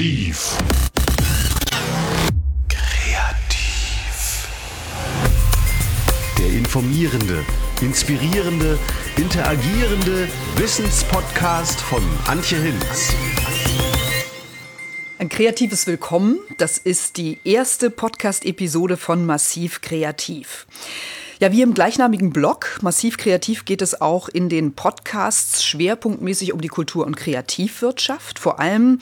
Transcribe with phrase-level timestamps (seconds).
[0.00, 0.56] Massiv.
[2.70, 4.48] Kreativ.
[6.38, 7.44] Der informierende,
[7.82, 8.78] inspirierende,
[9.18, 13.12] interagierende Wissenspodcast von Antje Hinz.
[15.18, 16.38] Ein kreatives Willkommen.
[16.56, 20.66] Das ist die erste Podcast-Episode von Massiv Kreativ.
[21.40, 26.62] Ja, wie im gleichnamigen Blog Massiv Kreativ geht es auch in den Podcasts schwerpunktmäßig um
[26.62, 28.38] die Kultur- und Kreativwirtschaft.
[28.38, 28.98] Vor allem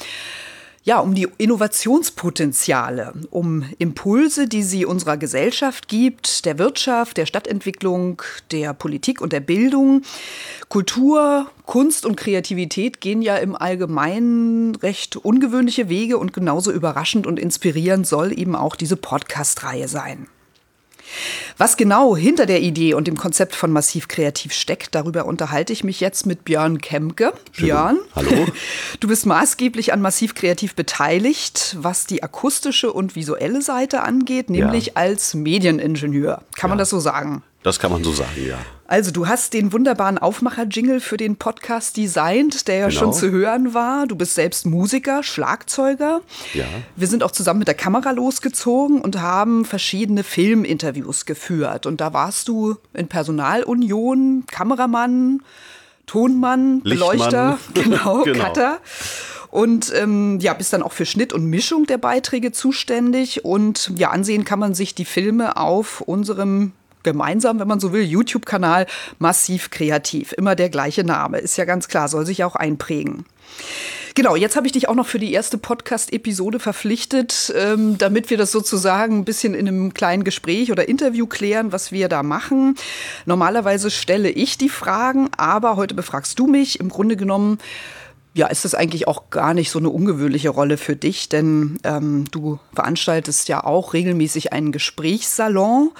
[0.89, 8.23] ja, um die Innovationspotenziale, um Impulse, die sie unserer Gesellschaft gibt, der Wirtschaft, der Stadtentwicklung,
[8.53, 10.01] der Politik und der Bildung.
[10.71, 17.39] Kultur, Kunst und Kreativität gehen ja im Allgemeinen recht ungewöhnliche Wege und genauso überraschend und
[17.39, 20.27] inspirierend soll eben auch diese Podcast-Reihe sein.
[21.57, 25.85] Was genau hinter der Idee und dem Konzept von Massiv Kreativ steckt, darüber unterhalte ich
[25.85, 27.33] mich jetzt mit Björn Kemke.
[27.57, 28.47] Björn, hallo.
[29.01, 34.87] Du bist maßgeblich an Massiv Kreativ beteiligt, was die akustische und visuelle Seite angeht, nämlich
[34.87, 34.93] ja.
[34.97, 36.43] als Medieningenieur.
[36.57, 36.69] Kann ja.
[36.69, 37.43] man das so sagen?
[37.63, 38.59] Das kann man so sagen, ja.
[38.87, 43.01] Also, du hast den wunderbaren Aufmacher-Jingle für den Podcast designt, der ja genau.
[43.01, 44.07] schon zu hören war.
[44.07, 46.23] Du bist selbst Musiker, Schlagzeuger.
[46.55, 46.65] Ja.
[46.97, 51.85] Wir sind auch zusammen mit der Kamera losgezogen und haben verschiedene Filminterviews geführt.
[51.85, 55.43] Und da warst du in Personalunion, Kameramann,
[56.07, 58.45] Tonmann, Beleuchter, genau, genau.
[58.45, 58.79] Cutter.
[59.51, 63.45] Und ähm, ja, bist dann auch für Schnitt und Mischung der Beiträge zuständig.
[63.45, 66.73] Und ja, ansehen kann man sich die Filme auf unserem
[67.13, 68.87] gemeinsam, wenn man so will, YouTube-Kanal
[69.19, 70.33] massiv kreativ.
[70.33, 73.25] Immer der gleiche Name, ist ja ganz klar, soll sich auch einprägen.
[74.15, 78.37] Genau, jetzt habe ich dich auch noch für die erste Podcast-Episode verpflichtet, ähm, damit wir
[78.37, 82.75] das sozusagen ein bisschen in einem kleinen Gespräch oder Interview klären, was wir da machen.
[83.27, 86.81] Normalerweise stelle ich die Fragen, aber heute befragst du mich.
[86.81, 87.59] Im Grunde genommen
[88.35, 92.25] ja, ist das eigentlich auch gar nicht so eine ungewöhnliche Rolle für dich, denn ähm,
[92.31, 95.91] du veranstaltest ja auch regelmäßig einen Gesprächssalon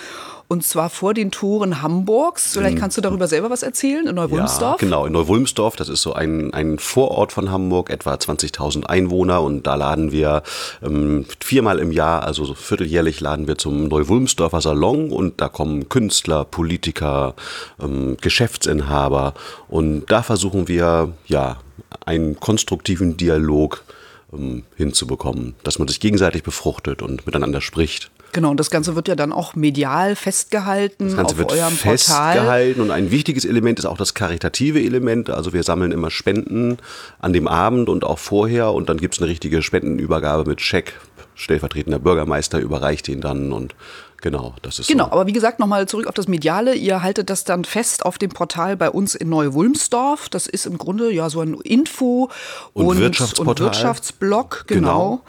[0.49, 2.55] und zwar vor den Toren Hamburgs.
[2.55, 2.81] Vielleicht mhm.
[2.81, 4.81] kannst du darüber selber was erzählen, in Neuwulmsdorf?
[4.81, 5.77] Ja, genau, in Neuwulmsdorf.
[5.77, 9.43] Das ist so ein, ein Vorort von Hamburg, etwa 20.000 Einwohner.
[9.43, 10.43] Und da laden wir
[10.83, 15.11] ähm, viermal im Jahr, also so vierteljährlich, laden wir zum Neuwulmsdorfer Salon.
[15.11, 17.35] Und da kommen Künstler, Politiker,
[17.79, 19.35] ähm, Geschäftsinhaber.
[19.69, 21.59] Und da versuchen wir, ja,
[22.07, 23.85] einen konstruktiven Dialog
[24.33, 28.11] ähm, hinzubekommen, dass man sich gegenseitig befruchtet und miteinander spricht.
[28.33, 31.73] Genau, und das Ganze wird ja dann auch medial festgehalten das Ganze auf wird eurem
[31.75, 32.83] festgehalten Portal.
[32.83, 35.31] und ein wichtiges Element ist auch das karitative Element.
[35.31, 36.77] Also wir sammeln immer Spenden
[37.21, 40.95] an dem Abend und auch vorher und dann gibt es eine richtige Spendenübergabe mit Scheck.
[41.35, 43.75] Stellvertretender Bürgermeister überreicht ihn dann und
[44.21, 45.13] Genau, das ist Genau, so.
[45.13, 46.75] aber wie gesagt, nochmal zurück auf das Mediale.
[46.75, 50.29] Ihr haltet das dann fest auf dem Portal bei uns in Neu-Wulmsdorf.
[50.29, 52.29] Das ist im Grunde ja so ein Info-
[52.73, 53.51] und, und, Wirtschaftsportal.
[53.51, 54.65] und Wirtschaftsblog.
[54.67, 54.81] genau.
[54.81, 55.21] genau.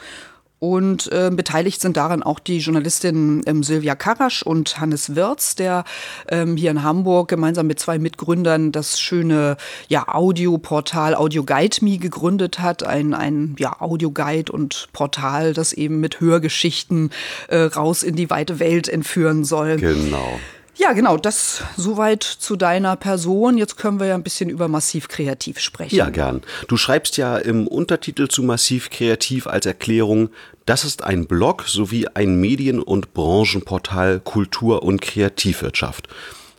[0.60, 5.84] Und äh, beteiligt sind daran auch die Journalistin ähm, Silvia Karasch und Hannes Wirz, der
[6.28, 9.56] ähm, hier in Hamburg gemeinsam mit zwei Mitgründern das schöne
[9.88, 12.82] ja, Audioportal Audio Guide Me gegründet hat.
[12.82, 17.10] Ein, ein ja, Audioguide und Portal, das eben mit Hörgeschichten
[17.48, 19.78] äh, raus in die weite Welt entführen soll.
[19.78, 20.38] Genau.
[20.80, 23.58] Ja, genau, das soweit zu deiner Person.
[23.58, 25.94] Jetzt können wir ja ein bisschen über Massiv Kreativ sprechen.
[25.94, 26.40] Ja, gern.
[26.68, 30.30] Du schreibst ja im Untertitel zu Massiv Kreativ als Erklärung,
[30.64, 36.08] das ist ein Blog sowie ein Medien- und Branchenportal Kultur- und Kreativwirtschaft.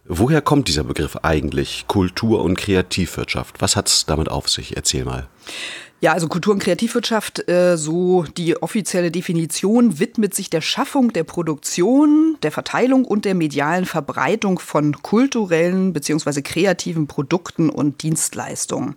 [0.05, 3.59] Woher kommt dieser Begriff eigentlich, Kultur- und Kreativwirtschaft?
[3.59, 4.75] Was hat es damit auf sich?
[4.77, 5.29] Erzähl mal.
[6.03, 11.23] Ja, also Kultur- und Kreativwirtschaft, äh, so die offizielle Definition, widmet sich der Schaffung, der
[11.23, 16.41] Produktion, der Verteilung und der medialen Verbreitung von kulturellen bzw.
[16.41, 18.95] kreativen Produkten und Dienstleistungen.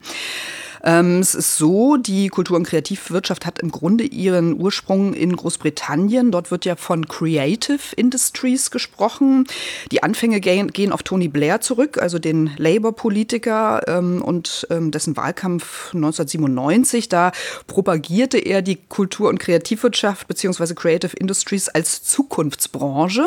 [0.85, 6.31] Ähm, es ist so, die Kultur- und Kreativwirtschaft hat im Grunde ihren Ursprung in Großbritannien.
[6.31, 9.47] Dort wird ja von Creative Industries gesprochen.
[9.91, 15.17] Die Anfänge gehen, gehen auf Tony Blair zurück, also den Labour-Politiker ähm, und ähm, dessen
[15.17, 17.09] Wahlkampf 1997.
[17.09, 17.33] Da
[17.67, 20.75] propagierte er die Kultur- und Kreativwirtschaft bzw.
[20.75, 23.27] Creative Industries als Zukunftsbranche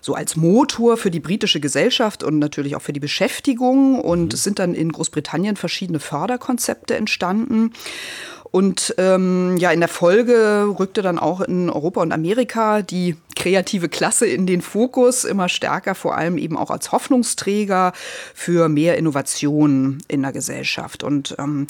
[0.00, 4.00] so als Motor für die britische Gesellschaft und natürlich auch für die Beschäftigung.
[4.00, 4.30] Und mhm.
[4.32, 7.72] es sind dann in Großbritannien verschiedene Förderkonzepte entstanden.
[8.50, 13.88] Und ähm, ja, in der Folge rückte dann auch in Europa und Amerika die kreative
[13.88, 17.92] Klasse in den Fokus, immer stärker, vor allem eben auch als Hoffnungsträger
[18.34, 21.04] für mehr Innovationen in der Gesellschaft.
[21.04, 21.68] Und ähm,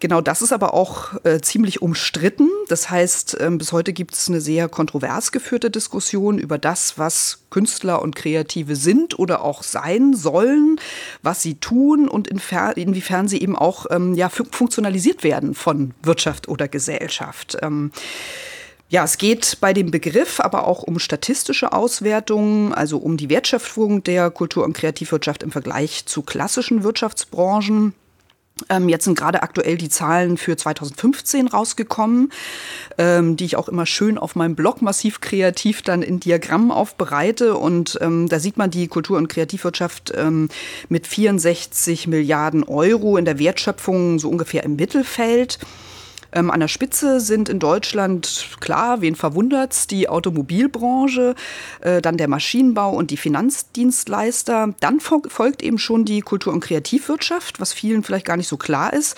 [0.00, 2.50] genau das ist aber auch äh, ziemlich umstritten.
[2.68, 7.38] Das heißt, ähm, bis heute gibt es eine sehr kontrovers geführte Diskussion über das, was
[7.50, 10.80] Künstler und Kreative sind oder auch sein sollen,
[11.22, 16.66] was sie tun und inwiefern sie eben auch ähm, ja, funktionalisiert werden von Wirtschaft oder
[16.66, 17.56] Gesellschaft.
[17.62, 17.92] Ähm,
[18.88, 24.04] ja, es geht bei dem Begriff aber auch um statistische Auswertungen, also um die Wertschöpfung
[24.04, 27.94] der Kultur- und Kreativwirtschaft im Vergleich zu klassischen Wirtschaftsbranchen.
[28.70, 32.32] Ähm, jetzt sind gerade aktuell die Zahlen für 2015 rausgekommen,
[32.96, 37.56] ähm, die ich auch immer schön auf meinem Blog massiv kreativ dann in Diagrammen aufbereite.
[37.56, 40.48] Und ähm, da sieht man die Kultur- und Kreativwirtschaft ähm,
[40.88, 45.58] mit 64 Milliarden Euro in der Wertschöpfung so ungefähr im Mittelfeld.
[46.36, 51.34] Ähm, an der Spitze sind in Deutschland, klar, wen verwundert's, die Automobilbranche,
[51.80, 54.74] äh, dann der Maschinenbau und die Finanzdienstleister.
[54.80, 58.92] Dann folgt eben schon die Kultur- und Kreativwirtschaft, was vielen vielleicht gar nicht so klar
[58.92, 59.16] ist.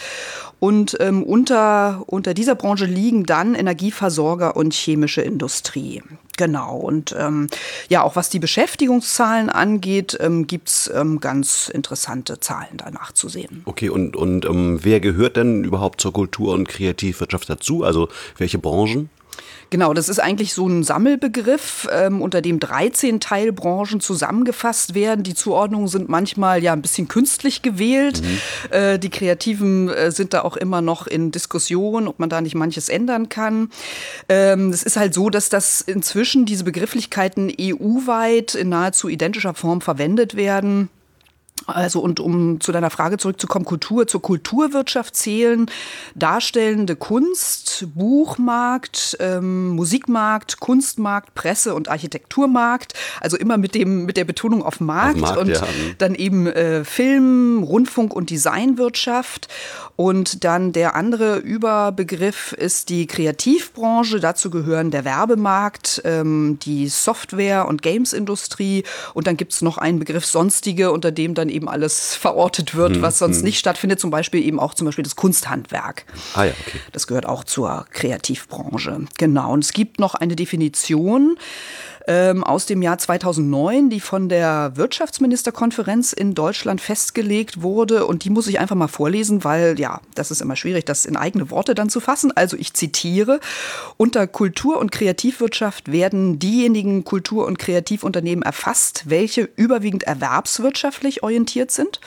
[0.61, 6.03] Und ähm, unter, unter dieser Branche liegen dann Energieversorger und chemische Industrie.
[6.37, 6.77] Genau.
[6.77, 7.49] Und ähm,
[7.89, 13.29] ja, auch was die Beschäftigungszahlen angeht, ähm, gibt es ähm, ganz interessante Zahlen danach zu
[13.29, 13.63] sehen.
[13.67, 17.85] Okay, und, und ähm, wer gehört denn überhaupt zur Kultur- und Kreativwirtschaft dazu?
[17.85, 19.11] Also welche Branchen?
[19.71, 25.23] Genau, das ist eigentlich so ein Sammelbegriff, ähm, unter dem 13 Teilbranchen zusammengefasst werden.
[25.25, 28.23] Die Zuordnungen sind manchmal ja ein bisschen künstlich gewählt.
[28.23, 28.39] Mhm.
[28.71, 32.55] Äh, die Kreativen äh, sind da auch immer noch in Diskussion, ob man da nicht
[32.55, 33.71] manches ändern kann.
[34.31, 39.83] Ähm, es ist halt so, dass das inzwischen diese Begrifflichkeiten EU-weit in nahezu identischer Form
[39.83, 40.89] verwendet werden.
[41.67, 45.71] Also und um zu deiner Frage zurückzukommen, Kultur zur Kulturwirtschaft zählen
[46.15, 52.95] darstellende Kunst, Buchmarkt, ähm, Musikmarkt, Kunstmarkt, Presse- und Architekturmarkt.
[53.21, 55.67] Also immer mit dem mit der Betonung auf Markt, auf Markt und ja.
[55.99, 59.49] dann eben äh, Film, Rundfunk und Designwirtschaft.
[60.01, 64.21] Und dann der andere Überbegriff ist die Kreativbranche.
[64.21, 68.85] Dazu gehören der Werbemarkt, ähm, die Software- und Gamesindustrie.
[69.15, 72.95] Und dann gibt es noch einen Begriff Sonstige, unter dem dann eben alles verortet wird,
[72.95, 73.47] hm, was sonst hm.
[73.47, 73.99] nicht stattfindet.
[73.99, 76.05] Zum Beispiel eben auch zum Beispiel das Kunsthandwerk.
[76.35, 76.79] Ah ja, okay.
[76.93, 79.01] Das gehört auch zur Kreativbranche.
[79.19, 79.53] Genau.
[79.53, 81.37] Und es gibt noch eine Definition
[82.09, 88.07] ähm, aus dem Jahr 2009, die von der Wirtschaftsministerkonferenz in Deutschland festgelegt wurde.
[88.07, 91.19] Und die muss ich einfach mal vorlesen, weil ja, das ist immer schwierig, das in
[91.19, 92.33] eigene Worte dann zu fassen.
[92.35, 93.41] Also ich zitiere,
[93.99, 102.01] unter Kultur- und Kreativwirtschaft werden diejenigen Kultur- und Kreativunternehmen erfasst, welche überwiegend erwerbswirtschaftlich orientiert sind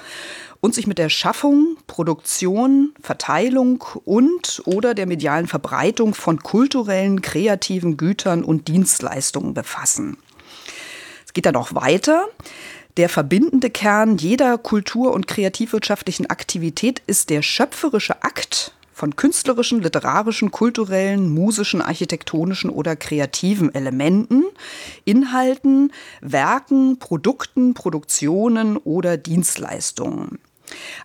[0.62, 7.98] und sich mit der Schaffung, Produktion, Verteilung und oder der medialen Verbreitung von kulturellen, kreativen
[7.98, 10.18] Gütern und Dienstleistungen befassen.
[11.25, 12.28] Es geht dann auch weiter.
[12.98, 20.52] Der verbindende Kern jeder kultur- und kreativwirtschaftlichen Aktivität ist der schöpferische Akt von künstlerischen, literarischen,
[20.52, 24.44] kulturellen, musischen, architektonischen oder kreativen Elementen,
[25.06, 25.92] Inhalten,
[26.22, 30.38] Werken, Produkten, Produktionen oder Dienstleistungen.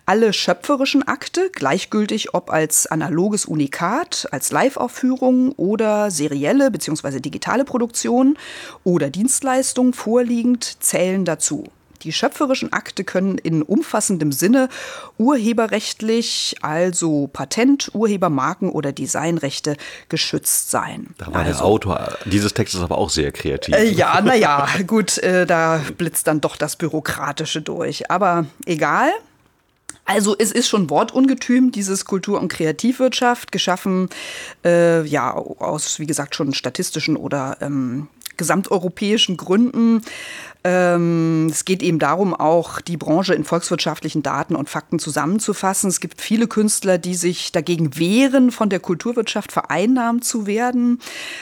[0.05, 7.19] Alle schöpferischen Akte, gleichgültig ob als analoges Unikat, als Live-Aufführung oder serielle bzw.
[7.19, 8.37] digitale Produktion
[8.83, 11.65] oder Dienstleistung vorliegend, zählen dazu.
[12.03, 14.69] Die schöpferischen Akte können in umfassendem Sinne
[15.17, 19.77] urheberrechtlich, also Patent, Urhebermarken oder Designrechte
[20.09, 21.07] geschützt sein.
[21.17, 23.75] Da war also, der Autor dieses Textes aber auch sehr kreativ.
[23.75, 28.11] Äh, ja, naja, gut, äh, da blitzt dann doch das Bürokratische durch.
[28.11, 29.09] Aber egal,
[30.07, 34.09] also es ist schon Wortungetüm, dieses Kultur- und Kreativwirtschaft, geschaffen
[34.63, 40.01] äh, ja aus, wie gesagt, schon statistischen oder ähm, gesamteuropäischen Gründen.
[40.63, 45.89] Ähm, es geht eben darum, auch die Branche in volkswirtschaftlichen Daten und Fakten zusammenzufassen.
[45.89, 50.99] Es gibt viele Künstler, die sich dagegen wehren, von der Kulturwirtschaft vereinnahmt zu werden.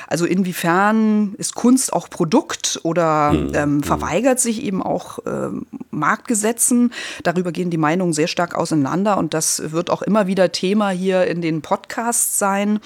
[0.07, 3.83] Also inwiefern ist Kunst auch Produkt oder hm, ähm, hm.
[3.83, 6.91] verweigert sich eben auch ähm, Marktgesetzen?
[7.23, 11.25] Darüber gehen die Meinungen sehr stark auseinander und das wird auch immer wieder Thema hier
[11.25, 12.79] in den Podcasts sein.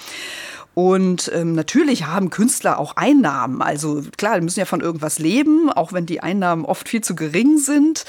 [0.79, 3.61] Und ähm, natürlich haben Künstler auch Einnahmen.
[3.61, 7.15] Also klar, die müssen ja von irgendwas leben, auch wenn die Einnahmen oft viel zu
[7.15, 8.05] gering sind.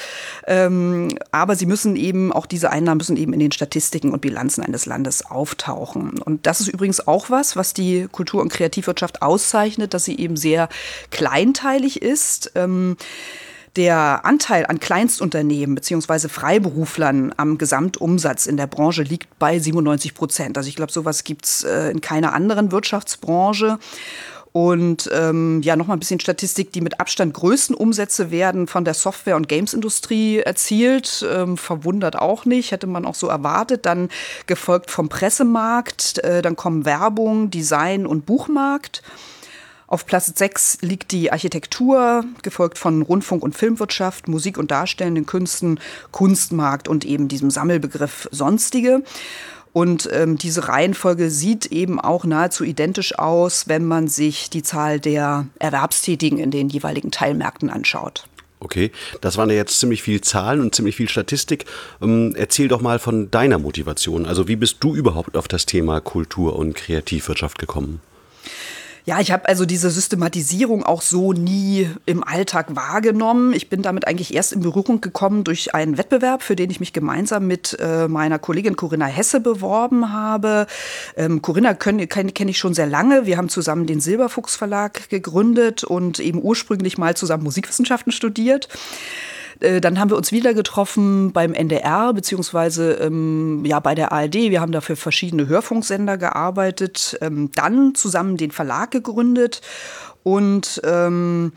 [0.47, 4.63] Ähm, aber sie müssen eben, auch diese Einnahmen müssen eben in den Statistiken und Bilanzen
[4.63, 6.21] eines Landes auftauchen.
[6.23, 10.37] Und das ist übrigens auch was, was die Kultur- und Kreativwirtschaft auszeichnet, dass sie eben
[10.37, 10.69] sehr
[11.11, 12.53] kleinteilig ist.
[12.55, 12.97] Ähm,
[13.77, 16.29] der Anteil an Kleinstunternehmen bzw.
[16.29, 20.59] Freiberuflern am Gesamtumsatz in der Branche liegt bei 97 Prozent.
[20.59, 23.79] Also ich glaube, sowas gibt es äh, in keiner anderen Wirtschaftsbranche.
[24.53, 28.95] Und ähm, ja, nochmal ein bisschen Statistik, die mit Abstand größten Umsätze werden von der
[28.95, 31.25] Software- und Games-Industrie erzielt.
[31.33, 33.87] Ähm, verwundert auch nicht, hätte man auch so erwartet.
[33.87, 34.09] Dann
[34.47, 39.03] gefolgt vom Pressemarkt, äh, dann kommen Werbung, Design und Buchmarkt.
[39.91, 45.81] Auf Platz 6 liegt die Architektur, gefolgt von Rundfunk- und Filmwirtschaft, Musik- und darstellenden Künsten,
[46.13, 49.03] Kunstmarkt und eben diesem Sammelbegriff Sonstige.
[49.73, 55.01] Und ähm, diese Reihenfolge sieht eben auch nahezu identisch aus, wenn man sich die Zahl
[55.01, 58.29] der Erwerbstätigen in den jeweiligen Teilmärkten anschaut.
[58.61, 61.65] Okay, das waren ja jetzt ziemlich viel Zahlen und ziemlich viel Statistik.
[62.01, 64.25] Ähm, erzähl doch mal von deiner Motivation.
[64.25, 68.01] Also wie bist du überhaupt auf das Thema Kultur und Kreativwirtschaft gekommen?
[69.11, 73.53] Ja, ich habe also diese Systematisierung auch so nie im Alltag wahrgenommen.
[73.55, 76.93] Ich bin damit eigentlich erst in Berührung gekommen durch einen Wettbewerb, für den ich mich
[76.93, 80.69] gemeinsam mit äh, meiner Kollegin Corinna Hesse beworben habe.
[81.17, 83.27] Ähm, Corinna kenne kenn ich schon sehr lange.
[83.27, 88.69] Wir haben zusammen den Silberfuchs Verlag gegründet und eben ursprünglich mal zusammen Musikwissenschaften studiert.
[89.61, 94.35] Äh, dann haben wir uns wieder getroffen beim NDR beziehungsweise ähm, ja bei der ARD.
[94.35, 99.61] Wir haben dafür verschiedene Hörfunksender gearbeitet, ähm, dann zusammen den Verlag gegründet
[100.23, 101.53] und ähm,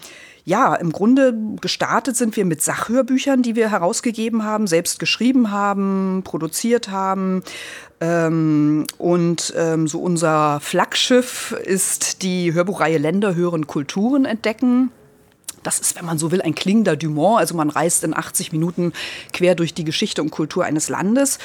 [0.45, 6.21] ja, im Grunde gestartet sind wir mit Sachhörbüchern, die wir herausgegeben haben, selbst geschrieben haben,
[6.25, 7.43] produziert haben.
[8.01, 14.91] Ähm, und ähm, so unser Flaggschiff ist die Hörbuchreihe Länder hören Kulturen entdecken.
[15.63, 17.39] Das ist, wenn man so will, ein klingender Dumont.
[17.39, 18.93] Also man reist in 80 Minuten
[19.31, 21.39] quer durch die Geschichte und Kultur eines Landes.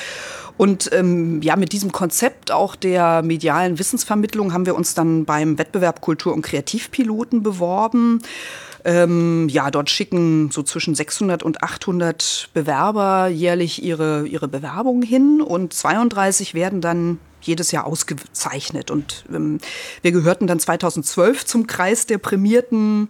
[0.57, 5.57] Und ähm, ja, mit diesem Konzept auch der medialen Wissensvermittlung haben wir uns dann beim
[5.57, 8.21] Wettbewerb Kultur- und Kreativpiloten beworben.
[8.85, 15.43] Ähm, ja, dort schicken so zwischen 600 und 800 Bewerber jährlich ihre, ihre Bewerbungen hin
[15.43, 18.91] und 32 werden dann jedes Jahr ausgezeichnet.
[18.91, 19.59] Und ähm,
[20.03, 23.09] wir gehörten dann 2012 zum Kreis der prämierten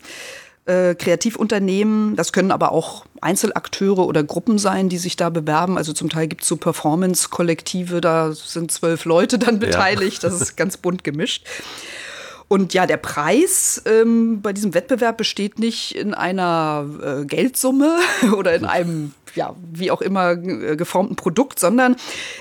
[0.69, 2.15] äh, Kreativunternehmen.
[2.15, 5.79] Das können aber auch Einzelakteure oder Gruppen sein, die sich da bewerben.
[5.79, 10.23] Also zum Teil gibt es so Performance-Kollektive, da sind zwölf Leute dann beteiligt.
[10.23, 10.29] Ja.
[10.29, 11.47] Das ist ganz bunt gemischt.
[12.49, 17.99] Und ja, der Preis ähm, bei diesem Wettbewerb besteht nicht in einer äh, Geldsumme
[18.37, 21.97] oder in einem, ja, wie auch immer äh, geformten Produkt, sondern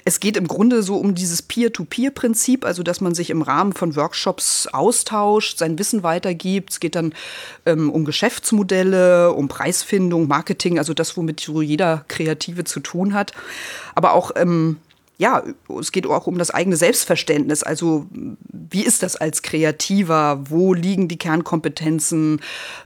[0.06, 3.98] es geht im Grunde so um dieses Peer-to-Peer-Prinzip, also dass man sich im Rahmen von
[3.98, 6.72] Workshops austauscht, sein Wissen weitergibt.
[6.72, 7.14] Es geht dann
[7.66, 13.34] ähm, um Geschäftsmodelle, um Preisfindung, Marketing, also das, womit so jeder Kreative zu tun hat.
[13.94, 14.78] Aber auch ähm,
[15.20, 15.44] ja,
[15.80, 17.64] es geht auch um das eigene Selbstverständnis.
[17.64, 20.44] Also wie ist das als Kreativer?
[20.50, 22.40] Wo liegen die Kernkompetenzen?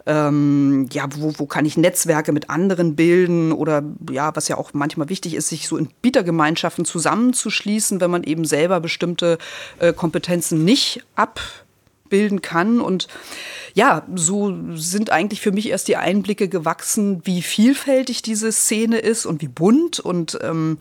[0.05, 3.51] Ähm, ja, wo, wo kann ich Netzwerke mit anderen bilden?
[3.51, 8.23] Oder ja, was ja auch manchmal wichtig ist, sich so in Bietergemeinschaften zusammenzuschließen, wenn man
[8.23, 9.37] eben selber bestimmte
[9.79, 12.79] äh, Kompetenzen nicht abbilden kann.
[12.79, 13.09] Und
[13.73, 19.25] ja, so sind eigentlich für mich erst die Einblicke gewachsen, wie vielfältig diese Szene ist
[19.25, 20.77] und wie bunt und ähm,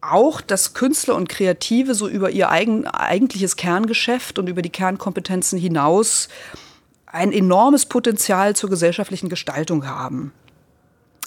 [0.00, 5.58] auch, dass Künstler und Kreative so über ihr eigen, eigentliches Kerngeschäft und über die Kernkompetenzen
[5.58, 6.28] hinaus
[7.06, 10.32] ein enormes Potenzial zur gesellschaftlichen Gestaltung haben.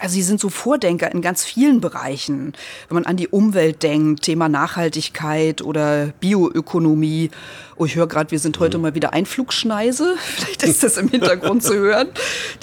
[0.02, 2.54] Also sie sind so Vordenker in ganz vielen Bereichen.
[2.90, 7.30] Wenn man an die Umwelt denkt, Thema Nachhaltigkeit oder Bioökonomie.
[7.78, 8.82] Oh, ich höre gerade, wir sind heute mhm.
[8.82, 10.16] mal wieder Einflugschneise.
[10.36, 12.08] Vielleicht ist das im Hintergrund zu hören.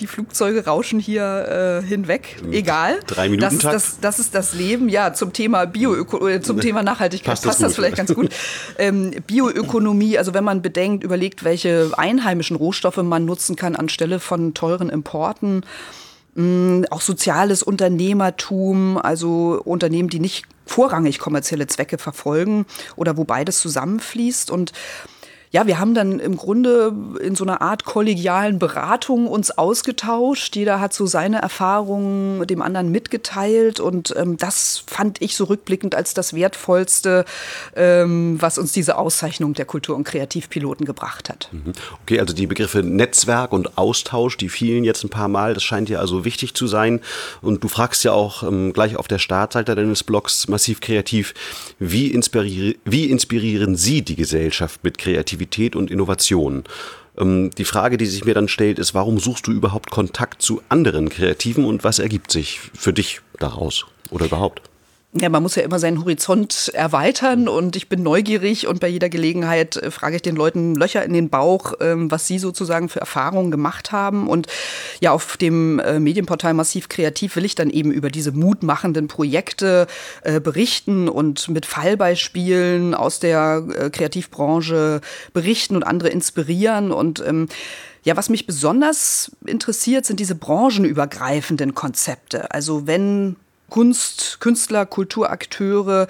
[0.01, 2.43] Die Flugzeuge rauschen hier äh, hinweg.
[2.51, 2.99] Egal.
[3.07, 4.89] Drei Minuten das, das, das ist das Leben.
[4.89, 8.31] Ja, zum Thema Bioöko äh, zum Thema Nachhaltigkeit passt, passt das, das, vielleicht ganz gut.
[8.79, 14.55] Ähm, Bioökonomie, also wenn man bedenkt, überlegt, welche einheimischen Rohstoffe man nutzen kann anstelle von
[14.55, 15.63] teuren Importen.
[16.39, 22.65] Mm, auch soziales Unternehmertum, also Unternehmen, die nicht vorrangig kommerzielle Zwecke verfolgen
[22.95, 24.53] oder wo beides zusammenfließt.
[24.53, 24.73] Und
[25.51, 30.55] ja, wir haben dann im Grunde in so einer Art kollegialen Beratung uns ausgetauscht.
[30.57, 35.95] Jeder hat so seine Erfahrungen dem anderen mitgeteilt und ähm, das fand ich so rückblickend
[35.95, 37.25] als das Wertvollste,
[37.75, 41.49] ähm, was uns diese Auszeichnung der Kultur- und Kreativpiloten gebracht hat.
[41.53, 41.73] Mhm.
[42.03, 45.89] Okay, also die Begriffe Netzwerk und Austausch, die fielen jetzt ein paar Mal, das scheint
[45.89, 47.01] dir also wichtig zu sein.
[47.41, 51.33] Und du fragst ja auch ähm, gleich auf der Startseite deines Blogs massiv kreativ,
[51.79, 55.38] wie, inspirier wie inspirieren Sie die Gesellschaft mit Kreativität?
[55.39, 56.65] Kreativität und Innovation.
[57.17, 60.63] Ähm, die Frage, die sich mir dann stellt, ist, warum suchst du überhaupt Kontakt zu
[60.69, 64.63] anderen Kreativen und was ergibt sich für dich daraus oder überhaupt?
[65.15, 69.09] Ja, man muss ja immer seinen Horizont erweitern und ich bin neugierig und bei jeder
[69.09, 73.01] Gelegenheit äh, frage ich den Leuten Löcher in den Bauch, ähm, was sie sozusagen für
[73.01, 74.29] Erfahrungen gemacht haben.
[74.29, 74.49] Und
[75.01, 79.87] ja, auf dem äh, Medienportal Massiv Kreativ will ich dann eben über diese mutmachenden Projekte
[80.25, 85.01] äh, berichten und mit Fallbeispielen aus der Kreativbranche
[85.33, 87.49] berichten und andere inspirieren und ähm,
[88.05, 92.51] ja, was mich besonders interessiert, sind diese branchenübergreifenden Konzepte.
[92.53, 93.37] Also wenn
[93.71, 96.07] Kunst, Künstler, Kulturakteure,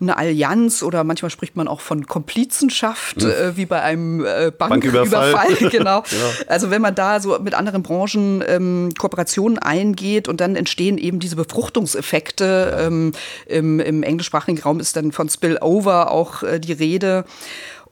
[0.00, 3.30] eine Allianz oder manchmal spricht man auch von Komplizenschaft, hm.
[3.30, 5.32] äh, wie bei einem äh, Banküberfall.
[5.32, 5.98] Banküberfall genau.
[6.10, 6.46] ja.
[6.46, 11.20] Also wenn man da so mit anderen Branchen ähm, Kooperationen eingeht und dann entstehen eben
[11.20, 12.44] diese Befruchtungseffekte.
[12.44, 12.86] Ja.
[12.86, 13.12] Ähm,
[13.46, 17.24] im, Im englischsprachigen Raum ist dann von Spillover auch äh, die Rede.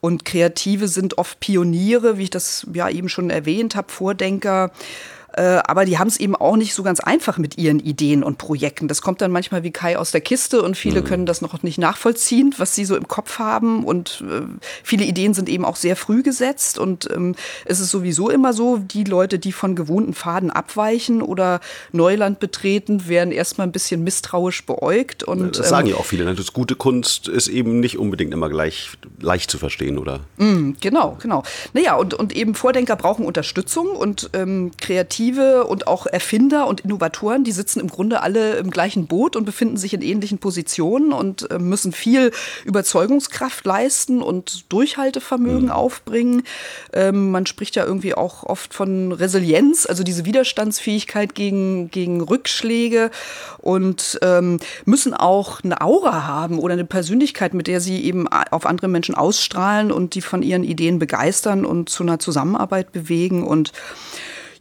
[0.00, 4.72] Und Kreative sind oft Pioniere, wie ich das ja eben schon erwähnt habe, Vordenker.
[5.34, 8.38] Äh, aber die haben es eben auch nicht so ganz einfach mit ihren Ideen und
[8.38, 8.88] Projekten.
[8.88, 11.04] Das kommt dann manchmal wie Kai aus der Kiste und viele mhm.
[11.04, 13.84] können das noch nicht nachvollziehen, was sie so im Kopf haben.
[13.84, 14.42] Und äh,
[14.82, 16.78] viele Ideen sind eben auch sehr früh gesetzt.
[16.78, 17.34] Und ähm,
[17.64, 21.60] es ist sowieso immer so, die Leute, die von gewohnten Pfaden abweichen oder
[21.92, 25.22] Neuland betreten, werden erstmal ein bisschen misstrauisch beäugt.
[25.22, 26.24] Und, das sagen ähm, ja auch viele.
[26.24, 26.34] Ne?
[26.34, 30.20] Das gute Kunst ist eben nicht unbedingt immer gleich leicht zu verstehen, oder?
[30.36, 31.42] Mm, genau, genau.
[31.72, 36.80] Naja, und, und eben Vordenker brauchen Unterstützung und ähm, kreativ Kreative und auch Erfinder und
[36.80, 41.12] Innovatoren, die sitzen im Grunde alle im gleichen Boot und befinden sich in ähnlichen Positionen
[41.12, 42.32] und äh, müssen viel
[42.64, 45.70] Überzeugungskraft leisten und Durchhaltevermögen mhm.
[45.70, 46.42] aufbringen.
[46.92, 53.10] Ähm, man spricht ja irgendwie auch oft von Resilienz, also diese Widerstandsfähigkeit gegen, gegen Rückschläge
[53.58, 58.66] und ähm, müssen auch eine Aura haben oder eine Persönlichkeit, mit der sie eben auf
[58.66, 63.72] andere Menschen ausstrahlen und die von ihren Ideen begeistern und zu einer Zusammenarbeit bewegen und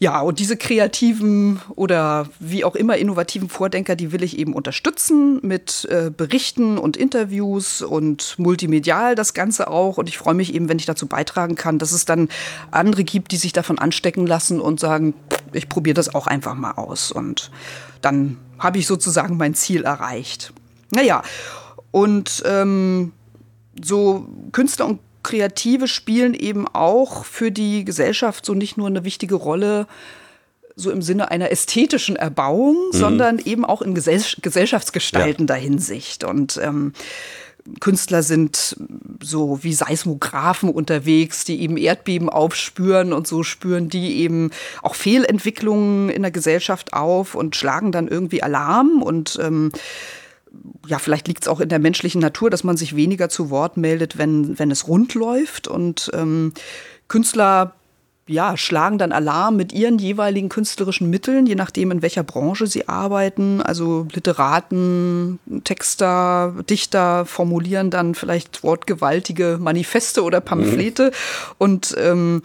[0.02, 5.40] ja, und diese kreativen oder wie auch immer innovativen Vordenker, die will ich eben unterstützen
[5.44, 10.00] mit äh, Berichten und Interviews und multimedial das Ganze auch.
[10.00, 12.30] Und ich freue mich eben, wenn ich dazu beitragen kann, dass es dann
[12.72, 15.14] andere gibt, die sich davon anstecken lassen und sagen,
[15.54, 17.12] ich probiere das auch einfach mal aus.
[17.12, 17.52] Und
[18.02, 20.52] dann habe ich sozusagen mein Ziel erreicht.
[20.90, 21.22] Naja,
[21.92, 23.12] und ähm,
[23.80, 29.36] so Künstler und Kreative spielen eben auch für die Gesellschaft so nicht nur eine wichtige
[29.36, 29.88] Rolle,
[30.76, 32.98] so im Sinne einer ästhetischen Erbauung, mhm.
[32.98, 35.62] sondern eben auch in gesell gesellschaftsgestaltender ja.
[35.62, 36.24] Hinsicht.
[36.24, 36.94] Und ähm,
[37.80, 38.76] Künstler sind
[39.22, 44.50] so wie Seismographen unterwegs, die eben Erdbeben aufspüren und so spüren die eben
[44.82, 49.72] auch Fehlentwicklungen in der Gesellschaft auf und schlagen dann irgendwie Alarm und ähm,
[50.86, 53.78] ja, vielleicht liegt es auch in der menschlichen Natur, dass man sich weniger zu Wort
[53.78, 55.68] meldet, wenn, wenn es rund läuft.
[55.68, 56.54] Und ähm,
[57.08, 57.74] Künstler
[58.28, 62.88] ja, schlagen dann Alarm mit ihren jeweiligen künstlerischen Mitteln, je nachdem, in welcher Branche sie
[62.88, 63.62] arbeiten.
[63.62, 71.08] Also Literaten, Texter, Dichter formulieren dann vielleicht wortgewaltige Manifeste oder Pamphlete.
[71.08, 71.56] Mhm.
[71.58, 72.42] Und ähm,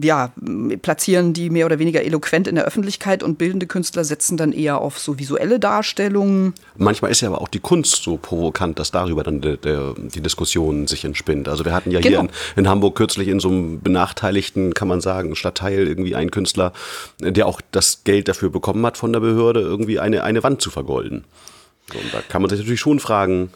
[0.00, 0.32] ja,
[0.80, 4.80] platzieren die mehr oder weniger eloquent in der Öffentlichkeit und bildende Künstler setzen dann eher
[4.80, 6.54] auf so visuelle Darstellungen.
[6.76, 10.20] Manchmal ist ja aber auch die Kunst so provokant, dass darüber dann de, de, die
[10.20, 11.48] Diskussion sich entspinnt.
[11.48, 12.20] Also wir hatten ja genau.
[12.22, 16.30] hier in, in, Hamburg kürzlich in so einem benachteiligten, kann man sagen, Stadtteil irgendwie einen
[16.30, 16.72] Künstler,
[17.20, 20.70] der auch das Geld dafür bekommen hat von der Behörde, irgendwie eine, eine Wand zu
[20.70, 21.24] vergolden.
[21.92, 23.50] So, und da kann man sich natürlich schon fragen,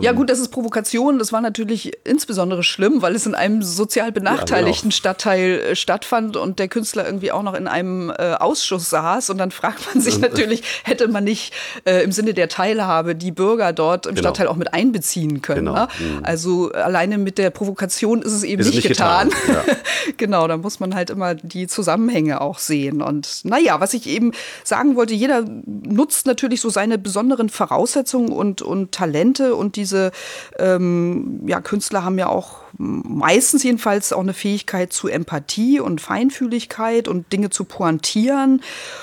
[0.00, 1.18] ja, gut, das ist Provokation.
[1.18, 4.96] Das war natürlich insbesondere schlimm, weil es in einem sozial benachteiligten ja, genau.
[4.96, 9.30] Stadtteil äh, stattfand und der Künstler irgendwie auch noch in einem äh, Ausschuss saß.
[9.30, 11.52] Und dann fragt man sich natürlich, hätte man nicht
[11.84, 14.28] äh, im Sinne der Teilhabe die Bürger dort im genau.
[14.28, 15.66] Stadtteil auch mit einbeziehen können.
[15.66, 15.74] Genau.
[15.74, 15.88] Ne?
[15.98, 16.20] Mhm.
[16.22, 19.30] Also alleine mit der Provokation ist es eben ist nicht, nicht, getan.
[19.30, 19.64] getan.
[19.66, 19.74] Ja.
[20.16, 23.02] genau, da muss man halt immer die Zusammenhänge auch sehen.
[23.02, 24.32] Und naja, was ich eben
[24.64, 30.12] sagen wollte, jeder nutzt natürlich so seine besonderen Voraussetzungen und, und Talente und diese
[30.58, 37.08] ähm, ja, Künstler haben ja auch meistens jedenfalls auch eine Fähigkeit zu Empathie und Feinfühligkeit
[37.08, 38.62] und Dinge zu pointieren.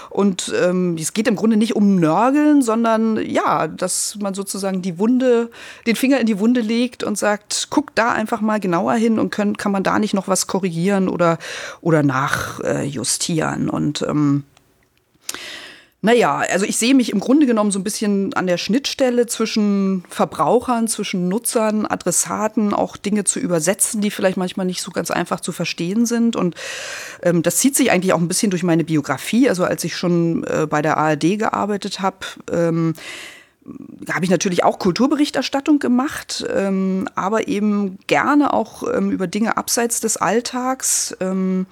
[0.10, 4.98] Und ähm, es geht im Grunde nicht um Nörgeln, sondern ja, dass man sozusagen die
[5.00, 5.52] Wunde,
[5.86, 9.30] den Finger in die Wunde legt und sagt, guck da einfach mal genauer hin und
[9.32, 11.38] können, kann man da nicht noch was korrigieren oder,
[11.82, 13.70] oder nachjustieren.
[13.70, 14.44] und ähm,
[16.08, 20.06] naja, also ich sehe mich im Grunde genommen so ein bisschen an der Schnittstelle zwischen
[20.08, 25.42] Verbrauchern, zwischen Nutzern, Adressaten, auch Dinge zu übersetzen, die vielleicht manchmal nicht so ganz einfach
[25.42, 26.38] zu verstehen sind.
[26.38, 26.56] Und
[27.24, 29.50] ähm, das zieht sich eigentlich auch ein bisschen durch meine Biografie.
[29.50, 32.20] Also als ich schon äh, bei der ARD gearbeitet habe,
[32.54, 32.94] ähm,
[34.10, 40.00] habe ich natürlich auch Kulturberichterstattung gemacht, ähm, aber eben gerne auch ähm, über Dinge abseits
[40.00, 41.18] des Alltags.
[41.20, 41.66] Ähm,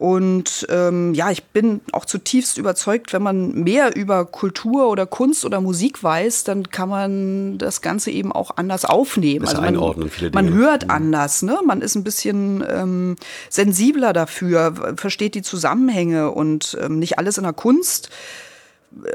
[0.00, 5.44] Und ähm, ja, ich bin auch zutiefst überzeugt, wenn man mehr über Kultur oder Kunst
[5.44, 9.46] oder Musik weiß, dann kann man das Ganze eben auch anders aufnehmen.
[9.46, 10.56] Also man, viele man Dinge.
[10.56, 10.90] hört Mhm.
[10.90, 11.58] anders, ne?
[11.66, 13.16] Man ist ein bisschen ähm,
[13.50, 18.08] sensibler dafür, versteht die Zusammenhänge und ähm, nicht alles in der Kunst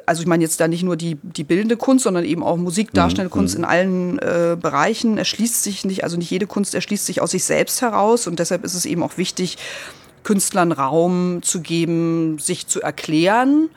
[0.05, 2.93] also ich meine jetzt da nicht nur die, die bildende Kunst, sondern eben auch Musik,
[2.93, 7.21] darstellende Kunst in allen äh, Bereichen erschließt sich nicht, also nicht jede Kunst erschließt sich
[7.21, 9.57] aus sich selbst heraus und deshalb ist es eben auch wichtig,
[10.25, 13.69] Künstlern Raum zu geben, sich zu erklären.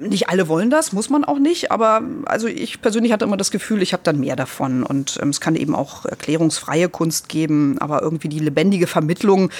[0.00, 3.50] Nicht alle wollen das, muss man auch nicht, aber also ich persönlich hatte immer das
[3.50, 7.76] Gefühl, ich habe dann mehr davon und ähm, es kann eben auch erklärungsfreie Kunst geben,
[7.80, 9.50] aber irgendwie die lebendige Vermittlung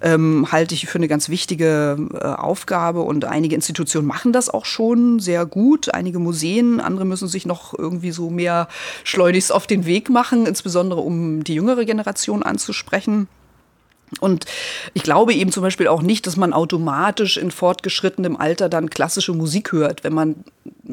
[0.00, 4.66] ähm, halte ich für eine ganz wichtige äh, Aufgabe und einige Institutionen machen das auch
[4.66, 8.68] schon sehr gut, einige Museen, andere müssen sich noch irgendwie so mehr
[9.02, 13.26] schleunigst auf den Weg machen, insbesondere um die jüngere Generation anzusprechen.
[14.20, 14.46] Und
[14.94, 19.32] ich glaube eben zum Beispiel auch nicht, dass man automatisch in fortgeschrittenem Alter dann klassische
[19.32, 20.44] Musik hört, wenn man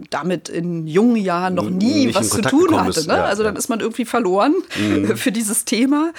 [0.10, 3.00] damit in jungen Jahren noch nie was zu tun hatte.
[3.00, 3.14] ist, Ne?
[3.16, 3.60] ja, also dann ja.
[3.60, 4.54] ist man irgendwie verloren
[5.16, 6.12] für dieses Thema.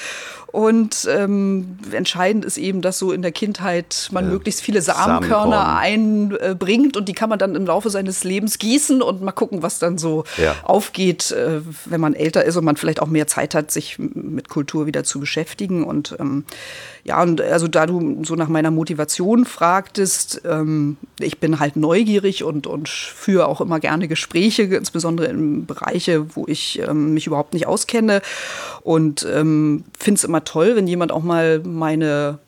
[0.53, 6.39] Und ähm, entscheidend ist eben, dass so in der Kindheit man möglichst viele Samenkörner Samenkorn.
[6.41, 9.79] einbringt und die kann man dann im Laufe seines Lebens gießen und mal gucken, was
[9.81, 10.55] dann so Ja.
[10.62, 14.49] aufgeht, äh, wenn man älter ist und man vielleicht auch mehr Zeit hat, sich mit
[14.49, 15.85] Kultur wieder zu beschäftigen.
[15.85, 16.45] Und ähm,
[17.05, 22.45] ja, und also da du so nach meiner Motivation fragtest, ähm, ich bin halt neugierig
[22.45, 27.52] und, und führe auch immer gerne Gespräche, insbesondere in Bereiche, wo ich ähm, mich überhaupt
[27.52, 28.22] nicht auskenne.
[28.83, 32.38] Und ähm, finde es immer toll, wenn jemand auch mal meine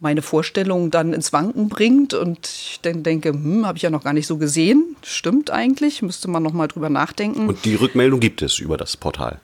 [0.00, 4.04] meine Vorstellung dann ins Wanken bringt und ich dann denke, hm, habe ich ja noch
[4.04, 4.96] gar nicht so gesehen.
[5.02, 7.48] Stimmt eigentlich, müsste man noch mal drüber nachdenken.
[7.48, 9.40] Und die Rückmeldung gibt es über das Portal.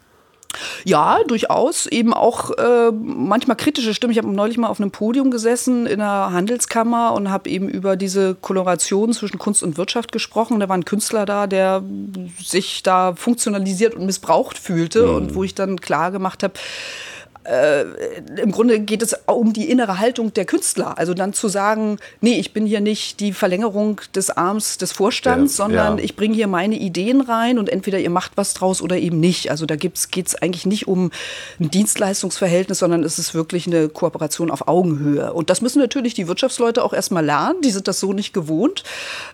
[0.84, 1.86] Ja, durchaus.
[1.86, 4.12] Eben auch äh, manchmal kritische Stimmen.
[4.12, 7.96] Ich habe neulich mal auf einem Podium gesessen in einer Handelskammer und habe eben über
[7.96, 10.60] diese Koloration zwischen Kunst und Wirtschaft gesprochen.
[10.60, 11.82] Da war ein Künstler da, der
[12.42, 16.54] sich da funktionalisiert und missbraucht fühlte und wo ich dann klar gemacht habe,
[17.44, 17.84] äh,
[18.40, 20.98] im Grunde geht es um die innere Haltung der Künstler.
[20.98, 25.58] Also dann zu sagen, nee, ich bin hier nicht die Verlängerung des Arms des Vorstands,
[25.58, 26.04] Ja, sondern ja.
[26.04, 29.50] ich bringe hier meine Ideen rein und entweder ihr macht was draus oder eben nicht.
[29.50, 31.10] Also da geht es eigentlich nicht um
[31.60, 35.32] ein Dienstleistungsverhältnis, sondern es ist wirklich eine Kooperation auf Augenhöhe.
[35.32, 37.60] Und das müssen natürlich die Wirtschaftsleute auch erstmal lernen.
[37.62, 38.84] Die sind das so nicht gewohnt.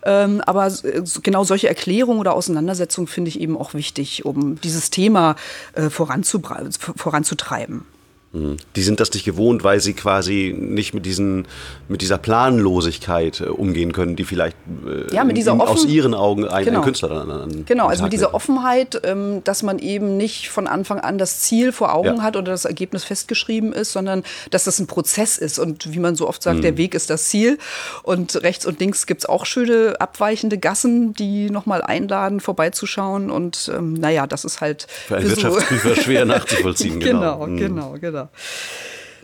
[0.03, 4.89] Ähm, aber äh, genau solche Erklärungen oder Auseinandersetzungen finde ich eben auch wichtig, um dieses
[4.89, 5.35] Thema
[5.73, 7.85] äh, voranzutreiben.
[8.33, 11.45] Die sind das nicht gewohnt, weil sie quasi nicht mit, diesen,
[11.89, 14.55] mit dieser Planlosigkeit äh, umgehen können, die vielleicht
[14.87, 16.79] äh, Ja, mit dieser in- offen- aus ihren Augen ein, Genau.
[16.79, 18.33] ein Künstler dann an, Genau, also mit dieser.
[18.33, 22.21] Offenheit, ähm, dass man eben nicht von Anfang an das Ziel vor Augen Ja.
[22.23, 25.59] hat oder das Ergebnis festgeschrieben ist, sondern dass das ein Prozess ist.
[25.59, 26.61] Und wie man so oft sagt, Mhm.
[26.61, 27.57] der Weg ist das Ziel.
[28.03, 33.29] Und rechts und links gibt's auch schöne abweichende Gassen, die nochmal einladen, vorbeizuschauen.
[33.29, 36.99] Und ähm, naja, das ist halt Für einen so- Wirtschaftsprüfer schwer nachzuvollziehen.
[37.01, 37.57] genau, Mhm.
[37.57, 38.20] genau, genau.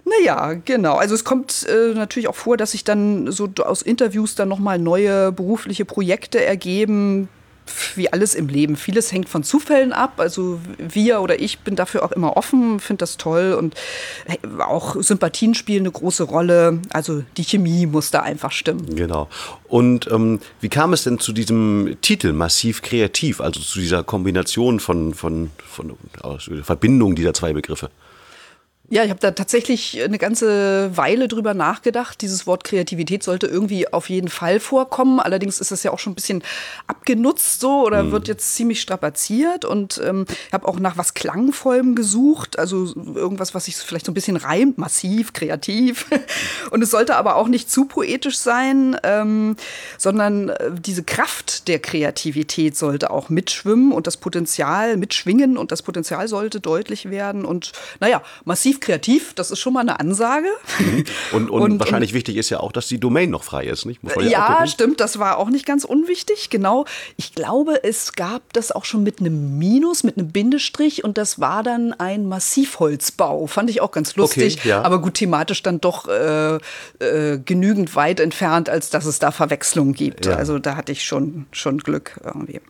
[0.05, 0.95] Naja, genau.
[0.95, 4.79] Also es kommt äh, natürlich auch vor, dass sich dann so aus Interviews dann nochmal
[4.79, 7.27] neue berufliche Projekte ergeben,
[7.95, 8.77] wie alles im Leben.
[8.77, 10.13] Vieles hängt von Zufällen ab.
[10.17, 13.75] Also wir oder ich bin dafür auch immer offen, finde das toll und
[14.27, 16.79] äh, auch Sympathien spielen eine große Rolle.
[16.89, 18.95] Also die Chemie muss da einfach stimmen.
[18.95, 19.27] Genau.
[19.67, 24.79] Und ähm, wie kam es denn zu diesem Titel Massiv Kreativ, also zu dieser Kombination
[24.79, 27.89] von, von, von aus Verbindung dieser zwei Begriffe?
[28.89, 32.21] Ja, ich habe da tatsächlich eine ganze Weile drüber nachgedacht.
[32.21, 35.19] Dieses Wort Kreativität sollte irgendwie auf jeden Fall vorkommen.
[35.19, 36.41] Allerdings ist das ja auch schon ein bisschen
[36.87, 39.65] abgenutzt so oder wird jetzt ziemlich strapaziert.
[39.65, 42.57] Und ähm, ich habe auch nach was Klangvollem gesucht.
[42.57, 46.05] Also irgendwas, was sich vielleicht so ein bisschen reimt, massiv, kreativ.
[46.71, 49.57] Und es sollte aber auch nicht zu poetisch sein, ähm,
[49.97, 55.81] sondern äh, diese Kraft der Kreativität sollte auch mitschwimmen und das Potenzial mitschwingen und das
[55.81, 57.43] Potenzial sollte deutlich werden.
[57.43, 60.47] Und naja, massiv kreativ, das ist schon mal eine Ansage.
[61.31, 64.03] Und, und, wahrscheinlich wichtig ist ja auch, dass die Domain noch frei ist, nicht?
[64.03, 64.67] Muss man Ja, gucken.
[64.67, 66.49] stimmt, das war auch nicht ganz unwichtig.
[66.49, 66.85] Genau.
[67.15, 71.39] Ich glaube, es gab das auch schon mit einem Minus, mit einem Bindestrich und das
[71.39, 73.47] war dann ein Massivholzbau.
[73.47, 74.57] Fand ich auch ganz lustig.
[74.59, 74.81] Okay, ja.
[74.83, 76.55] Aber gut, thematisch dann doch äh,
[76.99, 80.25] äh, genügend weit entfernt, als dass es da Verwechslungen gibt.
[80.25, 80.35] Ja.
[80.35, 82.61] Also da hatte ich schon, schon Glück irgendwie.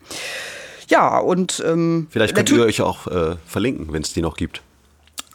[0.88, 4.62] Ja, und ähm, Vielleicht könnt ihr euch auch äh, verlinken, wenn es die noch gibt.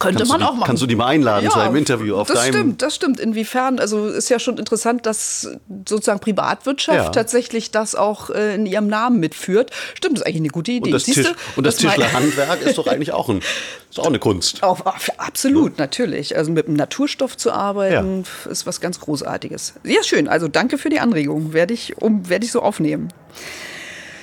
[0.03, 0.67] Könnte kannst man die, auch machen.
[0.67, 2.53] Kannst du die mal einladen zu einem Interview auf das deinem...
[2.53, 3.19] stimmt, das stimmt.
[3.19, 5.49] Inwiefern, also ist ja schon interessant, dass
[5.87, 7.09] sozusagen Privatwirtschaft Ja.
[7.09, 9.71] tatsächlich das auch äh, in ihrem Namen mitführt.
[9.95, 10.87] Stimmt, ist eigentlich eine gute Idee.
[10.87, 13.41] Und das, Tisch, und das das Tischlerhandwerk ist doch eigentlich auch, ein,
[13.89, 14.63] ist auch eine Kunst.
[14.63, 14.85] Auf,
[15.19, 16.37] absolut, natürlich.
[16.37, 19.73] Also mit einem Naturstoff zu arbeiten, ist was ganz Großartiges.
[19.83, 20.27] Sehr schön.
[20.27, 21.53] Also danke für die Anregung.
[21.53, 23.09] Werde ich, um, werde ich so aufnehmen.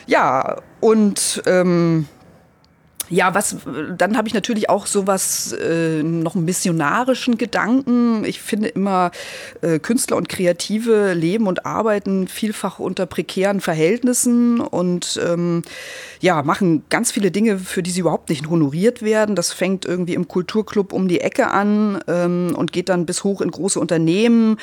[0.06, 2.08] Ja, und ähm,
[3.10, 3.56] ja, was
[3.98, 8.24] dann habe ich natürlich auch sowas äh, noch einen missionarischen Gedanken.
[8.24, 9.10] Ich finde immer
[9.62, 15.62] äh, Künstler und Kreative leben und arbeiten vielfach unter prekären Verhältnissen und ähm,
[16.20, 19.34] ja machen ganz viele Dinge, für die sie überhaupt nicht honoriert werden.
[19.34, 23.40] Das fängt irgendwie im Kulturclub um die Ecke an ähm, und geht dann bis hoch
[23.40, 24.56] in große Unternehmen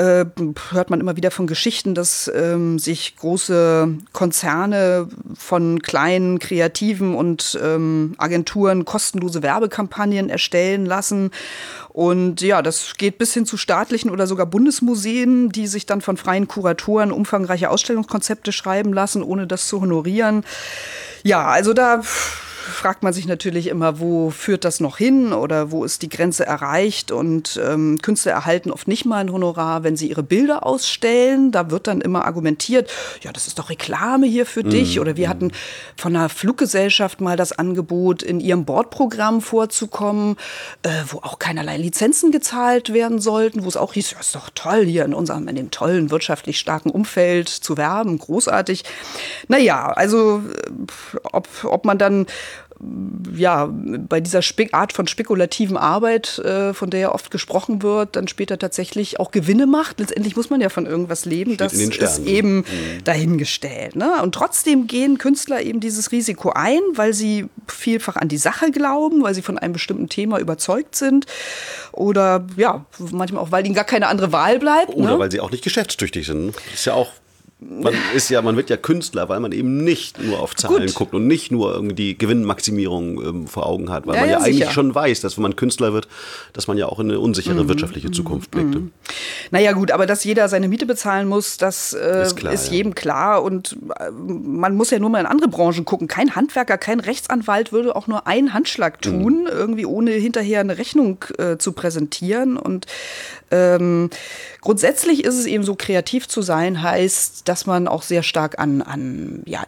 [0.00, 0.24] äh,
[0.70, 7.58] hört man immer wieder von Geschichten, dass ähm, sich große Konzerne von kleinen Kreativen und
[7.62, 11.30] ähm, Agenturen kostenlose Werbekampagnen erstellen lassen.
[11.90, 16.16] Und ja, das geht bis hin zu staatlichen oder sogar Bundesmuseen, die sich dann von
[16.16, 20.44] freien Kuratoren umfangreiche Ausstellungskonzepte schreiben lassen, ohne das zu honorieren.
[21.24, 22.00] Ja, also da
[22.80, 26.46] fragt man sich natürlich immer, wo führt das noch hin oder wo ist die Grenze
[26.46, 27.12] erreicht?
[27.12, 31.52] Und ähm, Künstler erhalten oft nicht mal ein Honorar, wenn sie ihre Bilder ausstellen.
[31.52, 32.90] Da wird dann immer argumentiert,
[33.20, 34.98] ja, das ist doch Reklame hier für dich.
[34.98, 35.52] Oder wir hatten
[35.94, 40.36] von einer Fluggesellschaft mal das Angebot, in ihrem Bordprogramm vorzukommen,
[40.82, 44.48] äh, wo auch keinerlei Lizenzen gezahlt werden sollten, wo es auch hieß, ja, ist doch
[44.54, 48.84] toll, hier in unserem, in dem tollen, wirtschaftlich starken Umfeld zu werben, großartig.
[49.48, 52.24] Naja, also äh, ob, ob man dann
[53.36, 58.16] ja, bei dieser Spe Art von spekulativen Arbeit, äh, von der ja oft gesprochen wird,
[58.16, 60.00] dann später tatsächlich auch Gewinne macht.
[60.00, 61.54] Letztendlich muss man ja von irgendwas leben.
[61.54, 62.64] Steht das ist eben Mhm.
[63.04, 63.96] dahingestellt.
[63.96, 64.22] Ne?
[64.22, 69.22] Und trotzdem gehen Künstler eben dieses Risiko ein, weil sie vielfach an die Sache glauben,
[69.22, 71.26] weil sie von einem bestimmten Thema überzeugt sind.
[71.92, 74.94] Oder ja, manchmal auch, weil ihnen gar keine andere Wahl bleibt.
[74.94, 75.18] Oder ne?
[75.18, 76.54] weil sie auch nicht geschäftstüchtig sind.
[76.72, 77.10] Ist ja auch.
[77.62, 80.94] Man ist ja, man wird ja Künstler, weil man eben nicht nur auf Zahlen Gut.
[80.94, 84.38] guckt und nicht nur irgendwie die Gewinnmaximierung ähm, vor Augen hat, weil Ja, man ja,
[84.38, 84.70] ja, eigentlich sicher.
[84.70, 86.08] schon weiß, dass wenn man Künstler wird,
[86.54, 87.24] dass man ja auch in eine Mhm.
[87.24, 88.76] unsichere wirtschaftliche Zukunft blickt.
[89.50, 92.60] Naja gut, aber dass jeder seine Miete bezahlen muss, das äh, Ist ist, klar, ja.
[92.70, 93.42] jedem klar.
[93.42, 96.08] Und äh, man muss ja nur mal in andere Branchen gucken.
[96.08, 101.24] Kein Handwerker, kein Rechtsanwalt würde auch nur einen Handschlag tun, irgendwie ohne hinterher eine Rechnung
[101.38, 102.56] äh, zu präsentieren.
[102.56, 102.86] Und
[103.50, 104.10] ähm,
[104.60, 108.82] grundsätzlich ist es eben so, kreativ zu sein heißt, dass man auch sehr stark an,
[108.82, 109.64] an ja,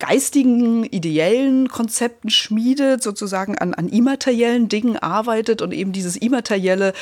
[0.00, 6.94] geistigen, ideellen Konzepten schmiedet, sozusagen an, an immateriellen Dingen arbeitet und eben dieses immaterielle,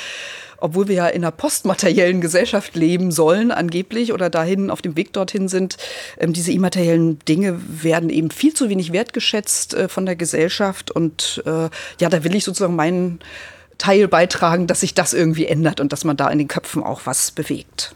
[0.59, 5.13] obwohl wir ja in einer postmateriellen Gesellschaft leben sollen, angeblich, oder dahin auf dem Weg
[5.13, 5.77] dorthin sind,
[6.19, 10.91] ähm, diese immateriellen Dinge werden eben viel zu wenig wertgeschätzt äh, von der Gesellschaft.
[10.91, 13.21] Und äh, ja, da will ich sozusagen meinen
[13.79, 17.03] Teil beitragen, dass sich das irgendwie ändert und dass man da in den Köpfen auch
[17.05, 17.95] was bewegt.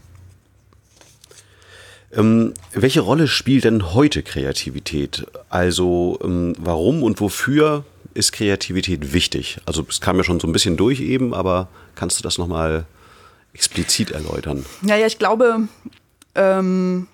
[2.15, 5.27] Ähm, welche Rolle spielt denn heute Kreativität?
[5.49, 9.59] Also ähm, warum und wofür ist Kreativität wichtig?
[9.65, 12.85] Also es kam ja schon so ein bisschen durch eben, aber kannst du das nochmal
[13.55, 14.65] explizit erläutern?
[14.83, 15.69] Ja, ja, ich glaube,
[16.35, 17.07] ähm,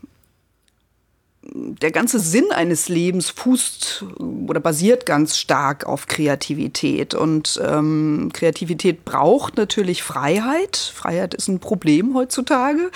[1.54, 7.14] der ganze Sinn eines Lebens fußt oder basiert ganz stark auf Kreativität.
[7.14, 10.76] Und ähm, Kreativität braucht natürlich Freiheit.
[10.76, 12.90] Freiheit ist ein Problem heutzutage.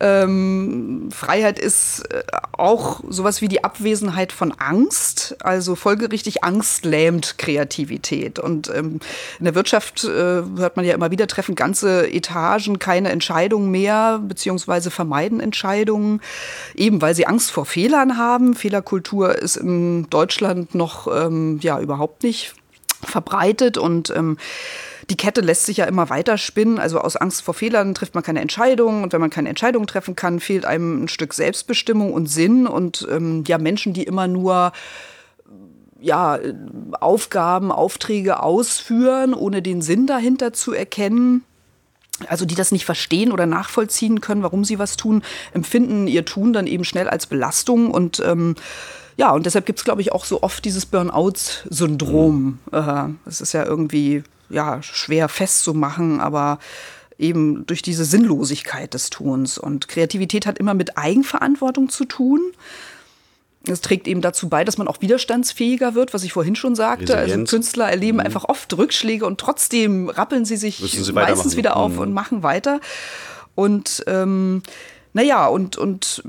[0.00, 5.36] Ähm, Freiheit ist äh, auch sowas wie die Abwesenheit von Angst.
[5.40, 8.38] Also folgerichtig Angst lähmt Kreativität.
[8.38, 9.00] Und ähm,
[9.38, 14.18] in der Wirtschaft äh, hört man ja immer wieder, treffen ganze Etagen keine Entscheidungen mehr,
[14.26, 16.20] beziehungsweise vermeiden Entscheidungen,
[16.74, 18.54] eben weil sie Angst vor Fehlern haben.
[18.54, 22.54] Fehlerkultur ist in Deutschland noch ähm, ja überhaupt nicht
[23.04, 24.38] verbreitet und ähm,
[25.10, 26.78] die Kette lässt sich ja immer weiter spinnen.
[26.78, 29.02] Also aus Angst vor Fehlern trifft man keine Entscheidungen.
[29.02, 32.66] Und wenn man keine Entscheidungen treffen kann, fehlt einem ein Stück Selbstbestimmung und Sinn.
[32.66, 34.72] Und ähm, ja, Menschen, die immer nur
[36.00, 36.38] ja,
[37.00, 41.44] Aufgaben, Aufträge ausführen, ohne den Sinn dahinter zu erkennen,
[42.28, 45.22] also die das nicht verstehen oder nachvollziehen können, warum sie was tun,
[45.52, 48.54] empfinden ihr Tun dann eben schnell als Belastung und ähm,
[49.16, 52.58] ja, und deshalb gibt es, glaube ich, auch so oft dieses Burnout-Syndrom.
[52.72, 56.58] Äh, Das ist ja irgendwie ja, schwer festzumachen, aber
[57.18, 59.58] eben durch diese Sinnlosigkeit des Tuns.
[59.58, 62.40] Und Kreativität hat immer mit Eigenverantwortung zu tun.
[63.68, 67.16] Es trägt eben dazu bei, dass man auch widerstandsfähiger wird, was ich vorhin schon sagte.
[67.16, 67.44] Also.
[67.44, 71.98] Künstler erleben einfach oft Rückschläge und trotzdem rappeln sie sich sie meistens wieder auf Mhm.
[71.98, 72.80] und machen weiter.
[73.54, 74.62] Und ähm,
[75.14, 76.22] naja, und, und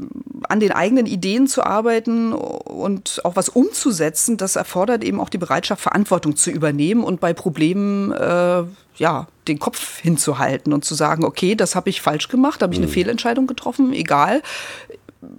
[0.50, 5.38] an den eigenen Ideen zu arbeiten und auch was umzusetzen, das erfordert eben auch die
[5.38, 8.64] Bereitschaft, Verantwortung zu übernehmen und bei Problemen äh,
[8.96, 12.80] ja, den Kopf hinzuhalten und zu sagen, okay, das habe ich falsch gemacht, habe ich
[12.80, 12.92] eine mhm.
[12.92, 14.42] Fehlentscheidung getroffen, egal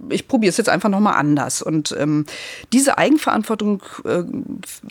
[0.09, 1.61] ich probiere es jetzt einfach nochmal anders.
[1.61, 2.25] Und ähm,
[2.73, 4.23] diese Eigenverantwortung, äh,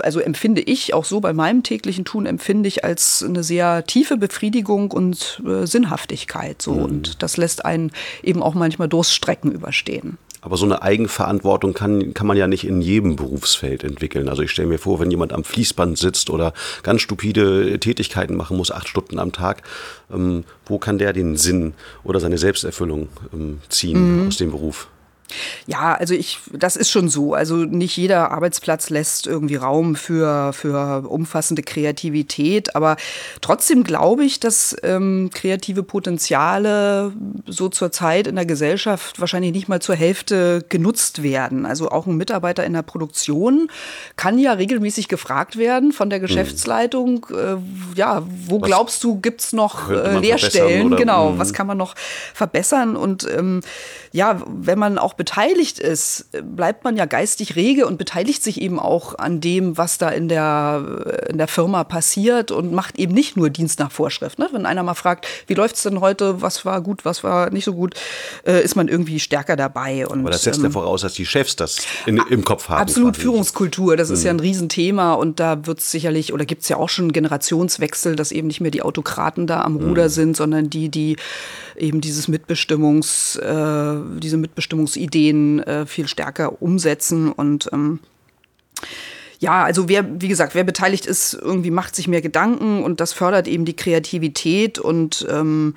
[0.01, 4.17] also empfinde ich auch so bei meinem täglichen Tun, empfinde ich als eine sehr tiefe
[4.17, 6.61] Befriedigung und äh, Sinnhaftigkeit.
[6.63, 6.75] So.
[6.75, 6.83] Mhm.
[6.83, 10.19] Und das lässt einen eben auch manchmal Durststrecken überstehen.
[10.45, 14.29] Aber so eine Eigenverantwortung kann, kann man ja nicht in jedem Berufsfeld entwickeln.
[14.29, 16.53] Also ich stelle mir vor, wenn jemand am Fließband sitzt oder
[16.83, 19.63] ganz stupide Tätigkeiten machen muss, acht Stunden am Tag,
[20.13, 21.73] ähm, wo kann der den Sinn
[22.05, 24.29] oder seine Selbsterfüllung ähm, ziehen mhm.
[24.29, 24.89] aus dem Beruf?
[25.67, 27.35] Ja, also ich, das ist schon so.
[27.35, 32.77] Also nicht jeder Arbeitsplatz lässt irgendwie Raum für, für umfassende Kreativität.
[32.77, 32.97] Aber
[33.41, 37.13] trotzdem glaube ich, dass ähm, kreative Potenziale
[37.47, 41.67] so zur Zeit in der Gesellschaft wahrscheinlich nicht mal zur Hälfte genutzt werden.
[41.67, 43.69] Also auch ein Mitarbeiter in der Produktion
[44.17, 46.27] kann ja regelmäßig gefragt werden von der hm.
[46.27, 47.57] Geschäftsleitung, äh,
[47.97, 50.97] ja, wo was glaubst du, gibt es noch äh, Leerstellen?
[50.97, 51.39] Genau, hm.
[51.39, 51.95] was kann man noch
[52.35, 52.97] verbessern?
[52.97, 53.61] Und ähm,
[54.15, 58.79] ja, wenn man auch beteiligt ist, bleibt man ja geistig rege und beteiligt sich eben
[58.79, 63.37] auch an dem, was da in der, in der Firma passiert und macht eben nicht
[63.37, 64.39] nur Dienst nach Vorschrift.
[64.39, 64.49] Ne?
[64.53, 67.65] Wenn einer mal fragt, wie läuft es denn heute, was war gut, was war nicht
[67.65, 67.97] so gut,
[68.47, 70.07] äh, ist man irgendwie stärker dabei.
[70.07, 72.83] Und, Aber das setzt ähm, ja voraus, dass die Chefs das in, im Kopf haben.
[72.83, 74.27] Absolut, Führungskultur, das ist mhm.
[74.27, 78.15] ja ein Riesenthema und da wird es sicherlich, oder gibt es ja auch schon Generationswechsel,
[78.15, 80.11] dass eben nicht mehr die Autokraten da am Ruder mhm.
[80.11, 81.17] sind, sondern die, die
[81.77, 87.31] eben dieses Mitbestimmungs, äh, diese Mitbestimmungsidee Ideen äh, viel stärker umsetzen.
[87.31, 88.01] Und ähm,
[89.39, 93.13] ja, also wer, wie gesagt, wer beteiligt ist, irgendwie macht sich mehr Gedanken und das
[93.13, 94.79] fördert eben die Kreativität.
[94.79, 95.75] Und ähm,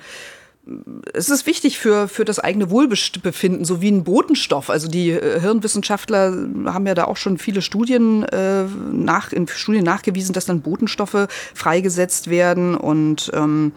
[1.14, 4.70] es ist wichtig für, für das eigene Wohlbefinden, so wie ein Botenstoff.
[4.70, 9.84] Also die äh, Hirnwissenschaftler haben ja da auch schon viele Studien, äh, nach, in Studien
[9.84, 12.74] nachgewiesen, dass dann Botenstoffe freigesetzt werden.
[12.74, 13.72] Und ähm,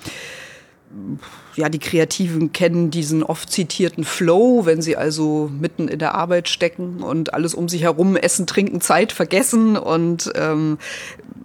[1.56, 6.50] ja, die Kreativen kennen diesen oft zitierten Flow, wenn sie also mitten in der Arbeit
[6.50, 9.78] stecken und alles um sich herum essen, trinken, Zeit vergessen.
[9.78, 10.78] Und ähm,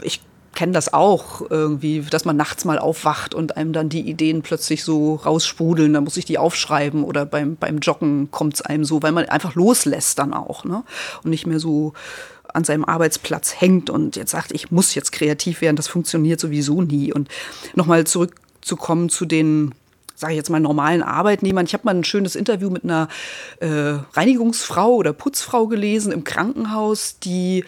[0.03, 0.21] ich
[0.55, 4.83] kenne das auch irgendwie, dass man nachts mal aufwacht und einem dann die Ideen plötzlich
[4.85, 5.93] so raussprudeln.
[5.93, 9.27] Da muss ich die aufschreiben oder beim, beim Joggen kommt es einem so, weil man
[9.27, 10.83] einfach loslässt dann auch ne?
[11.23, 11.93] und nicht mehr so
[12.55, 16.81] an seinem Arbeitsplatz hängt und jetzt sagt, ich muss jetzt kreativ werden, das funktioniert sowieso
[16.81, 17.13] nie.
[17.13, 17.29] Und
[17.75, 18.07] nochmal
[18.67, 19.75] zurückzukommen zu den
[20.19, 21.67] sage ich jetzt mal, normalen Arbeitnehmern.
[21.67, 23.09] Ich habe mal ein schönes Interview mit einer
[23.61, 27.67] äh, Reinigungsfrau oder Putzfrau gelesen im Krankenhaus, die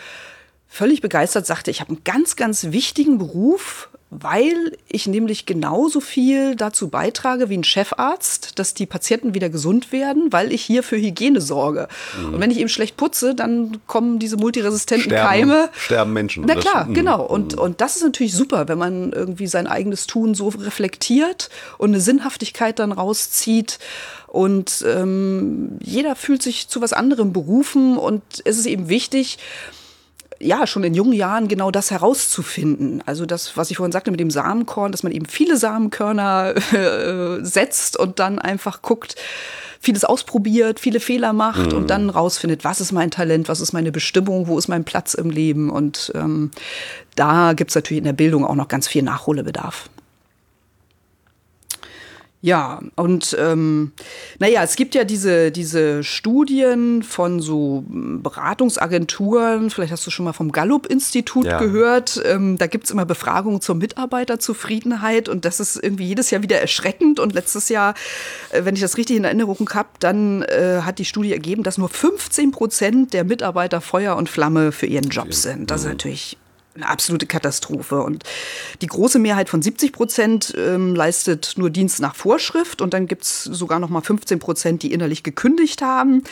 [0.66, 6.56] völlig begeistert sagte, ich habe einen ganz, ganz wichtigen Beruf, weil ich nämlich genauso viel
[6.56, 10.96] dazu beitrage wie ein Chefarzt, dass die Patienten wieder gesund werden, weil ich hier für
[10.96, 11.88] Hygiene sorge.
[12.18, 12.34] Mhm.
[12.34, 15.68] Und wenn ich eben schlecht putze, dann kommen diese multiresistenten sterben, Keime.
[15.76, 16.44] Sterben Menschen.
[16.46, 17.22] Na klar, das, genau.
[17.22, 17.62] Und, mhm.
[17.62, 22.00] und das ist natürlich super, wenn man irgendwie sein eigenes Tun so reflektiert und eine
[22.00, 23.78] Sinnhaftigkeit dann rauszieht.
[24.26, 29.38] Und ähm, jeder fühlt sich zu was anderem berufen und es ist eben wichtig,
[30.40, 33.02] ja, schon in jungen Jahren genau das herauszufinden.
[33.06, 37.44] Also das, was ich vorhin sagte mit dem Samenkorn, dass man eben viele Samenkörner äh,
[37.44, 39.16] setzt und dann einfach guckt,
[39.80, 41.78] vieles ausprobiert, viele Fehler macht mhm.
[41.78, 45.14] und dann rausfindet, was ist mein Talent, was ist meine Bestimmung, wo ist mein Platz
[45.14, 45.70] im Leben.
[45.70, 46.50] Und ähm,
[47.14, 49.88] da gibt es natürlich in der Bildung auch noch ganz viel Nachholbedarf.
[52.40, 53.90] Ja, und ähm,
[54.38, 60.32] naja, es gibt ja diese, diese Studien von so Beratungsagenturen, vielleicht hast du schon mal
[60.32, 61.58] vom Gallup-Institut ja.
[61.58, 66.60] gehört, ähm, da gibt's immer Befragungen zur Mitarbeiterzufriedenheit und das ist irgendwie jedes Jahr wieder
[66.60, 67.94] erschreckend und letztes Jahr,
[68.50, 71.76] äh, wenn ich das richtig in Erinnerung habe, dann äh, hat die Studie ergeben, dass
[71.76, 75.72] nur 15 Prozent der Mitarbeiter Feuer und Flamme für ihren Job sind.
[75.72, 75.92] Das ist mhm.
[75.92, 76.36] natürlich
[76.78, 78.02] eine absolute Katastrophe.
[78.02, 78.24] Und
[78.80, 83.24] die große Mehrheit von 70 Prozent ähm, leistet nur Dienst nach Vorschrift und dann gibt
[83.24, 86.22] es sogar noch mal 15 Prozent, die innerlich gekündigt haben.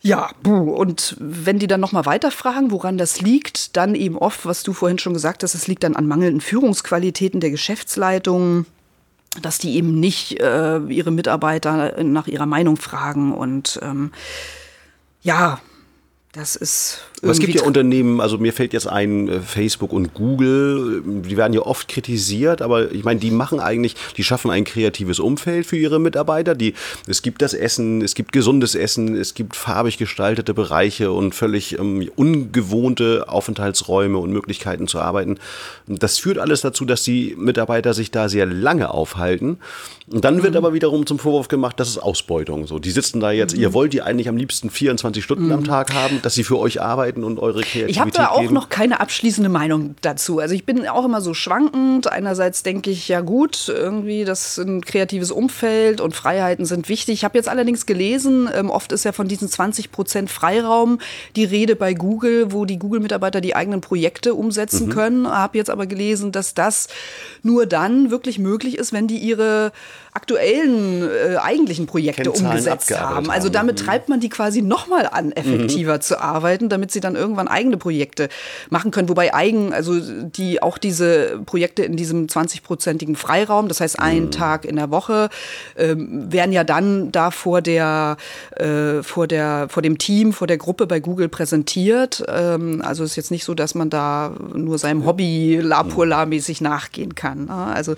[0.00, 4.62] Ja, und wenn die dann noch mal weiterfragen, woran das liegt, dann eben oft, was
[4.62, 8.64] du vorhin schon gesagt hast, es liegt dann an mangelnden Führungsqualitäten der Geschäftsleitung,
[9.42, 14.12] dass die eben nicht äh, ihre Mitarbeiter nach ihrer Meinung fragen und ähm,
[15.22, 15.60] ja,
[16.32, 20.14] das ist Aber es gibt ja Unternehmen, also mir fällt jetzt ein, äh, Facebook und
[20.14, 24.64] Google, die werden ja oft kritisiert, aber ich meine, die machen eigentlich, die schaffen ein
[24.64, 26.54] kreatives Umfeld für ihre Mitarbeiter.
[26.54, 26.74] Die,
[27.06, 31.78] es gibt das Essen, es gibt gesundes Essen, es gibt farbig gestaltete Bereiche und völlig
[31.78, 35.38] ähm, ungewohnte Aufenthaltsräume und Möglichkeiten zu arbeiten.
[35.86, 39.58] Das führt alles dazu, dass die Mitarbeiter sich da sehr lange aufhalten.
[40.10, 40.58] Und dann wird mhm.
[40.58, 42.66] aber wiederum zum Vorwurf gemacht, das ist Ausbeutung.
[42.66, 43.62] So, die sitzen da jetzt, mhm.
[43.62, 45.52] ihr wollt die eigentlich am liebsten 24 Stunden mhm.
[45.52, 48.40] am Tag haben, dass sie für euch arbeiten und eure Kreativität Ich habe da auch
[48.40, 48.54] geben.
[48.54, 50.38] noch keine abschließende Meinung dazu.
[50.38, 52.10] Also ich bin auch immer so schwankend.
[52.10, 57.14] Einerseits denke ich, ja gut, irgendwie das ist ein kreatives Umfeld und Freiheiten sind wichtig.
[57.14, 60.98] Ich habe jetzt allerdings gelesen, ähm, oft ist ja von diesen 20 Prozent Freiraum
[61.36, 64.92] die Rede bei Google, wo die Google-Mitarbeiter die eigenen Projekte umsetzen mhm.
[64.92, 65.28] können.
[65.28, 66.88] Habe jetzt aber gelesen, dass das
[67.42, 69.72] nur dann wirklich möglich ist, wenn die ihre
[70.18, 73.30] aktuellen äh, eigentlichen Projekte umgesetzt haben.
[73.30, 73.86] Also damit mhm.
[73.86, 76.00] treibt man die quasi nochmal an, effektiver mhm.
[76.00, 78.28] zu arbeiten, damit sie dann irgendwann eigene Projekte
[78.68, 79.08] machen können.
[79.08, 84.30] Wobei eigen, also die auch diese Projekte in diesem 20-prozentigen Freiraum, das heißt einen mhm.
[84.32, 85.28] Tag in der Woche,
[85.76, 88.16] ähm, werden ja dann da vor der,
[88.56, 92.24] äh, vor der, vor dem Team, vor der Gruppe bei Google präsentiert.
[92.26, 96.26] Ähm, also ist jetzt nicht so, dass man da nur seinem Hobby la pour la
[96.26, 97.44] mäßig nachgehen kann.
[97.44, 97.54] Ne?
[97.54, 97.94] Also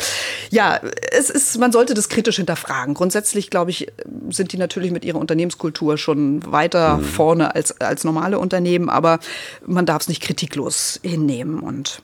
[0.51, 0.81] ja,
[1.13, 2.95] es ist, man sollte das kritisch hinterfragen.
[2.95, 3.87] Grundsätzlich, glaube ich,
[4.29, 7.05] sind die natürlich mit ihrer Unternehmenskultur schon weiter mhm.
[7.05, 9.21] vorne als, als normale Unternehmen, aber
[9.67, 12.03] man darf es nicht kritiklos hinnehmen und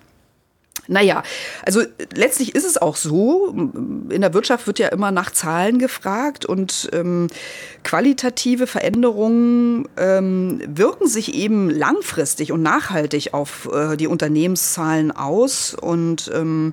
[0.89, 1.23] naja,
[1.65, 1.83] also
[2.15, 6.89] letztlich ist es auch so, in der Wirtschaft wird ja immer nach Zahlen gefragt und
[6.93, 7.29] ähm,
[7.83, 16.31] qualitative Veränderungen ähm, wirken sich eben langfristig und nachhaltig auf äh, die Unternehmenszahlen aus und
[16.33, 16.73] ähm,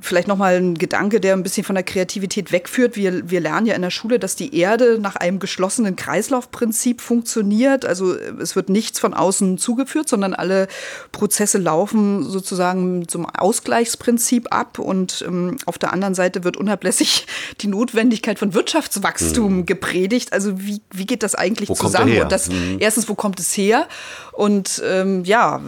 [0.00, 2.96] vielleicht nochmal ein Gedanke, der ein bisschen von der Kreativität wegführt.
[2.96, 7.84] Wir, wir lernen ja in der Schule, dass die Erde nach einem geschlossenen Kreislaufprinzip funktioniert.
[7.84, 10.68] Also es wird nichts von außen zugeführt, sondern alle
[11.12, 14.78] Prozesse laufen sozusagen zum Ausgleichsprinzip ab.
[14.78, 17.26] Und ähm, auf der anderen Seite wird unablässig
[17.60, 19.66] die Notwendigkeit von Wirtschaftswachstum mhm.
[19.66, 20.32] gepredigt.
[20.32, 22.20] Also wie, wie geht das eigentlich wo zusammen?
[22.20, 22.76] Und das, mhm.
[22.78, 23.86] erstens, wo kommt es her?
[24.32, 25.60] Und ähm, ja,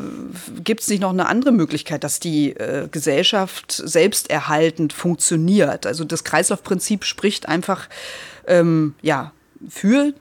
[0.63, 3.73] gibt es nicht noch eine andere Möglichkeit, dass die äh, Gesellschaft
[4.11, 5.87] selbsterhaltend funktioniert?
[5.87, 7.89] Also das Kreislaufprinzip spricht einfach
[8.47, 9.33] ähm, ja
[9.69, 10.13] für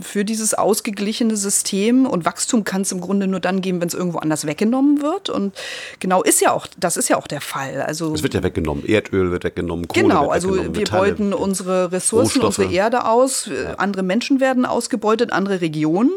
[0.00, 3.94] für dieses ausgeglichene System und Wachstum kann es im Grunde nur dann geben, wenn es
[3.94, 5.54] irgendwo anders weggenommen wird und
[6.00, 7.82] genau ist ja auch das ist ja auch der Fall.
[7.82, 11.10] Also es wird ja weggenommen, Erdöl wird weggenommen, Kohle genau, wird also weggenommen, wir Metalle,
[11.10, 12.58] beuten unsere Ressourcen, Rohstoffe.
[12.58, 16.10] unsere Erde aus, andere Menschen werden ausgebeutet, andere Regionen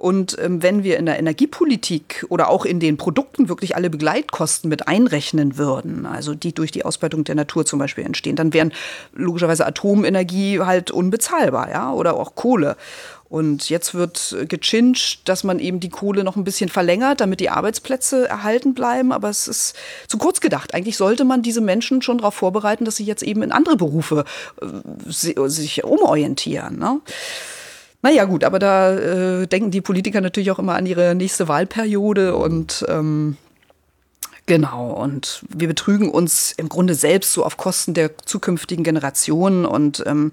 [0.00, 4.70] und ähm, wenn wir in der Energiepolitik oder auch in den Produkten wirklich alle Begleitkosten
[4.70, 8.72] mit einrechnen würden, also die durch die Ausbeutung der Natur zum Beispiel entstehen, dann wären
[9.12, 12.78] logischerweise Atomenergie halt unbezahlbar, ja, oder auch Kohle.
[13.28, 17.50] Und jetzt wird gechinscht, dass man eben die Kohle noch ein bisschen verlängert, damit die
[17.50, 19.12] Arbeitsplätze erhalten bleiben.
[19.12, 19.76] Aber es ist
[20.08, 20.72] zu kurz gedacht.
[20.72, 24.24] Eigentlich sollte man diese Menschen schon darauf vorbereiten, dass sie jetzt eben in andere Berufe
[24.62, 26.78] äh, sich umorientieren.
[26.78, 27.00] Ne?
[28.02, 32.34] Naja, gut, aber da äh, denken die Politiker natürlich auch immer an ihre nächste Wahlperiode
[32.34, 33.36] und ähm,
[34.46, 40.02] genau, und wir betrügen uns im Grunde selbst so auf Kosten der zukünftigen Generationen und
[40.06, 40.30] ähm,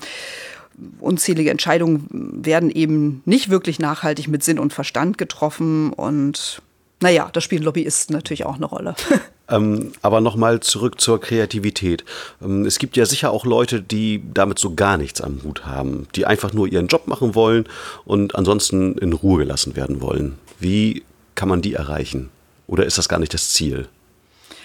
[0.99, 2.07] unzählige Entscheidungen
[2.45, 6.61] werden eben nicht wirklich nachhaltig mit Sinn und Verstand getroffen und
[7.01, 8.95] naja, da spielen Lobbyisten natürlich auch eine Rolle.
[9.49, 12.03] Ähm, aber nochmal zurück zur Kreativität.
[12.41, 16.07] Ähm, es gibt ja sicher auch Leute, die damit so gar nichts am Hut haben,
[16.15, 17.65] die einfach nur ihren Job machen wollen
[18.05, 20.37] und ansonsten in Ruhe gelassen werden wollen.
[20.59, 21.03] Wie
[21.35, 22.29] kann man die erreichen?
[22.67, 23.87] Oder ist das gar nicht das Ziel,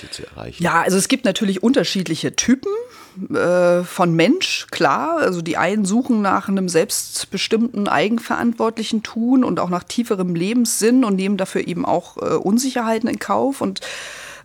[0.02, 0.62] die zu erreichen?
[0.62, 2.72] Ja, also es gibt natürlich unterschiedliche Typen
[3.34, 5.18] äh, von Mensch, klar.
[5.18, 11.14] Also die einen suchen nach einem selbstbestimmten, eigenverantwortlichen Tun und auch nach tieferem Lebenssinn und
[11.14, 13.80] nehmen dafür eben auch äh, Unsicherheiten in Kauf und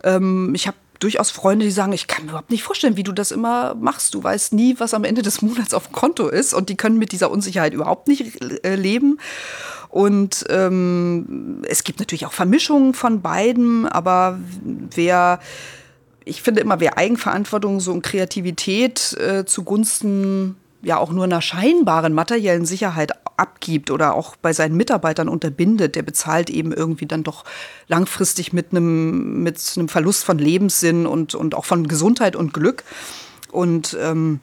[0.04, 3.12] ähm, ich habe durchaus Freunde, die sagen, ich kann mir überhaupt nicht vorstellen, wie du
[3.12, 4.14] das immer machst.
[4.14, 6.98] Du weißt nie, was am Ende des Monats auf dem Konto ist und die können
[6.98, 9.20] mit dieser Unsicherheit überhaupt nicht äh, leben.
[9.90, 15.40] Und ähm, es gibt natürlich auch Vermischungen von beiden, aber wer,
[16.26, 22.14] ich finde immer, wer Eigenverantwortung so und Kreativität äh, zugunsten ja auch nur einer scheinbaren
[22.14, 27.46] materiellen Sicherheit abgibt oder auch bei seinen Mitarbeitern unterbindet, der bezahlt eben irgendwie dann doch
[27.88, 32.84] langfristig mit einem, mit einem Verlust von Lebenssinn und, und auch von Gesundheit und Glück.
[33.52, 34.40] Und ähm,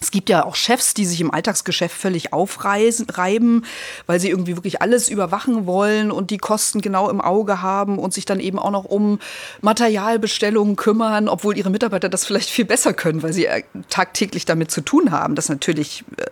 [0.00, 3.64] es gibt ja auch Chefs, die sich im Alltagsgeschäft völlig aufreiben,
[4.06, 8.12] weil sie irgendwie wirklich alles überwachen wollen und die Kosten genau im Auge haben und
[8.12, 9.18] sich dann eben auch noch um
[9.62, 13.48] Materialbestellungen kümmern, obwohl ihre Mitarbeiter das vielleicht viel besser können, weil sie
[13.88, 15.34] tagtäglich damit zu tun haben.
[15.34, 16.26] Das natürlich äh,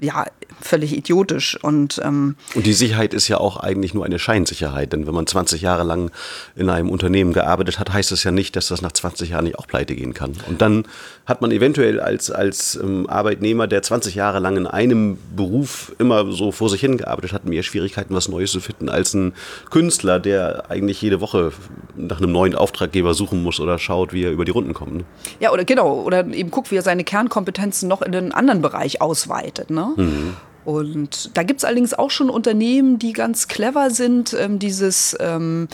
[0.00, 0.26] ja,
[0.60, 1.58] völlig idiotisch.
[1.62, 5.26] Und, ähm, und die Sicherheit ist ja auch eigentlich nur eine Scheinsicherheit, denn wenn man
[5.26, 6.10] 20 Jahre lang
[6.56, 9.58] in einem Unternehmen gearbeitet hat, heißt das ja nicht, dass das nach 20 Jahren nicht
[9.58, 10.32] auch pleite gehen kann.
[10.48, 10.86] Und dann
[11.26, 16.32] hat man eventuell als, als ähm, Arbeitnehmer, der 20 Jahre lang in einem Beruf immer
[16.32, 19.34] so vor sich hin gearbeitet hat, mehr Schwierigkeiten, was Neues zu finden, als ein
[19.70, 21.52] Künstler, der eigentlich jede Woche
[21.96, 24.94] nach einem neuen Auftraggeber suchen muss oder schaut, wie er über die Runden kommt.
[24.96, 25.04] Ne?
[25.40, 29.00] Ja, oder genau, oder eben guckt, wie er seine Kernkompetenzen noch in einen anderen Bereich
[29.00, 29.70] ausweitet.
[29.70, 29.87] Ne?
[29.96, 30.36] Mhm.
[30.64, 35.68] Und da gibt es allerdings auch schon Unternehmen, die ganz clever sind, ähm, dieses ähm,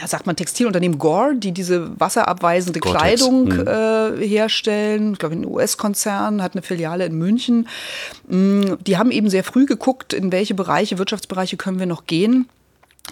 [0.00, 3.66] ja, sagt man Textilunternehmen Gore, die diese wasserabweisende Gore Kleidung mhm.
[3.66, 5.12] äh, herstellen.
[5.12, 7.68] Ich glaube, ein US-Konzern hat eine Filiale in München.
[8.26, 12.48] Mm, die haben eben sehr früh geguckt, in welche Bereiche, Wirtschaftsbereiche können wir noch gehen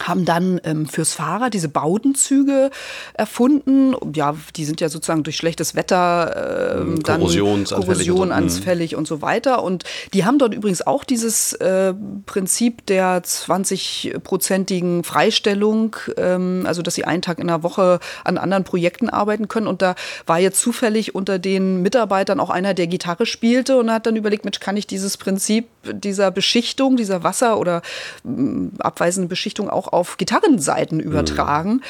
[0.01, 2.70] haben dann ähm, fürs Fahrrad diese Baudenzüge
[3.14, 3.95] erfunden.
[4.14, 7.20] Ja, die sind ja sozusagen durch schlechtes Wetter ähm, dann
[7.66, 9.62] Korrosion anfällig und so weiter.
[9.62, 9.84] Und
[10.14, 11.95] die haben dort übrigens auch dieses äh,
[12.26, 18.64] Prinzip der 20-prozentigen Freistellung, ähm, also dass sie einen Tag in der Woche an anderen
[18.64, 19.66] Projekten arbeiten können.
[19.66, 19.95] Und da
[20.26, 24.45] war jetzt zufällig unter den Mitarbeitern auch einer, der Gitarre spielte und hat dann überlegt,
[24.45, 27.82] Mensch, kann ich dieses Prinzip dieser Beschichtung, dieser Wasser- oder
[28.24, 28.30] äh,
[28.78, 31.72] abweisenden Beschichtung auch auch auf Gitarrenseiten übertragen.
[31.72, 31.82] Mhm.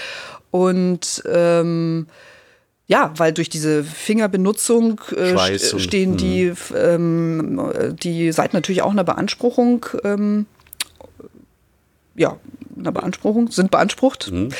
[0.50, 2.06] Und ähm,
[2.86, 6.56] ja, weil durch diese Fingerbenutzung äh, stehen die, mhm.
[6.74, 10.46] ähm, die Seiten natürlich auch einer Beanspruchung ähm,
[12.14, 12.36] ja,
[12.78, 14.30] einer Beanspruchung, sind beansprucht.
[14.30, 14.50] Mhm.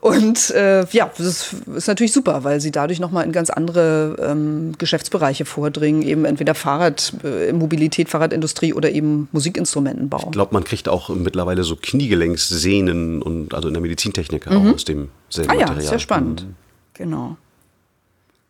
[0.00, 4.72] Und äh, ja, das ist natürlich super, weil sie dadurch nochmal in ganz andere ähm,
[4.78, 10.22] Geschäftsbereiche vordringen, eben entweder Fahrrad, äh, Mobilität, Fahrradindustrie oder eben Musikinstrumentenbau.
[10.26, 14.56] Ich glaube, man kriegt auch mittlerweile so Kniegelenksehnen und also in der Medizintechnik mhm.
[14.56, 15.82] auch aus dem selben ah, Material.
[15.82, 16.44] Ja, sehr spannend.
[16.44, 16.54] Mhm.
[16.94, 17.36] Genau.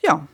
[0.03, 0.27] Ja,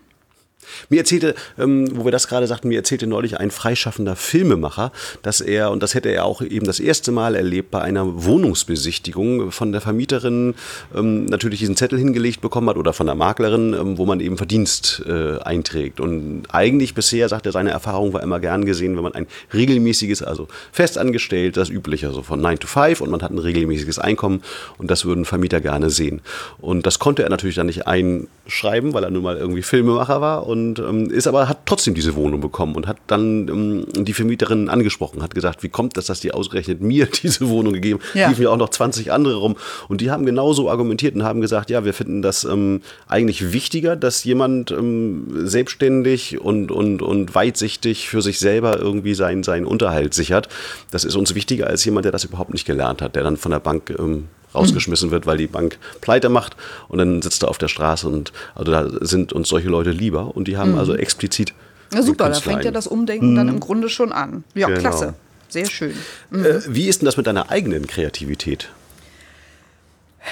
[0.88, 5.40] mir erzählte, ähm, wo wir das gerade sagten, mir erzählte neulich ein freischaffender Filmemacher, dass
[5.40, 9.72] er, und das hätte er auch eben das erste Mal erlebt, bei einer Wohnungsbesichtigung von
[9.72, 10.54] der Vermieterin
[10.94, 14.36] ähm, natürlich diesen Zettel hingelegt bekommen hat oder von der Maklerin, ähm, wo man eben
[14.36, 16.00] Verdienst äh, einträgt.
[16.00, 20.22] Und eigentlich bisher, sagt er, seine Erfahrung war immer gern gesehen, wenn man ein regelmäßiges,
[20.22, 24.42] also festangestellt, das übliche, also von 9 to 5 und man hat ein regelmäßiges Einkommen
[24.78, 26.20] und das würden Vermieter gerne sehen.
[26.58, 30.46] Und das konnte er natürlich dann nicht einschreiben, weil er nun mal irgendwie Filmemacher war
[30.46, 34.68] und ähm, ist aber hat trotzdem diese Wohnung bekommen und hat dann ähm, die Vermieterin
[34.68, 38.28] angesprochen, hat gesagt, wie kommt das, dass die ausgerechnet mir diese Wohnung gegeben, ja.
[38.28, 39.56] liefen ja auch noch 20 andere rum
[39.88, 43.96] und die haben genauso argumentiert und haben gesagt, ja, wir finden das ähm, eigentlich wichtiger,
[43.96, 50.14] dass jemand ähm, selbstständig und, und, und weitsichtig für sich selber irgendwie seinen, seinen Unterhalt
[50.14, 50.48] sichert.
[50.90, 53.52] Das ist uns wichtiger als jemand, der das überhaupt nicht gelernt hat, der dann von
[53.52, 56.56] der Bank ähm, rausgeschmissen wird, weil die Bank pleite macht
[56.88, 60.36] und dann sitzt er auf der Straße und also da sind uns solche Leute lieber
[60.36, 60.78] und die haben mhm.
[60.78, 61.54] also explizit.
[61.92, 63.36] Ja, super, da fängt ja das Umdenken mhm.
[63.36, 64.44] dann im Grunde schon an.
[64.54, 64.80] Ja, genau.
[64.80, 65.14] klasse.
[65.48, 65.94] Sehr schön.
[66.30, 66.44] Mhm.
[66.44, 68.70] Äh, wie ist denn das mit deiner eigenen Kreativität?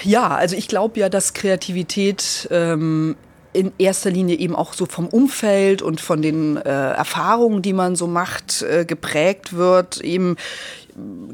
[0.03, 3.15] Ja, also ich glaube ja, dass Kreativität ähm,
[3.53, 7.97] in erster Linie eben auch so vom Umfeld und von den äh, Erfahrungen, die man
[7.97, 10.01] so macht, äh, geprägt wird.
[10.01, 10.37] Eben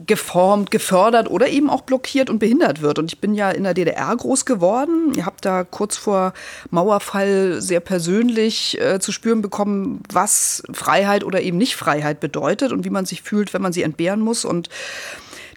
[0.07, 2.99] geformt, gefördert oder eben auch blockiert und behindert wird.
[2.99, 5.13] Und ich bin ja in der DDR groß geworden.
[5.17, 6.33] Ihr habt da kurz vor
[6.71, 12.85] Mauerfall sehr persönlich äh, zu spüren bekommen, was Freiheit oder eben nicht Freiheit bedeutet und
[12.85, 14.45] wie man sich fühlt, wenn man sie entbehren muss.
[14.45, 14.69] Und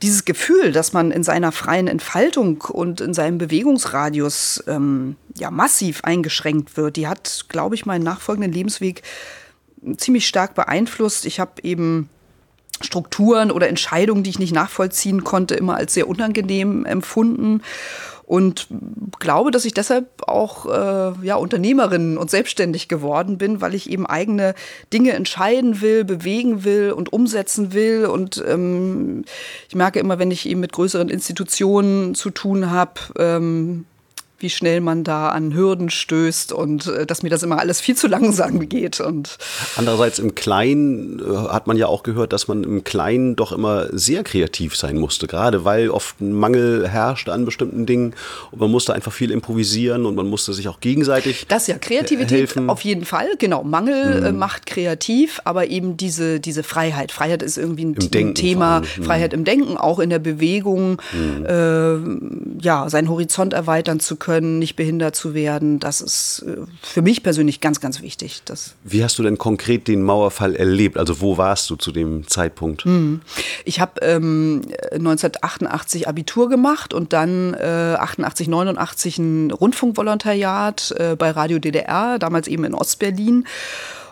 [0.02, 6.04] dieses Gefühl, dass man in seiner freien Entfaltung und in seinem Bewegungsradius ähm, ja massiv
[6.04, 9.04] eingeschränkt wird, die hat, glaube ich, meinen nachfolgenden Lebensweg
[9.98, 11.26] ziemlich stark beeinflusst.
[11.26, 12.10] Ich habe eben
[12.84, 17.62] Strukturen oder Entscheidungen, die ich nicht nachvollziehen konnte, immer als sehr unangenehm empfunden.
[18.32, 18.68] Und
[19.20, 24.06] glaube, dass ich deshalb auch äh, ja, Unternehmerin und selbstständig geworden bin, weil ich eben
[24.06, 24.56] eigene
[24.94, 28.06] Dinge entscheiden will, bewegen will und umsetzen will.
[28.06, 29.26] Und ähm,
[29.68, 33.86] ich merke immer, wenn ich eben mit größeren Institutionen zu tun habe, ähm,
[34.42, 37.96] wie schnell man da an Hürden stößt und äh, dass mir das immer alles viel
[37.96, 39.00] zu langsam geht.
[39.00, 39.38] Und
[39.76, 43.88] Andererseits im Kleinen äh, hat man ja auch gehört, dass man im Kleinen doch immer
[43.92, 48.14] sehr kreativ sein musste, gerade weil oft ein Mangel herrschte an bestimmten Dingen
[48.52, 52.40] und man musste einfach viel improvisieren und man musste sich auch gegenseitig Das ja, Kreativität
[52.40, 52.70] helfen.
[52.70, 53.64] auf jeden Fall, genau.
[53.64, 54.40] Mangel äh, mhm.
[54.40, 57.12] macht kreativ, aber eben diese, diese Freiheit.
[57.12, 59.04] Freiheit ist irgendwie ein, ein Thema, mhm.
[59.04, 61.46] Freiheit im Denken, auch in der Bewegung, mhm.
[61.46, 65.80] äh, ja, seinen Horizont erweitern zu können können, nicht behindert zu werden.
[65.80, 68.42] Das ist äh, für mich persönlich ganz, ganz wichtig.
[68.46, 70.98] Das Wie hast du denn konkret den Mauerfall erlebt?
[70.98, 72.86] Also wo warst du zu dem Zeitpunkt?
[72.86, 73.22] Hm.
[73.66, 74.62] Ich habe ähm,
[74.94, 82.48] 1988 Abitur gemacht und dann äh, 88, 89 ein Rundfunkvolontariat äh, bei Radio DDR, damals
[82.48, 83.46] eben in Ostberlin.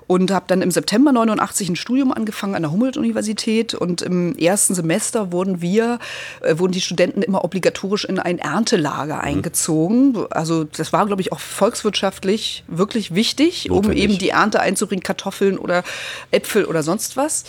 [0.09, 4.73] Und habe dann im September 89 ein Studium angefangen an der Humboldt-Universität und im ersten
[4.73, 5.99] Semester wurden wir,
[6.41, 9.21] äh, wurden die Studenten immer obligatorisch in ein Erntelager mhm.
[9.21, 10.17] eingezogen.
[10.31, 14.03] Also das war, glaube ich, auch volkswirtschaftlich wirklich wichtig, Notwendig.
[14.03, 15.83] um eben die Ernte einzubringen, Kartoffeln oder
[16.31, 17.43] Äpfel oder sonst was.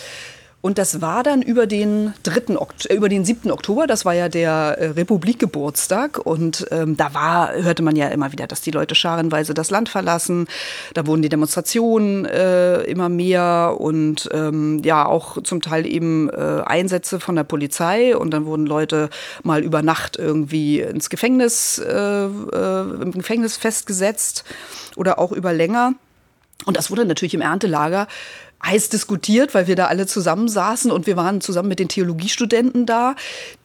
[0.61, 2.55] Und das war dann über den, 3.
[2.55, 3.49] Oktober, über den 7.
[3.51, 6.19] Oktober, das war ja der äh, Republikgeburtstag.
[6.23, 9.89] Und ähm, da war, hörte man ja immer wieder, dass die Leute scharenweise das Land
[9.89, 10.47] verlassen.
[10.93, 16.61] Da wurden die Demonstrationen äh, immer mehr und ähm, ja auch zum Teil eben äh,
[16.63, 18.15] Einsätze von der Polizei.
[18.15, 19.09] Und dann wurden Leute
[19.41, 24.43] mal über Nacht irgendwie ins Gefängnis, äh, äh, im Gefängnis festgesetzt
[24.95, 25.93] oder auch über länger.
[26.65, 28.07] Und das wurde natürlich im Erntelager
[28.63, 33.15] heiß diskutiert, weil wir da alle zusammensaßen und wir waren zusammen mit den Theologiestudenten da,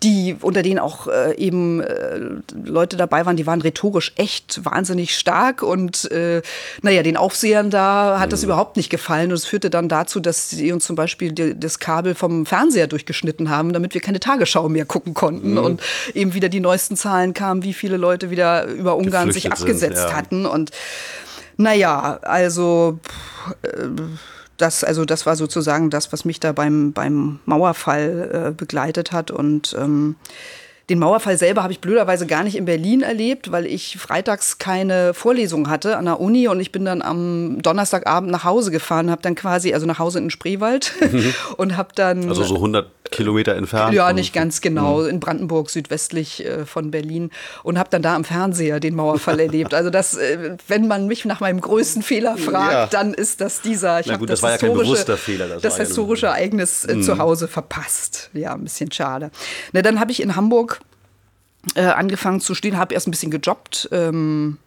[0.03, 2.19] die unter denen auch äh, eben äh,
[2.65, 6.43] Leute dabei waren, die waren rhetorisch echt wahnsinnig stark und äh,
[6.83, 8.47] naja, den Aufsehern da hat das mhm.
[8.47, 11.79] überhaupt nicht gefallen und es führte dann dazu, dass sie uns zum Beispiel die, das
[11.79, 15.59] Kabel vom Fernseher durchgeschnitten haben, damit wir keine Tagesschau mehr gucken konnten mhm.
[15.59, 15.83] und
[16.15, 20.11] eben wieder die neuesten Zahlen kamen, wie viele Leute wieder über Ungarn sich abgesetzt sind,
[20.11, 20.17] ja.
[20.17, 20.71] hatten und
[21.59, 23.89] naja, also pff, äh,
[24.57, 29.31] das, also das war sozusagen das, was mich da beim, beim Mauerfall äh, begleitet hat.
[29.31, 30.17] Und ähm,
[30.89, 35.15] den Mauerfall selber habe ich blöderweise gar nicht in Berlin erlebt, weil ich freitags keine
[35.15, 39.23] Vorlesung hatte an der Uni und ich bin dann am Donnerstagabend nach Hause gefahren, habe
[39.23, 41.35] dann quasi, also nach Hause in den Spreewald mhm.
[41.57, 42.29] und habe dann...
[42.29, 43.95] Also so 100 Kilometer entfernt?
[43.95, 45.09] Ja, nicht ganz genau, mhm.
[45.09, 47.31] in Brandenburg, südwestlich äh, von Berlin
[47.63, 49.75] und habe dann da am Fernseher den Mauerfall erlebt.
[49.75, 52.87] Also das, äh, wenn man mich nach meinem größten Fehler fragt, ja.
[52.87, 56.85] dann ist das dieser, ich habe das, das, historische, ja Fehler, das, das historische Ereignis
[56.85, 57.03] äh, mhm.
[57.03, 58.31] zu Hause verpasst.
[58.33, 59.31] Ja, ein bisschen schade.
[59.73, 60.81] Na, dann habe ich in Hamburg
[61.75, 63.89] äh, angefangen zu studieren, habe erst ein bisschen gejobbt.
[63.93, 64.59] Ähm,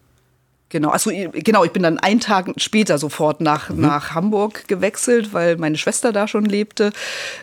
[0.70, 3.80] Genau, also genau, ich bin dann einen Tag später sofort nach, mhm.
[3.80, 6.92] nach Hamburg gewechselt, weil meine Schwester da schon lebte.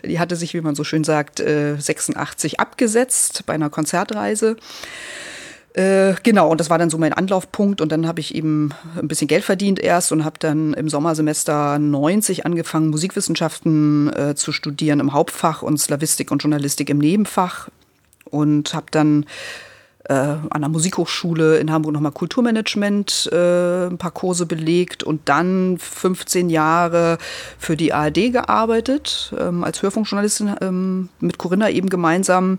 [0.02, 4.56] Die hatte sich, wie man so schön sagt, 86 äh, abgesetzt bei einer Konzertreise.
[5.74, 7.82] Äh, genau, und das war dann so mein Anlaufpunkt.
[7.82, 11.78] Und dann habe ich eben ein bisschen Geld verdient erst und habe dann im Sommersemester
[11.78, 17.68] 90 angefangen, Musikwissenschaften äh, zu studieren im Hauptfach und Slavistik und Journalistik im Nebenfach.
[18.24, 19.26] Und habe dann
[20.08, 25.78] äh, an der Musikhochschule in Hamburg nochmal Kulturmanagement äh, ein paar Kurse belegt und dann
[25.78, 27.18] 15 Jahre
[27.58, 32.58] für die ARD gearbeitet, ähm, als Hörfunkjournalistin ähm, mit Corinna eben gemeinsam.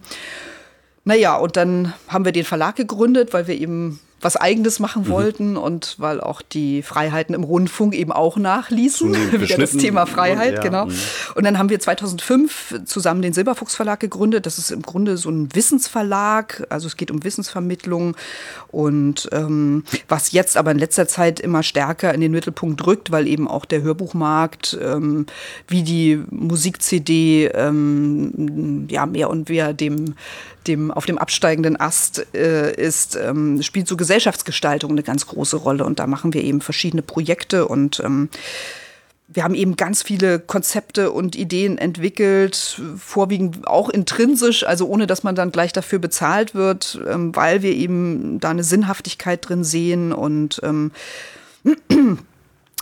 [1.05, 5.09] Naja, und dann haben wir den Verlag gegründet, weil wir eben was Eigenes machen mhm.
[5.09, 9.31] wollten und weil auch die Freiheiten im Rundfunk eben auch nachließen.
[9.39, 10.61] Wieder das Thema Freiheit, und, ja.
[10.61, 10.85] genau.
[10.87, 10.93] Mhm.
[11.35, 14.45] Und dann haben wir 2005 zusammen den Silberfuchs Verlag gegründet.
[14.45, 16.65] Das ist im Grunde so ein Wissensverlag.
[16.69, 18.15] Also es geht um Wissensvermittlung
[18.69, 23.27] und ähm, was jetzt aber in letzter Zeit immer stärker in den Mittelpunkt rückt, weil
[23.27, 25.25] eben auch der Hörbuchmarkt ähm,
[25.67, 30.15] wie die Musik-CD ähm, ja mehr und mehr dem
[30.67, 35.85] dem, auf dem absteigenden Ast äh, ist, ähm, spielt so Gesellschaftsgestaltung eine ganz große Rolle.
[35.85, 38.29] Und da machen wir eben verschiedene Projekte und ähm,
[39.31, 45.21] wir haben eben ganz viele Konzepte und Ideen entwickelt, vorwiegend auch intrinsisch, also ohne dass
[45.21, 50.11] man dann gleich dafür bezahlt wird, ähm, weil wir eben da eine Sinnhaftigkeit drin sehen
[50.11, 50.91] und ähm,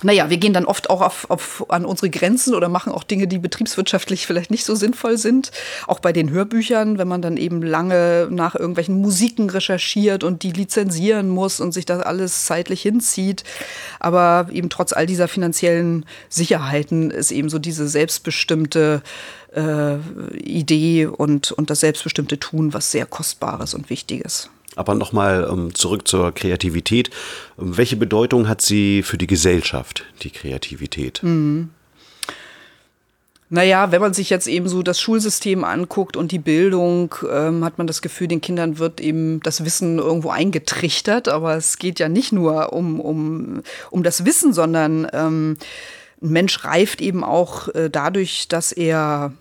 [0.03, 3.27] naja, wir gehen dann oft auch auf, auf, an unsere Grenzen oder machen auch Dinge,
[3.27, 5.51] die betriebswirtschaftlich vielleicht nicht so sinnvoll sind.
[5.87, 10.51] Auch bei den Hörbüchern, wenn man dann eben lange nach irgendwelchen Musiken recherchiert und die
[10.51, 13.43] lizenzieren muss und sich das alles zeitlich hinzieht.
[13.99, 19.01] Aber eben trotz all dieser finanziellen Sicherheiten ist eben so diese selbstbestimmte
[19.55, 19.97] äh,
[20.37, 24.49] Idee und, und das selbstbestimmte Tun was sehr Kostbares und Wichtiges.
[24.78, 27.09] Aber nochmal ähm, zurück zur Kreativität.
[27.59, 31.21] Ähm, welche Bedeutung hat sie für die Gesellschaft, die Kreativität?
[31.23, 31.69] Mhm.
[33.49, 37.78] Naja, wenn man sich jetzt eben so das Schulsystem anguckt und die Bildung, ähm, hat
[37.78, 41.30] man das Gefühl, den Kindern wird eben das Wissen irgendwo eingetrichtert.
[41.30, 45.57] Aber es geht ja nicht nur um, um, um das Wissen, sondern ähm,
[46.21, 49.34] ein Mensch reift eben auch äh, dadurch, dass er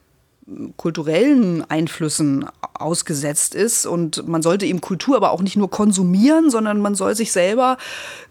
[0.77, 3.85] kulturellen Einflüssen ausgesetzt ist.
[3.87, 7.79] Und man sollte eben Kultur aber auch nicht nur konsumieren, sondern man soll sich selber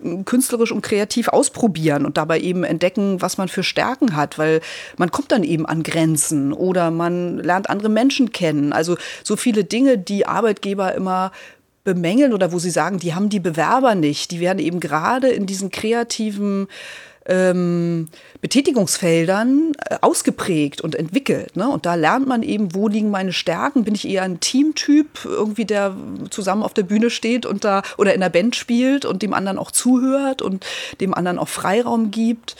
[0.03, 4.61] äh, künstlerisch und kreativ ausprobieren und dabei eben entdecken, was man für Stärken hat, weil
[4.97, 8.71] man kommt dann eben an Grenzen oder man lernt andere Menschen kennen.
[8.71, 11.31] Also so viele Dinge, die Arbeitgeber immer
[11.83, 15.45] bemängeln oder wo sie sagen, die haben die Bewerber nicht, die werden eben gerade in
[15.45, 16.67] diesen kreativen
[17.27, 18.07] ähm,
[18.41, 21.55] Betätigungsfeldern äh, ausgeprägt und entwickelt.
[21.55, 21.67] Ne?
[21.67, 23.83] Und da lernt man eben, wo liegen meine Stärken.
[23.83, 25.95] Bin ich eher ein Teamtyp, irgendwie der
[26.29, 29.57] zusammen auf der Bühne steht und da oder in der Band spielt und dem anderen
[29.57, 30.65] auch zuhört und
[31.01, 32.55] dem anderen auch Freiraum gibt.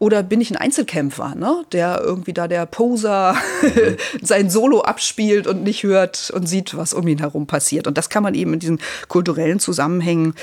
[0.00, 1.64] Oder bin ich ein Einzelkämpfer, ne?
[1.72, 3.34] der irgendwie da der Poser
[4.22, 7.88] sein Solo abspielt und nicht hört und sieht, was um ihn herum passiert.
[7.88, 8.78] Und das kann man eben in diesen
[9.08, 10.34] kulturellen Zusammenhängen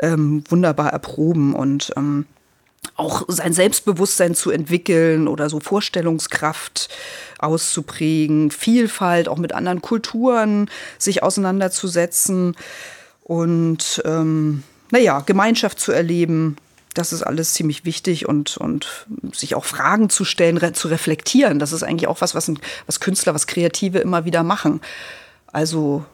[0.00, 2.24] ähm, wunderbar erproben und ähm,
[2.96, 6.88] auch sein Selbstbewusstsein zu entwickeln oder so Vorstellungskraft
[7.38, 12.56] auszuprägen, Vielfalt auch mit anderen Kulturen sich auseinanderzusetzen
[13.22, 16.56] und ähm, naja, Gemeinschaft zu erleben
[16.94, 21.58] das ist alles ziemlich wichtig und, und sich auch Fragen zu stellen, re zu reflektieren.
[21.58, 24.80] Das ist eigentlich auch was, was, ein, was Künstler, was Kreative immer wieder machen.
[25.46, 26.04] Also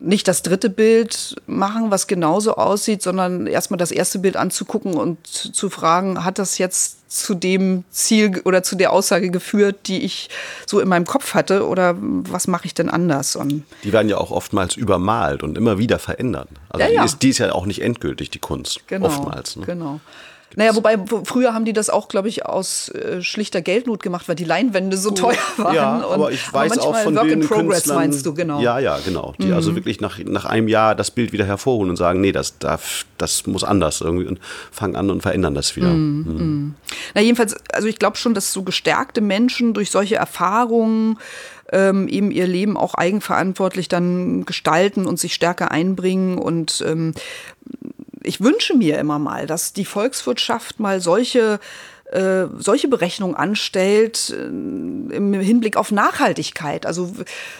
[0.00, 5.26] nicht das dritte Bild machen, was genauso aussieht, sondern erstmal das erste Bild anzugucken und
[5.26, 10.30] zu fragen, hat das jetzt zu dem Ziel oder zu der Aussage geführt, die ich
[10.64, 13.36] so in meinem Kopf hatte oder was mache ich denn anders?
[13.36, 16.48] Und die werden ja auch oftmals übermalt und immer wieder verändert.
[16.70, 17.00] Also ja, ja.
[17.02, 18.80] Die, ist, die, ist, ja auch nicht endgültig, die Kunst.
[18.86, 19.56] Genau, oftmals.
[19.56, 19.66] Ne?
[19.66, 20.00] Genau.
[20.56, 24.34] Naja, wobei früher haben die das auch, glaube ich, aus äh, schlichter Geldnot gemacht, weil
[24.34, 25.74] die Leinwände so teuer waren.
[25.74, 28.34] Ja, und, aber ich weiß aber auch von Work den in Progress Künstlern, meinst du,
[28.34, 28.60] genau.
[28.60, 29.34] Ja, ja, genau.
[29.38, 29.54] Die mhm.
[29.54, 33.06] also wirklich nach, nach einem Jahr das Bild wieder hervorholen und sagen, nee, das, darf,
[33.16, 34.40] das muss anders irgendwie und
[34.72, 35.88] fangen an und verändern das wieder.
[35.88, 36.24] Mhm.
[36.26, 36.74] Mhm.
[37.14, 41.18] Na jedenfalls, also ich glaube schon, dass so gestärkte Menschen durch solche Erfahrungen
[41.72, 47.14] ähm, eben ihr Leben auch eigenverantwortlich dann gestalten und sich stärker einbringen und ähm,
[48.22, 51.60] ich wünsche mir immer mal, dass die Volkswirtschaft mal solche
[52.10, 56.84] äh, solche Berechnungen anstellt äh, im Hinblick auf Nachhaltigkeit.
[56.84, 57.12] Also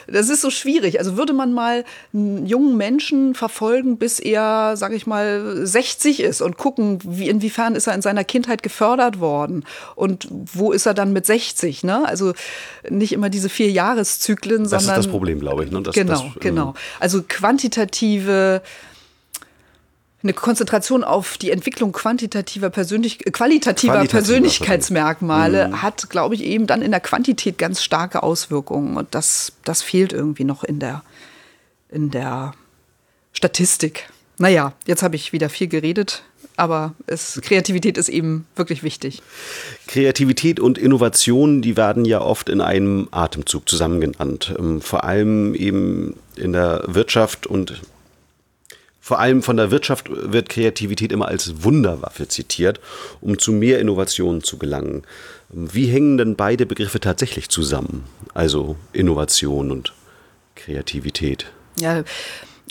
[0.08, 0.98] das ist so schwierig.
[0.98, 6.40] Also würde man mal einen jungen Menschen verfolgen, bis er, sage ich mal, 60 ist
[6.40, 10.94] und gucken, wie, inwiefern ist er in seiner Kindheit gefördert worden und wo ist er
[10.94, 11.84] dann mit 60.
[11.84, 12.04] Ne?
[12.04, 12.32] Also
[12.88, 14.88] nicht immer diese vier Jahreszyklen, das sondern...
[14.88, 15.70] Das ist das Problem, glaube ich.
[15.70, 15.80] Ne?
[15.82, 16.74] Das, genau, das, ähm, genau.
[16.98, 18.62] Also quantitative
[20.22, 25.82] eine Konzentration auf die Entwicklung quantitativer Persönlich äh, qualitativer, qualitativer Persönlichkeitsmerkmale mhm.
[25.82, 28.96] hat, glaube ich, eben dann in der Quantität ganz starke Auswirkungen.
[28.96, 31.02] Und das, das fehlt irgendwie noch in der,
[31.90, 32.52] in der
[33.32, 34.10] Statistik.
[34.38, 36.22] Naja, jetzt habe ich wieder viel geredet,
[36.56, 39.22] aber es, Kreativität ist eben wirklich wichtig.
[39.86, 44.54] Kreativität und Innovation, die werden ja oft in einem Atemzug zusammen genannt.
[44.58, 47.80] Ähm, vor allem eben in der Wirtschaft und
[49.00, 52.80] vor allem von der Wirtschaft wird Kreativität immer als Wunderwaffe zitiert,
[53.20, 55.02] um zu mehr Innovationen zu gelangen.
[55.48, 58.04] Wie hängen denn beide Begriffe tatsächlich zusammen?
[58.34, 59.94] Also Innovation und
[60.54, 61.46] Kreativität.
[61.78, 62.04] Ja,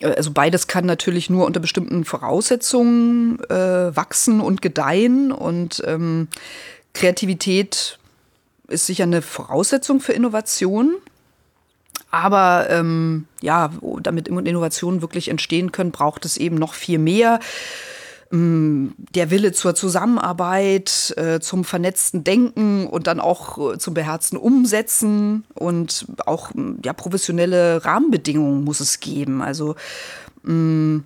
[0.01, 5.31] also beides kann natürlich nur unter bestimmten Voraussetzungen äh, wachsen und gedeihen.
[5.31, 6.27] Und ähm,
[6.93, 7.97] Kreativität
[8.67, 10.95] ist sicher eine Voraussetzung für Innovation.
[12.11, 17.39] Aber ähm, ja, damit Innovationen wirklich entstehen können, braucht es eben noch viel mehr.
[18.31, 24.37] Ähm, der Wille zur Zusammenarbeit, äh, zum vernetzten Denken und dann auch äh, zum beherzten
[24.37, 26.51] Umsetzen und auch
[26.83, 29.41] ja, professionelle Rahmenbedingungen muss es geben.
[29.41, 29.75] Also
[30.43, 31.01] mh,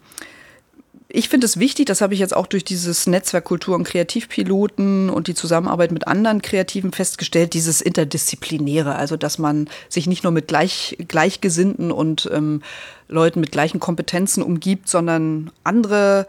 [1.16, 5.12] ich finde es wichtig, das habe ich jetzt auch durch dieses Netzwerk Kultur- und Kreativpiloten
[5.12, 10.32] und die Zusammenarbeit mit anderen Kreativen festgestellt, dieses Interdisziplinäre, also dass man sich nicht nur
[10.32, 12.64] mit gleich, Gleichgesinnten und ähm,
[13.10, 16.26] Leuten mit gleichen Kompetenzen umgibt, sondern andere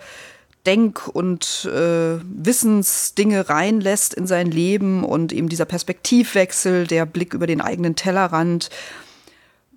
[0.66, 7.46] Denk- und äh, Wissensdinge reinlässt in sein Leben und eben dieser Perspektivwechsel, der Blick über
[7.46, 8.68] den eigenen Tellerrand,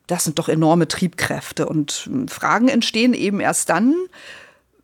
[0.08, 1.66] das sind doch enorme Triebkräfte.
[1.66, 3.95] Und hm, Fragen entstehen eben erst dann,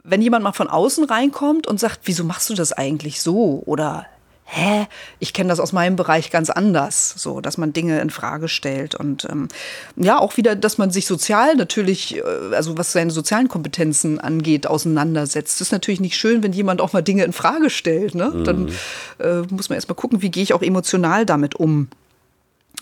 [0.03, 3.63] wenn jemand mal von außen reinkommt und sagt, wieso machst du das eigentlich so?
[3.65, 4.05] Oder
[4.45, 4.87] hä,
[5.19, 8.93] ich kenne das aus meinem Bereich ganz anders, so, dass man Dinge in Frage stellt
[8.93, 9.47] und ähm,
[9.95, 14.67] ja auch wieder, dass man sich sozial natürlich, äh, also was seine sozialen Kompetenzen angeht,
[14.67, 15.59] auseinandersetzt.
[15.59, 18.15] Das ist natürlich nicht schön, wenn jemand auch mal Dinge in Frage stellt.
[18.15, 18.29] Ne?
[18.29, 18.43] Mhm.
[18.43, 18.71] Dann
[19.19, 21.87] äh, muss man erst mal gucken, wie gehe ich auch emotional damit um.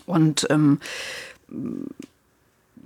[0.06, 0.80] Und ähm,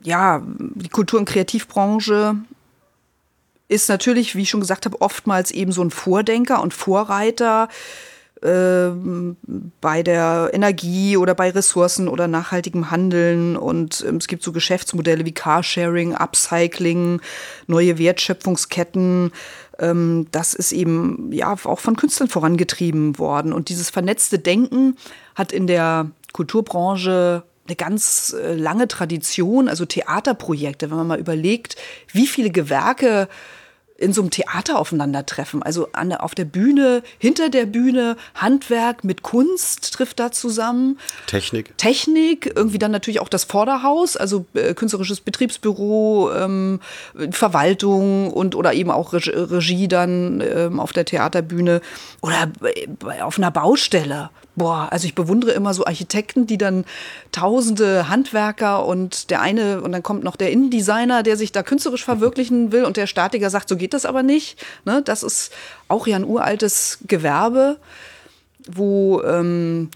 [0.02, 2.36] ja, die Kultur- und Kreativbranche
[3.68, 7.68] ist natürlich, wie ich schon gesagt habe, oftmals eben so ein Vordenker und Vorreiter
[8.42, 8.90] äh,
[9.80, 13.56] bei der Energie oder bei Ressourcen oder nachhaltigem Handeln.
[13.56, 17.20] Und ähm, es gibt so Geschäftsmodelle wie Carsharing, Upcycling,
[17.66, 19.32] neue Wertschöpfungsketten.
[19.78, 23.52] Ähm, das ist eben ja auch von Künstlern vorangetrieben worden.
[23.52, 24.96] Und dieses vernetzte Denken
[25.34, 31.76] hat in der Kulturbranche eine ganz äh, lange Tradition, also Theaterprojekte, wenn man mal überlegt,
[32.12, 33.28] wie viele Gewerke
[33.98, 35.62] in so einem Theater aufeinandertreffen.
[35.62, 40.98] Also an auf der Bühne, hinter der Bühne, Handwerk mit Kunst trifft da zusammen.
[41.26, 41.76] Technik.
[41.78, 46.80] Technik, irgendwie dann natürlich auch das Vorderhaus, also äh, künstlerisches Betriebsbüro, ähm,
[47.30, 51.80] Verwaltung und oder eben auch Regie, Regie dann ähm, auf der Theaterbühne
[52.20, 52.50] oder
[53.22, 54.30] auf einer Baustelle.
[54.56, 56.86] Boah, also ich bewundere immer so Architekten, die dann
[57.30, 62.04] tausende Handwerker und der eine, und dann kommt noch der Innendesigner, der sich da künstlerisch
[62.04, 64.64] verwirklichen will und der Statiker sagt, so geht das aber nicht.
[64.84, 65.02] Ne?
[65.02, 65.52] Das ist
[65.88, 67.78] auch ja ein uraltes Gewerbe,
[68.66, 69.90] wo ähm,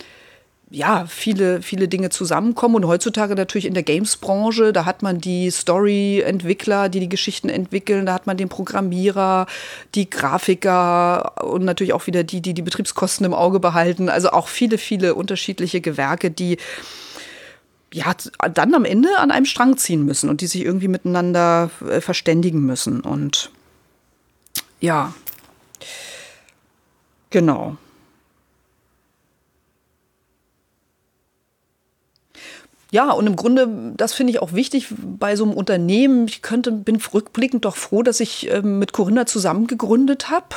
[0.71, 2.77] ja, viele, viele Dinge zusammenkommen.
[2.77, 8.07] Und heutzutage natürlich in der Games-Branche, da hat man die Story-Entwickler, die die Geschichten entwickeln,
[8.07, 9.47] da hat man den Programmierer,
[9.97, 14.09] die Grafiker und natürlich auch wieder die, die die Betriebskosten im Auge behalten.
[14.09, 16.59] Also auch viele, viele unterschiedliche Gewerke, die
[17.93, 18.15] ja,
[18.55, 22.61] dann am Ende an einem Strang ziehen müssen und die sich irgendwie miteinander äh, verständigen
[22.61, 23.01] müssen.
[23.01, 23.51] Und
[24.81, 25.15] ja,
[27.31, 27.77] genau.
[32.93, 36.27] Ja, und im Grunde, das finde ich auch wichtig bei so einem Unternehmen.
[36.27, 40.57] Ich könnte, bin rückblickend doch froh, dass ich äh, mit Corinna zusammen gegründet habe.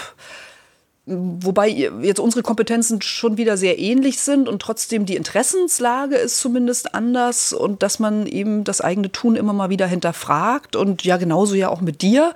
[1.06, 6.96] Wobei jetzt unsere Kompetenzen schon wieder sehr ähnlich sind und trotzdem die Interessenslage ist zumindest
[6.96, 11.56] anders und dass man eben das eigene Tun immer mal wieder hinterfragt und ja genauso
[11.56, 12.34] ja auch mit dir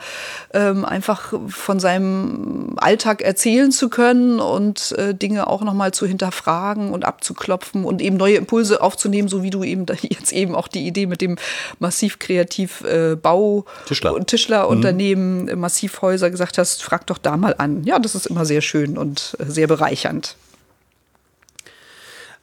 [0.54, 6.92] ähm, einfach von seinem Alltag erzählen zu können und äh, Dinge auch nochmal zu hinterfragen
[6.92, 10.86] und abzuklopfen und eben neue Impulse aufzunehmen, so wie du eben jetzt eben auch die
[10.86, 11.38] Idee mit dem
[11.80, 14.14] massiv kreativ äh, Bau Tischler.
[14.14, 15.58] und Tischlerunternehmen mhm.
[15.58, 17.86] Massivhäuser gesagt hast, frag doch da mal an.
[17.86, 20.36] Ja, das ist immer sehr sehr schön und sehr bereichernd.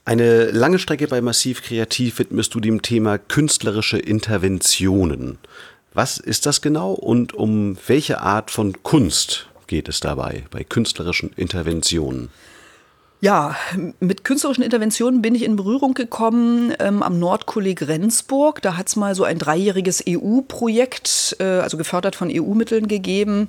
[0.04, 5.38] Eine lange Strecke bei Massiv Kreativ widmest du dem Thema künstlerische Interventionen.
[5.92, 11.32] Was ist das genau und um welche Art von Kunst geht es dabei, bei künstlerischen
[11.34, 12.28] Interventionen?
[13.20, 13.56] Ja,
[13.98, 18.62] mit künstlerischen Interventionen bin ich in Berührung gekommen ähm, am Nordkolleg Rendsburg.
[18.62, 23.48] Da hat es mal so ein dreijähriges EU-Projekt, äh, also gefördert von EU-Mitteln gegeben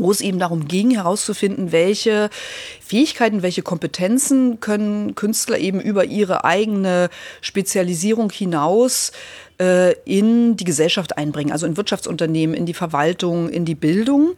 [0.00, 2.30] wo es eben darum ging, herauszufinden, welche
[2.80, 9.12] Fähigkeiten, welche Kompetenzen können Künstler eben über ihre eigene Spezialisierung hinaus
[9.60, 14.32] äh, in die Gesellschaft einbringen, also in Wirtschaftsunternehmen, in die Verwaltung, in die Bildung.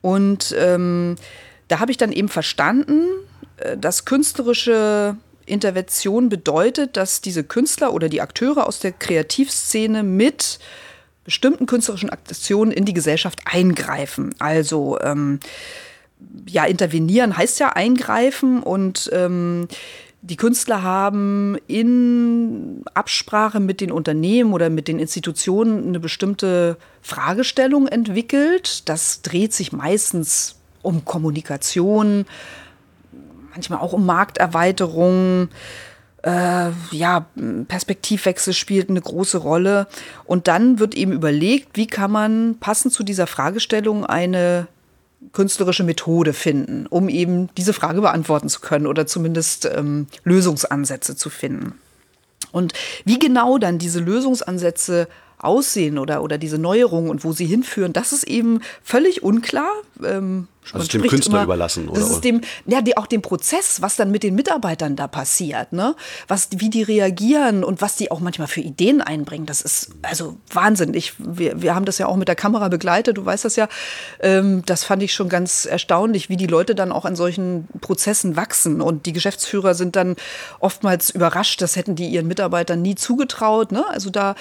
[0.00, 1.16] Und ähm,
[1.68, 3.04] da habe ich dann eben verstanden,
[3.58, 10.58] äh, dass künstlerische Intervention bedeutet, dass diese Künstler oder die Akteure aus der Kreativszene mit
[11.28, 14.34] bestimmten künstlerischen Aktionen in die Gesellschaft eingreifen.
[14.38, 15.40] Also ähm,
[16.48, 19.68] ja, intervenieren heißt ja eingreifen und ähm,
[20.22, 27.88] die Künstler haben in Absprache mit den Unternehmen oder mit den Institutionen eine bestimmte Fragestellung
[27.88, 28.88] entwickelt.
[28.88, 32.24] Das dreht sich meistens um Kommunikation,
[33.50, 35.50] manchmal auch um Markterweiterung
[36.22, 37.26] äh, ja,
[37.68, 39.86] Perspektivwechsel spielt eine große Rolle.
[40.24, 44.66] Und dann wird eben überlegt, wie kann man passend zu dieser Fragestellung eine
[45.32, 51.28] künstlerische Methode finden, um eben diese Frage beantworten zu können oder zumindest ähm, Lösungsansätze zu
[51.28, 51.74] finden.
[52.52, 52.72] Und
[53.04, 55.08] wie genau dann diese Lösungsansätze
[55.38, 59.70] aussehen oder, oder diese Neuerungen und wo sie hinführen, das ist eben völlig unklar.
[60.04, 62.00] Ähm, also dem Künstler immer, überlassen, oder?
[62.00, 65.72] Das ist dem, ja, die, auch dem Prozess, was dann mit den Mitarbeitern da passiert,
[65.72, 65.94] ne?
[66.26, 69.46] Was, wie die reagieren und was die auch manchmal für Ideen einbringen.
[69.46, 70.94] Das ist also Wahnsinn.
[70.94, 73.68] Ich, wir, wir haben das ja auch mit der Kamera begleitet, du weißt das ja.
[74.20, 78.36] Ähm, das fand ich schon ganz erstaunlich, wie die Leute dann auch an solchen Prozessen
[78.36, 78.80] wachsen.
[78.80, 80.16] Und die Geschäftsführer sind dann
[80.60, 83.72] oftmals überrascht, das hätten die ihren Mitarbeitern nie zugetraut.
[83.72, 83.84] Ne?
[83.88, 84.34] Also da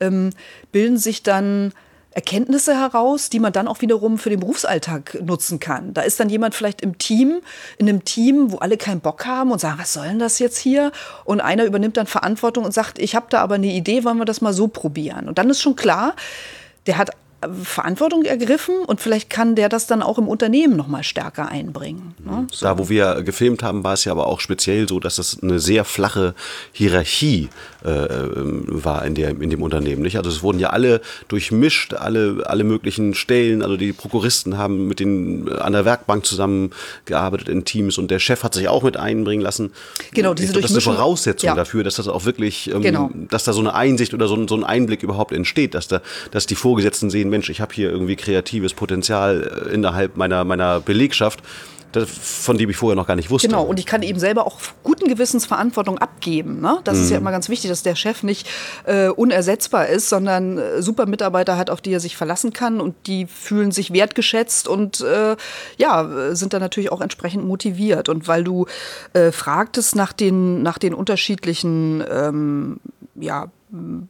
[0.00, 0.30] ähm,
[0.70, 1.72] bilden sich dann
[2.14, 5.94] Erkenntnisse heraus, die man dann auch wiederum für den Berufsalltag nutzen kann.
[5.94, 7.40] Da ist dann jemand vielleicht im Team,
[7.78, 10.58] in einem Team, wo alle keinen Bock haben und sagen, was soll denn das jetzt
[10.58, 10.92] hier?
[11.24, 14.24] Und einer übernimmt dann Verantwortung und sagt, ich habe da aber eine Idee, wollen wir
[14.24, 15.28] das mal so probieren?
[15.28, 16.14] Und dann ist schon klar,
[16.86, 17.10] der hat
[17.64, 22.14] Verantwortung ergriffen und vielleicht kann der das dann auch im Unternehmen noch mal stärker einbringen.
[22.24, 22.46] Ne?
[22.60, 25.58] Da, wo wir gefilmt haben, war es ja aber auch speziell so, dass das eine
[25.58, 26.34] sehr flache
[26.72, 27.48] Hierarchie
[27.84, 28.08] äh,
[28.84, 30.02] war in, der, in dem Unternehmen.
[30.02, 30.16] Nicht?
[30.16, 33.62] Also es wurden ja alle durchmischt, alle, alle möglichen Stellen.
[33.62, 38.18] Also die Prokuristen haben mit den äh, an der Werkbank zusammengearbeitet in Teams und der
[38.18, 39.72] Chef hat sich auch mit einbringen lassen.
[40.12, 41.54] Genau, diese ich, Das ist eine Voraussetzung ja.
[41.54, 43.10] dafür, dass das auch wirklich, ähm, genau.
[43.28, 46.46] dass da so eine Einsicht oder so, so ein Einblick überhaupt entsteht, dass da, dass
[46.46, 51.42] die Vorgesetzten sehen, Mensch, ich habe hier irgendwie kreatives Potenzial äh, innerhalb meiner, meiner Belegschaft
[51.92, 53.48] das, von dem ich vorher noch gar nicht wusste.
[53.48, 56.60] Genau, und ich kann eben selber auch guten Gewissens Verantwortung abgeben.
[56.60, 56.78] Ne?
[56.84, 57.04] Das mhm.
[57.04, 57.22] ist ja mhm.
[57.22, 58.48] immer ganz wichtig, dass der Chef nicht
[58.84, 62.94] äh, unersetzbar ist, sondern äh, super Mitarbeiter hat, auf die er sich verlassen kann und
[63.06, 65.36] die fühlen sich wertgeschätzt und äh,
[65.76, 68.08] ja, sind dann natürlich auch entsprechend motiviert.
[68.08, 68.66] Und weil du
[69.12, 72.80] äh, fragtest nach den, nach den unterschiedlichen ähm,
[73.14, 73.50] ja,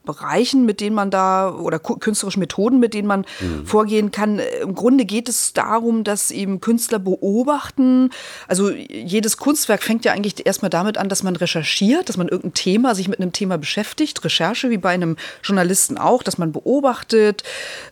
[0.04, 3.64] Bereichen, mit denen man da oder künstlerischen Methoden, mit denen man mhm.
[3.64, 4.40] vorgehen kann.
[4.60, 8.10] Im Grunde geht es darum, dass eben Künstler beobachten.
[8.48, 12.54] Also jedes Kunstwerk fängt ja eigentlich erstmal damit an, dass man recherchiert, dass man irgendein
[12.54, 14.24] Thema, sich mit einem Thema beschäftigt.
[14.24, 17.44] Recherche wie bei einem Journalisten auch, dass man beobachtet,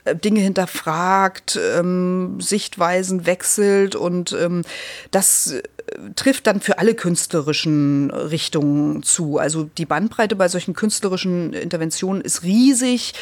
[0.04, 4.62] äh, Dinge hinterfragt, ähm, Sichtweisen wechselt und ähm,
[5.12, 5.54] das
[6.14, 9.38] trifft dann für alle künstlerischen Richtungen zu.
[9.38, 13.14] Also die Bandbreite bei solchen künstlerischen Interventionen ist riesig.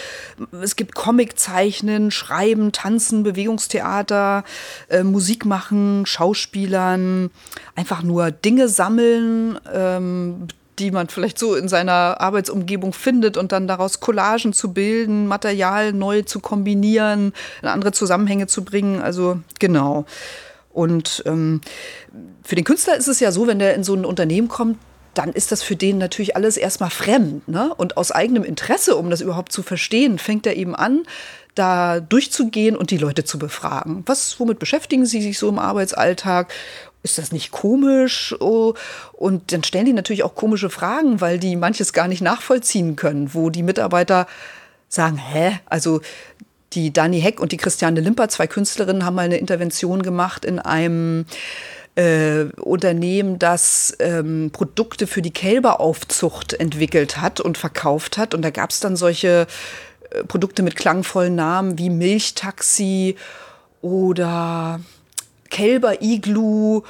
[0.62, 4.44] Es gibt Comiczeichnen, Schreiben, Tanzen, Bewegungstheater,
[4.88, 7.30] äh, Musik machen, Schauspielern,
[7.74, 10.48] einfach nur Dinge sammeln, ähm,
[10.78, 15.92] die man vielleicht so in seiner Arbeitsumgebung findet und dann daraus Collagen zu bilden, Material
[15.92, 19.00] neu zu kombinieren, in andere Zusammenhänge zu bringen.
[19.02, 20.06] Also genau.
[20.78, 21.60] Und ähm,
[22.44, 24.78] für den Künstler ist es ja so, wenn der in so ein Unternehmen kommt,
[25.12, 27.48] dann ist das für den natürlich alles erstmal fremd.
[27.48, 27.74] Ne?
[27.74, 31.02] Und aus eigenem Interesse, um das überhaupt zu verstehen, fängt er eben an,
[31.56, 34.04] da durchzugehen und die Leute zu befragen.
[34.06, 36.52] Was, womit beschäftigen sie sich so im Arbeitsalltag?
[37.02, 38.36] Ist das nicht komisch?
[38.38, 38.74] Oh,
[39.12, 43.34] und dann stellen die natürlich auch komische Fragen, weil die manches gar nicht nachvollziehen können,
[43.34, 44.28] wo die Mitarbeiter
[44.88, 45.58] sagen, hä?
[45.66, 46.02] Also
[46.72, 50.58] die Dani Heck und die Christiane Limper, zwei Künstlerinnen, haben mal eine Intervention gemacht in
[50.58, 51.26] einem
[51.94, 58.34] äh, Unternehmen, das ähm, Produkte für die Kälberaufzucht entwickelt hat und verkauft hat.
[58.34, 59.46] Und da gab es dann solche
[60.10, 63.16] äh, Produkte mit klangvollen Namen wie Milchtaxi
[63.82, 64.80] oder
[65.50, 66.82] Kälber-Iglu.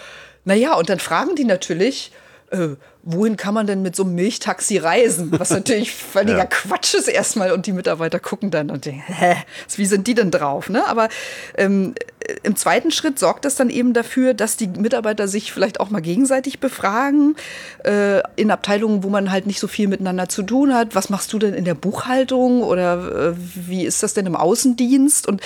[0.45, 2.12] Naja, und dann fragen die natürlich,
[2.51, 2.70] äh,
[3.11, 5.33] wohin kann man denn mit so einem Milchtaxi reisen?
[5.39, 6.45] Was natürlich völliger ja.
[6.45, 7.53] Quatsch ist erstmal.
[7.53, 9.35] Und die Mitarbeiter gucken dann und denken, hä,
[9.77, 10.69] wie sind die denn drauf?
[10.69, 10.87] Ne?
[10.87, 11.09] Aber
[11.57, 11.95] ähm,
[12.43, 16.03] im zweiten Schritt sorgt das dann eben dafür, dass die Mitarbeiter sich vielleicht auch mal
[16.03, 17.37] gegenseitig befragen,
[17.85, 20.95] äh, in Abteilungen, wo man halt nicht so viel miteinander zu tun hat.
[20.95, 25.27] Was machst du denn in der Buchhaltung oder äh, wie ist das denn im Außendienst?
[25.27, 25.41] Und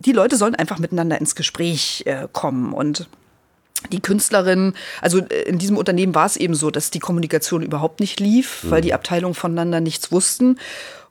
[0.00, 3.08] die Leute sollen einfach miteinander ins Gespräch äh, kommen und
[3.90, 8.00] die Künstlerin, also äh, in diesem Unternehmen war es eben so, dass die Kommunikation überhaupt
[8.00, 8.70] nicht lief, mhm.
[8.70, 10.58] weil die Abteilungen voneinander nichts wussten.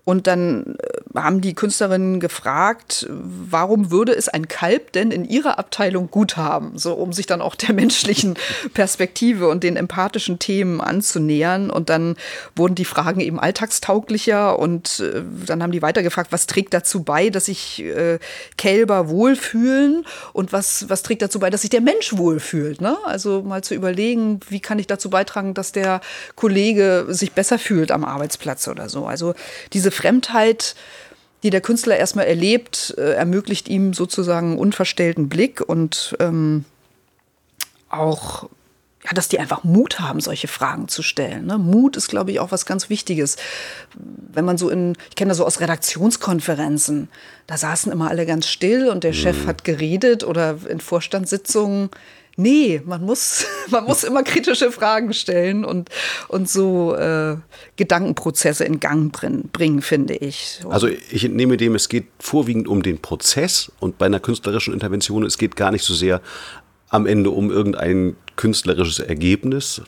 [0.03, 5.59] Und dann äh, haben die Künstlerinnen gefragt, warum würde es ein Kalb denn in ihrer
[5.59, 6.77] Abteilung gut haben?
[6.77, 8.35] So, um sich dann auch der menschlichen
[8.73, 11.69] Perspektive und den empathischen Themen anzunähern.
[11.69, 12.15] Und dann
[12.55, 17.29] wurden die Fragen eben alltagstauglicher und äh, dann haben die weitergefragt, was trägt dazu bei,
[17.29, 18.17] dass sich äh,
[18.57, 22.81] Kälber wohlfühlen und was, was trägt dazu bei, dass sich der Mensch wohlfühlt?
[22.81, 22.97] Ne?
[23.05, 26.01] Also mal zu überlegen, wie kann ich dazu beitragen, dass der
[26.35, 29.05] Kollege sich besser fühlt am Arbeitsplatz oder so.
[29.05, 29.35] Also
[29.73, 30.75] diese Fremdheit,
[31.43, 36.65] die der Künstler erstmal erlebt, äh, ermöglicht ihm sozusagen einen unverstellten Blick und ähm,
[37.89, 38.49] auch
[39.03, 41.47] ja, dass die einfach Mut haben, solche Fragen zu stellen.
[41.47, 41.57] Ne?
[41.57, 43.35] Mut ist, glaube ich, auch was ganz Wichtiges.
[43.95, 47.09] Wenn man so in, ich kenne das so aus Redaktionskonferenzen,
[47.47, 49.15] da saßen immer alle ganz still und der mhm.
[49.15, 51.89] Chef hat geredet oder in Vorstandssitzungen
[52.41, 55.89] Nee, man muss, man muss immer kritische Fragen stellen und,
[56.27, 57.37] und so äh,
[57.75, 60.59] Gedankenprozesse in Gang bringen, bringen finde ich.
[60.67, 65.23] Also ich entnehme dem, es geht vorwiegend um den Prozess und bei einer künstlerischen Intervention,
[65.23, 66.21] es geht gar nicht so sehr
[66.89, 69.81] am Ende um irgendein künstlerisches Ergebnis,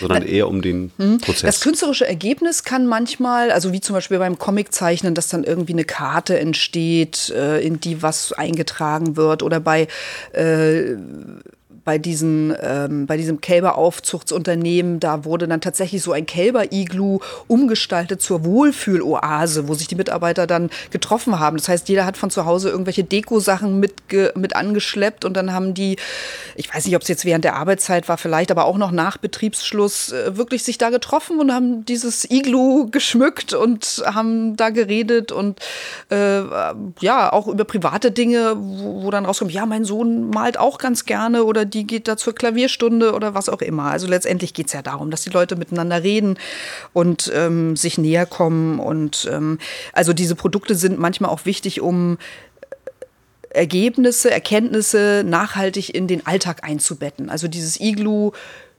[0.00, 1.18] sondern eher um den hm.
[1.18, 1.42] Prozess.
[1.42, 5.84] Das künstlerische Ergebnis kann manchmal, also wie zum Beispiel beim Comiczeichnen, dass dann irgendwie eine
[5.84, 9.88] Karte entsteht, äh, in die was eingetragen wird oder bei
[10.32, 10.96] äh,
[11.84, 18.44] bei, diesen, ähm, bei diesem Kälberaufzuchtsunternehmen, da wurde dann tatsächlich so ein Kälber-Iglu umgestaltet zur
[18.44, 21.58] Wohlfühloase, wo sich die Mitarbeiter dann getroffen haben.
[21.58, 23.94] Das heißt, jeder hat von zu Hause irgendwelche Deko-Sachen mit,
[24.34, 25.96] mit angeschleppt und dann haben die,
[26.56, 29.18] ich weiß nicht, ob es jetzt während der Arbeitszeit war, vielleicht aber auch noch nach
[29.18, 35.32] Betriebsschluss, äh, wirklich sich da getroffen und haben dieses Iglu geschmückt und haben da geredet
[35.32, 35.60] und
[36.10, 36.42] äh,
[37.00, 41.04] ja, auch über private Dinge, wo, wo dann rauskommt, ja, mein Sohn malt auch ganz
[41.04, 43.84] gerne oder die geht da zur Klavierstunde oder was auch immer.
[43.84, 46.38] Also letztendlich geht es ja darum, dass die Leute miteinander reden
[46.92, 48.78] und ähm, sich näher kommen.
[48.78, 49.58] Und ähm,
[49.92, 52.18] also diese Produkte sind manchmal auch wichtig, um
[53.50, 57.28] äh, Ergebnisse, Erkenntnisse nachhaltig in den Alltag einzubetten.
[57.28, 58.32] Also dieses Iglu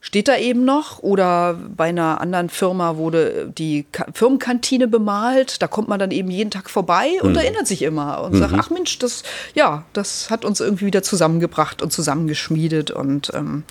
[0.05, 0.99] steht da eben noch.
[0.99, 5.63] Oder bei einer anderen Firma wurde die Ka Firmenkantine bemalt.
[5.63, 7.37] Da kommt man dann eben jeden Tag vorbei und mhm.
[7.37, 8.37] erinnert sich immer und mhm.
[8.37, 9.23] sagt, ach Mensch, das,
[9.55, 12.91] ja, das hat uns irgendwie wieder zusammengebracht und zusammengeschmiedet.
[12.91, 13.63] Und ähm,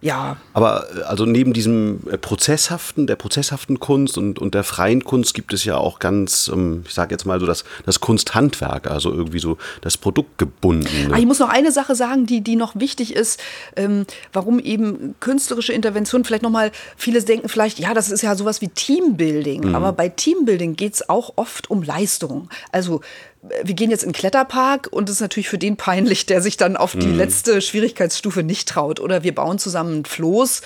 [0.00, 0.36] ja.
[0.52, 5.34] Aber äh, also neben diesem äh, prozesshaften, der prozesshaften Kunst und, und der freien Kunst
[5.34, 9.12] gibt es ja auch ganz, ähm, ich sage jetzt mal so das, das Kunsthandwerk, also
[9.12, 11.14] irgendwie so das Produktgebundene.
[11.14, 13.40] Ah, ich muss noch eine Sache sagen, die, die noch wichtig ist,
[13.76, 18.60] ähm, warum eben künstlerische Intervention vielleicht nochmal, viele denken vielleicht, ja, das ist ja sowas
[18.60, 19.74] wie Teambuilding, mhm.
[19.74, 22.48] aber bei Teambuilding geht es auch oft um Leistung.
[22.70, 23.00] Also
[23.42, 26.56] wir gehen jetzt in den Kletterpark und es ist natürlich für den peinlich, der sich
[26.56, 27.16] dann auf die mhm.
[27.16, 29.00] letzte Schwierigkeitsstufe nicht traut.
[29.00, 30.62] Oder wir bauen zusammen ein Floß.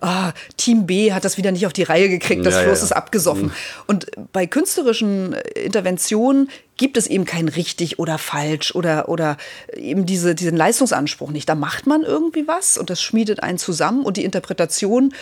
[0.00, 2.84] Ah, Team B hat das wieder nicht auf die Reihe gekriegt, das ja, Floß ja.
[2.84, 3.44] ist abgesoffen.
[3.44, 3.52] Mhm.
[3.86, 9.38] Und bei künstlerischen Interventionen gibt es eben kein richtig oder falsch oder, oder
[9.74, 11.48] eben diese, diesen Leistungsanspruch nicht.
[11.48, 15.14] Da macht man irgendwie was und das schmiedet einen zusammen und die Interpretation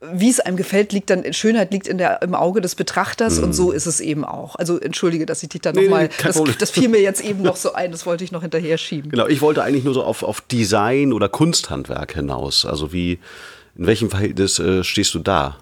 [0.00, 3.44] wie es einem gefällt, liegt dann, Schönheit liegt in der, im Auge des Betrachters mhm.
[3.44, 4.56] und so ist es eben auch.
[4.56, 7.56] Also entschuldige, dass ich dich da nochmal, nee, das, das fiel mir jetzt eben noch
[7.56, 9.10] so ein, das wollte ich noch hinterher schieben.
[9.10, 12.66] Genau, ich wollte eigentlich nur so auf, auf Design oder Kunsthandwerk hinaus.
[12.66, 13.18] Also wie,
[13.76, 15.58] in welchem Verhältnis äh, stehst du da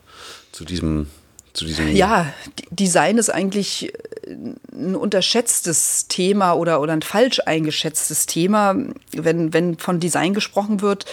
[0.53, 1.07] zu diesem
[1.53, 2.33] zu diesem ja,
[2.71, 3.93] Design ist eigentlich
[4.27, 8.75] ein unterschätztes Thema oder, oder ein falsch eingeschätztes Thema.
[9.13, 11.07] Wenn, wenn von Design gesprochen wird,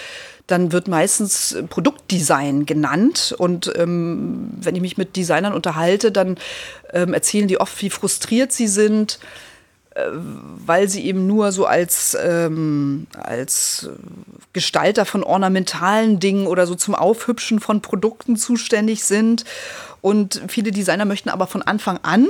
[0.52, 3.34] dann wird meistens Produktdesign genannt.
[3.38, 6.38] Und ähm, wenn ich mich mit Designern unterhalte, dann
[6.94, 9.20] ähm, erzählen die oft, wie frustriert sie sind,
[9.96, 13.90] äh, weil sie eben nur so als, ähm, als
[14.54, 19.46] Gestalter von ornamentalen Dingen oder so zum Aufhübschen von Produkten zuständig sind.
[20.02, 22.28] Und viele Designer möchten aber von Anfang an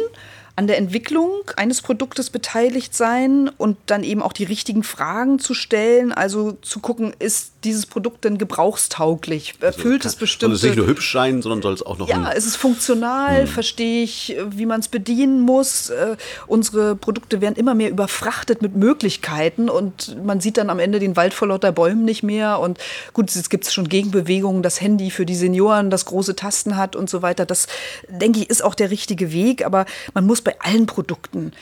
[0.55, 5.53] an der Entwicklung eines Produktes beteiligt sein und dann eben auch die richtigen Fragen zu
[5.53, 9.55] stellen, also zu gucken, ist dieses Produkt denn gebrauchstauglich?
[9.61, 10.55] Also Erfüllt also, es bestimmte...
[10.55, 12.07] Soll es nicht nur hübsch sein, sondern soll es auch noch...
[12.07, 13.47] Ja, es ist funktional, hm.
[13.47, 15.89] verstehe ich, wie man es bedienen muss.
[15.89, 20.99] Äh, unsere Produkte werden immer mehr überfrachtet mit Möglichkeiten und man sieht dann am Ende
[20.99, 22.59] den Wald vor lauter Bäumen nicht mehr.
[22.59, 22.79] Und
[23.13, 26.95] gut, jetzt gibt es schon Gegenbewegungen, das Handy für die Senioren, das große Tasten hat
[26.95, 27.45] und so weiter.
[27.45, 27.67] Das,
[28.09, 31.53] denke ich, ist auch der richtige Weg, aber man muss bei allen Produkten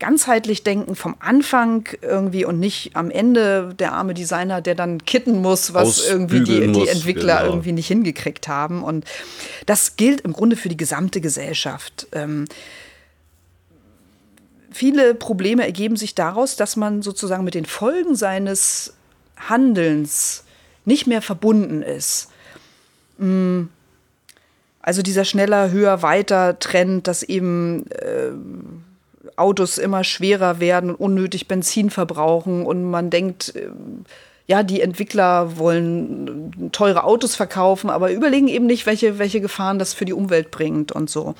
[0.00, 5.40] ganzheitlich denken vom Anfang irgendwie und nicht am Ende der arme Designer, der dann kitten
[5.40, 7.50] muss, was irgendwie die, die Entwickler genau.
[7.50, 8.82] irgendwie nicht hingekriegt haben.
[8.82, 9.04] Und
[9.66, 12.08] das gilt im Grunde für die gesamte Gesellschaft.
[12.12, 12.46] Ähm,
[14.72, 18.94] viele Probleme ergeben sich daraus, dass man sozusagen mit den Folgen seines
[19.36, 20.44] Handelns
[20.86, 22.30] nicht mehr verbunden ist.
[23.18, 23.64] Mm.
[24.82, 28.30] Also dieser schneller, höher, weiter Trend, dass eben äh,
[29.36, 33.68] Autos immer schwerer werden und unnötig Benzin verbrauchen und man denkt, äh,
[34.50, 39.94] ja, die Entwickler wollen teure Autos verkaufen, aber überlegen eben nicht, welche, welche Gefahren das
[39.94, 41.36] für die Umwelt bringt und so.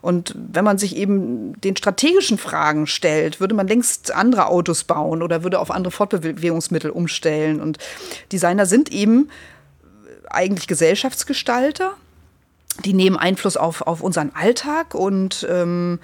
[0.00, 5.22] Und wenn man sich eben den strategischen Fragen stellt, würde man längst andere Autos bauen
[5.22, 7.60] oder würde auf andere Fortbewegungsmittel umstellen.
[7.60, 7.78] Und
[8.30, 9.28] Designer sind eben
[10.30, 11.94] eigentlich Gesellschaftsgestalter.
[12.84, 15.98] Die nehmen Einfluss auf, auf unseren Alltag und ähm,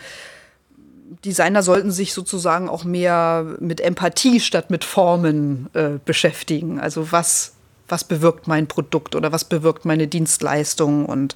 [1.25, 6.81] Designer sollten sich sozusagen auch mehr mit Empathie statt mit Formen äh, beschäftigen.
[6.81, 7.55] Also was,
[7.89, 11.07] was bewirkt mein Produkt oder was bewirkt meine Dienstleistung?
[11.07, 11.35] Und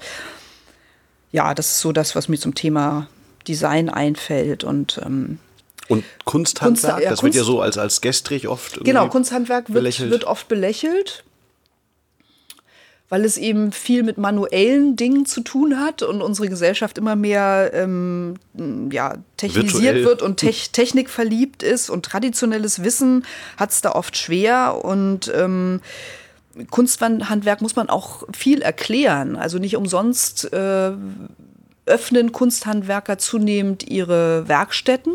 [1.31, 3.09] ja, das ist so das, was mir zum Thema
[3.49, 4.65] Design einfällt.
[4.65, 5.39] Und ähm,
[5.89, 8.85] und Kunsthandwerk, Kunst, ja, das Kunst, wird ja so als, als gestrig oft.
[8.85, 11.25] Genau, Kunsthandwerk wird, wird oft belächelt
[13.13, 17.71] weil es eben viel mit manuellen Dingen zu tun hat und unsere Gesellschaft immer mehr
[17.75, 18.37] ähm,
[18.91, 20.05] ja, technisiert Virtuell.
[20.07, 23.27] wird und te Technik verliebt ist und traditionelles Wissen
[23.59, 25.83] hat es da oft schwer und ähm,
[26.71, 29.37] Kunsthandwerk muss man auch viel erklären.
[29.37, 30.93] Also nicht umsonst äh,
[31.85, 35.13] öffnen Kunsthandwerker zunehmend ihre Werkstätten,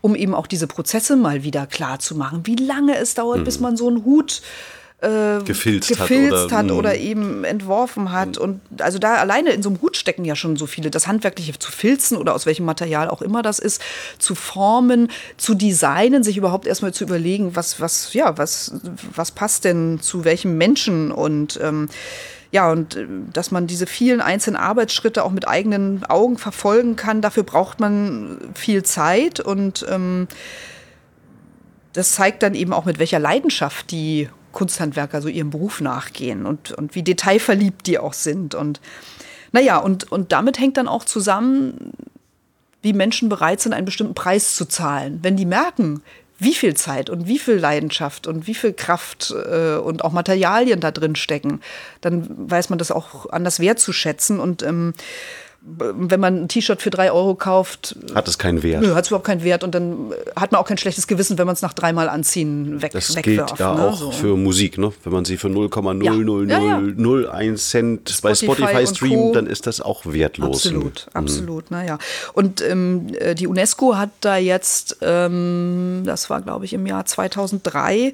[0.00, 2.40] um eben auch diese Prozesse mal wieder klar zu machen.
[2.44, 3.44] Wie lange es dauert, mhm.
[3.44, 4.42] bis man so einen Hut
[5.02, 8.36] äh, gefilzt, gefilzt hat, oder, hat oder, eben entworfen hat.
[8.36, 8.42] Hm.
[8.42, 10.90] Und also da alleine in so einem Hut stecken ja schon so viele.
[10.90, 13.82] Das Handwerkliche zu filzen oder aus welchem Material auch immer das ist,
[14.18, 18.72] zu formen, zu designen, sich überhaupt erstmal zu überlegen, was, was, ja, was,
[19.14, 21.88] was passt denn zu welchem Menschen und ähm,
[22.52, 27.20] ja, und äh, dass man diese vielen einzelnen Arbeitsschritte auch mit eigenen Augen verfolgen kann,
[27.20, 30.26] dafür braucht man viel Zeit und ähm,
[31.92, 36.72] das zeigt dann eben auch, mit welcher Leidenschaft die Kunsthandwerker so ihrem Beruf nachgehen und,
[36.72, 38.54] und wie detailverliebt die auch sind.
[38.54, 38.80] Und
[39.52, 41.92] naja, und, und damit hängt dann auch zusammen,
[42.80, 45.18] wie Menschen bereit sind, einen bestimmten Preis zu zahlen.
[45.22, 46.02] Wenn die merken,
[46.38, 50.80] wie viel Zeit und wie viel Leidenschaft und wie viel Kraft äh, und auch Materialien
[50.80, 51.60] da drin stecken,
[52.00, 54.94] dann weiß man das auch anders wertzuschätzen und ähm,
[55.68, 58.82] wenn man ein T-Shirt für drei Euro kauft, hat es keinen Wert.
[58.82, 61.46] Nö, hat es überhaupt keinen Wert und dann hat man auch kein schlechtes Gewissen, wenn
[61.46, 63.50] man es nach dreimal anziehen weg, das wegwirft.
[63.50, 63.88] Das gilt ja ne?
[63.88, 64.10] auch so.
[64.12, 64.92] für Musik, ne?
[65.02, 66.58] Wenn man sie für 0,00001 Ja.
[66.58, 67.56] Ja, ja.
[67.56, 70.66] Cent Spotify bei Spotify streamt, dann ist das auch wertlos.
[70.66, 71.98] Absolut, absolut, naja.
[72.32, 77.04] Und ähm, äh, die UNESCO hat da jetzt, ähm, das war glaube ich im Jahr
[77.04, 78.12] 2003,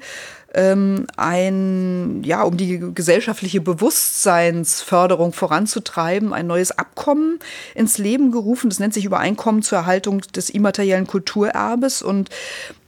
[0.53, 7.39] ähm, ein, ja, um die gesellschaftliche Bewusstseinsförderung voranzutreiben, ein neues Abkommen
[7.75, 8.69] ins Leben gerufen.
[8.69, 12.01] Das nennt sich Übereinkommen zur Erhaltung des immateriellen Kulturerbes.
[12.01, 12.29] Und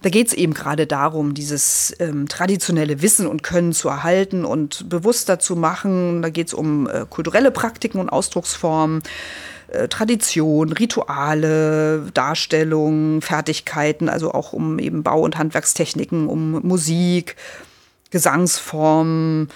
[0.04, 4.88] da geht es eben gerade darum, dieses ähm, traditionelle Wissen und Können zu erhalten und
[4.90, 6.22] bewusster zu machen.
[6.22, 9.02] Da geht es um äh, kulturelle Praktiken und Ausdrucksformen.
[9.68, 17.36] Äh, Tradition, Rituale, Darstellung, Fertigkeiten, also auch um eben Bau- und Handwerkstechniken, um Musik,
[18.12, 19.50] Gesangsformen,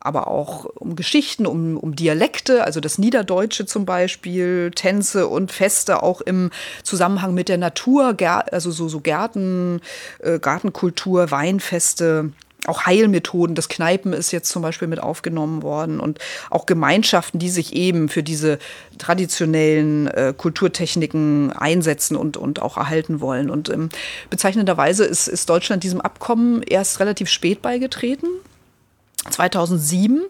[0.00, 6.02] aber auch um Geschichten, um, um Dialekte, also das Niederdeutsche zum Beispiel, Tänze und Feste
[6.02, 6.50] auch im
[6.84, 8.16] Zusammenhang mit der Natur,
[8.52, 9.80] also so, so Gärten,
[10.20, 12.32] äh, Gartenkultur, Weinfeste.
[12.68, 16.18] Auch Heilmethoden, das Kneipen ist jetzt zum Beispiel mit aufgenommen worden und
[16.50, 18.58] auch Gemeinschaften, die sich eben für diese
[18.98, 23.50] traditionellen äh, Kulturtechniken einsetzen und, und auch erhalten wollen.
[23.50, 23.88] Und ähm,
[24.30, 28.26] bezeichnenderweise ist, ist Deutschland diesem Abkommen erst relativ spät beigetreten.
[29.30, 30.22] 2007.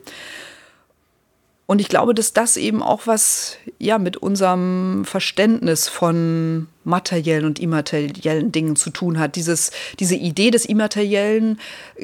[1.70, 7.59] Und ich glaube, dass das eben auch was ja mit unserem Verständnis von materiellen und
[7.59, 9.36] immateriellen Dingen zu tun hat.
[9.36, 9.70] Dieses,
[10.01, 11.61] diese Idee des Immateriellen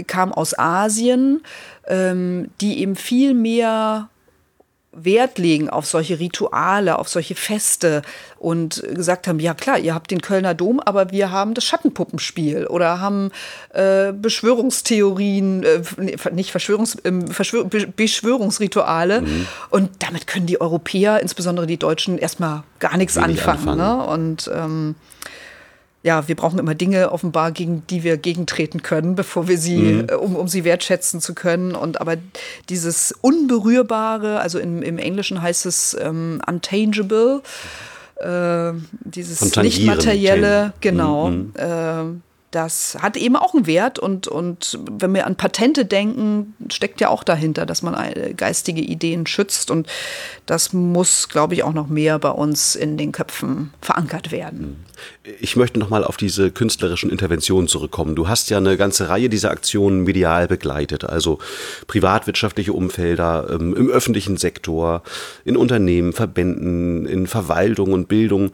[0.07, 1.41] kam aus Asien,
[1.86, 4.11] ähm, die eben viel mehr
[4.97, 8.03] Wert legen auf solche Rituale, auf solche Feste
[8.39, 12.66] und gesagt haben, ja klar, ihr habt den Kölner Dom, aber wir haben das Schattenpuppenspiel
[12.66, 13.31] oder haben
[13.73, 15.83] äh, Beschwörungstheorien, äh,
[16.33, 19.25] nicht Verschwörungs, ähm, Verschwör Be Beschwörungsrituale
[19.71, 23.81] und damit können die Europäer, insbesondere die Deutschen, erstmal gar nichts Wenig anfangen.
[23.81, 23.99] anfangen.
[23.99, 24.07] Ne?
[24.07, 24.95] Und ähm,
[26.05, 30.15] ja, wir brauchen immer Dinge offenbar, gegen die wir gegentreten können, bevor wir sie, äh,
[30.15, 31.75] um, um sie wertschätzen zu können.
[31.75, 32.17] Und aber
[32.69, 37.41] dieses Unberührbare, also im, im Englischen heißt es ähm, untangible,
[38.17, 41.33] äh, dieses nicht-materielle, genau.
[41.55, 42.05] Äh,
[42.55, 47.09] das hat eben auch einen Wert und, und wenn wir an Patente denken, steckt ja
[47.09, 49.89] auch dahinter, dass man äh, geistige Ideen schützt und
[50.47, 54.85] das muss, glaube ich, auch noch mehr bei uns in den Köpfen verankert werden.
[55.41, 58.15] Ich möchte nochmal auf diese künstlerischen Interventionen zurückkommen.
[58.15, 61.39] Du hast ja eine ganze Reihe dieser Aktionen medial begleitet, also
[61.87, 65.03] privatwirtschaftliche Umfelder, ähm, im öffentlichen Sektor,
[65.45, 68.53] in Unternehmen, Verbänden, in Verwaltung und Bildung.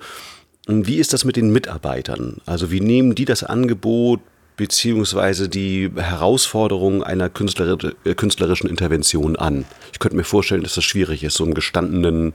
[0.71, 2.41] Wie ist das mit den Mitarbeitern?
[2.47, 4.21] Also wie nehmen die das Angebot
[4.57, 9.65] beziehungsweise die Herausforderungen einer äh, künstlerischen Intervention an?
[9.93, 12.35] Ich könnte mir vorstellen, dass das schwierig ist, so einen gestandenen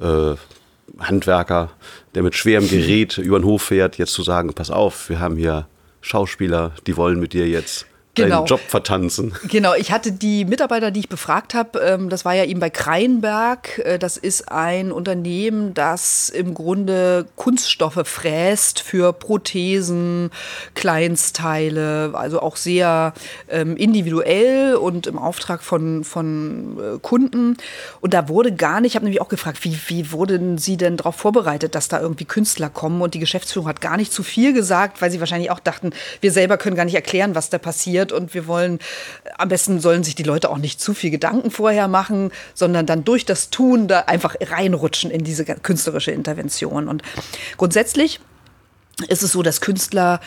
[0.00, 0.34] äh,
[0.98, 1.70] Handwerker,
[2.14, 5.36] der mit schwerem Gerät über den Hof fährt, jetzt zu sagen, pass auf, wir haben
[5.36, 5.66] hier
[6.00, 8.44] Schauspieler, die wollen mit dir jetzt Genau.
[8.44, 9.34] Job vertanzen.
[9.48, 12.70] Genau, ich hatte die Mitarbeiter, die ich befragt habe, ähm, das war ja eben bei
[12.70, 13.78] Kreinberg.
[13.78, 20.30] Äh, das ist ein Unternehmen, das im Grunde Kunststoffe fräst für Prothesen,
[20.74, 23.14] Kleinstteile, also auch sehr
[23.48, 27.56] ähm, individuell und im Auftrag von, von äh, Kunden.
[28.00, 30.96] Und da wurde gar nicht, ich habe nämlich auch gefragt, wie, wie wurden Sie denn
[30.96, 33.00] darauf vorbereitet, dass da irgendwie Künstler kommen?
[33.02, 36.32] Und die Geschäftsführung hat gar nicht zu viel gesagt, weil sie wahrscheinlich auch dachten, wir
[36.32, 38.78] selber können gar nicht erklären, was da passiert und wir wollen,
[39.36, 43.04] am besten sollen sich die Leute auch nicht zu viel Gedanken vorher machen, sondern dann
[43.04, 46.88] durch das Tun da einfach reinrutschen in diese künstlerische Intervention.
[46.88, 47.02] Und
[47.56, 48.20] grundsätzlich
[49.08, 50.20] ist es so, dass Künstler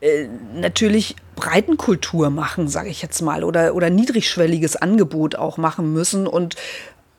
[0.00, 6.26] äh, natürlich Breitenkultur machen, sage ich jetzt mal, oder, oder niedrigschwelliges Angebot auch machen müssen
[6.26, 6.56] und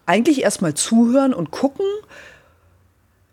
[0.05, 1.85] eigentlich erstmal zuhören und gucken,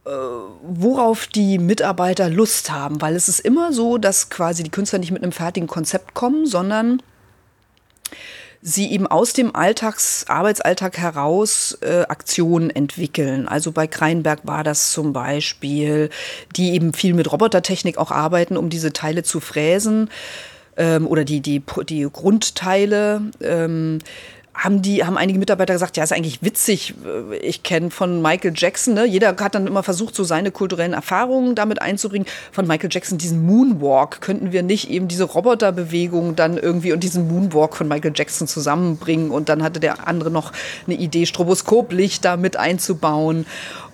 [0.05, 5.12] worauf die Mitarbeiter Lust haben, weil es ist immer so, dass quasi die Künstler nicht
[5.12, 7.01] mit einem fertigen Konzept kommen, sondern
[8.62, 13.49] sie eben aus dem Alltags Arbeitsalltag heraus äh, Aktionen entwickeln.
[13.49, 16.11] Also bei Kreinberg war das zum Beispiel,
[16.57, 20.11] die eben viel mit Robotertechnik auch arbeiten, um diese Teile zu fräsen
[20.77, 23.23] ähm, oder die, die, die Grundteile.
[23.41, 23.99] Ähm,
[24.55, 26.95] haben die haben einige Mitarbeiter gesagt, ja, ist eigentlich witzig.
[27.41, 29.07] Ich kenne von Michael Jackson, ne?
[29.07, 32.29] jeder hat dann immer versucht, so seine kulturellen Erfahrungen damit einzubringen.
[32.53, 37.29] Von Michael Jackson diesen Moonwalk könnten wir nicht eben diese Roboterbewegung dann irgendwie und diesen
[37.29, 39.31] Moonwalk von Michael Jackson zusammenbringen.
[39.31, 40.53] Und dann hatte der andere noch
[40.87, 43.47] eine Idee, Stroboskoplicht da mit einzubauen.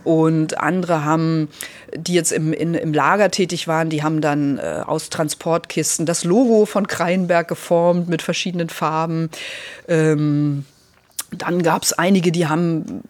[0.04, 1.48] Und andere haben,
[1.96, 6.24] die jetzt im, in, im Lager tätig waren, die haben dann äh, aus Transportkisten das
[6.24, 9.30] Logo von Kreinberg geformt mit verschiedenen Farben.
[9.86, 10.64] Ähm,
[11.30, 13.02] dann gab es einige, die haben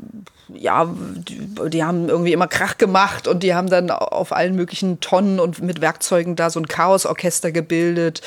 [0.54, 0.88] ja,
[1.28, 5.40] die, die, haben irgendwie immer Krach gemacht und die haben dann auf allen möglichen Tonnen
[5.40, 8.22] und mit Werkzeugen da so ein Chaosorchester gebildet.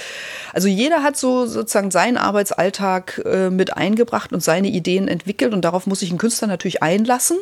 [0.53, 5.61] Also jeder hat so sozusagen seinen Arbeitsalltag äh, mit eingebracht und seine Ideen entwickelt und
[5.63, 7.37] darauf muss sich ein Künstler natürlich einlassen.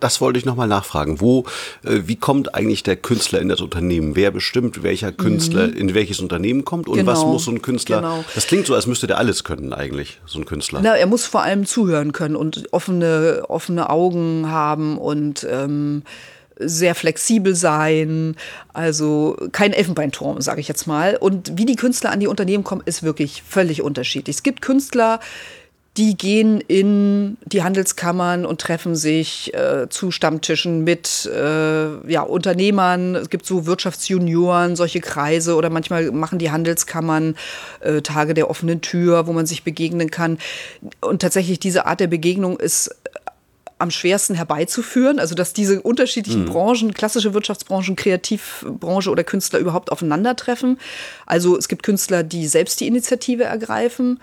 [0.00, 1.20] Das wollte ich nochmal nachfragen.
[1.20, 1.44] Wo,
[1.84, 4.16] äh, wie kommt eigentlich der Künstler in das Unternehmen?
[4.16, 5.76] Wer bestimmt, welcher Künstler mhm.
[5.76, 7.12] in welches Unternehmen kommt und genau.
[7.12, 7.98] was muss so ein Künstler?
[7.98, 8.24] Genau.
[8.34, 10.80] Das klingt so, als müsste der alles können eigentlich, so ein Künstler.
[10.82, 16.02] Na, er muss vor allem zuhören können und offene, offene Augen Augen haben und ähm,
[16.62, 18.36] sehr flexibel sein,
[18.72, 21.16] also kein Elfenbeinturm, sage ich jetzt mal.
[21.16, 24.36] Und wie die Künstler an die Unternehmen kommen, ist wirklich völlig unterschiedlich.
[24.36, 25.20] Es gibt Künstler,
[25.96, 33.16] die gehen in die Handelskammern und treffen sich äh, zu Stammtischen mit äh, ja, Unternehmern.
[33.16, 37.36] Es gibt so Wirtschaftsjunioren, solche Kreise oder manchmal machen die Handelskammern
[37.80, 40.38] äh, Tage der offenen Tür, wo man sich begegnen kann.
[41.00, 42.94] Und tatsächlich diese Art der Begegnung ist
[43.80, 46.50] am schwersten herbeizuführen, also dass diese unterschiedlichen mhm.
[46.50, 50.78] Branchen, klassische Wirtschaftsbranchen, Kreativbranche oder Künstler überhaupt aufeinandertreffen.
[51.26, 54.20] Also es gibt Künstler, die selbst die Initiative ergreifen.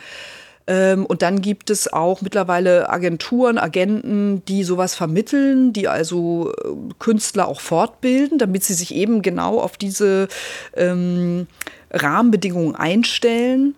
[0.68, 6.94] Ähm, und dann gibt es auch mittlerweile Agenturen, Agenten, die sowas vermitteln, die also äh,
[7.00, 10.28] Künstler auch fortbilden, damit sie sich eben genau auf diese
[10.76, 11.48] ähm,
[11.92, 13.76] Rahmenbedingungen einstellen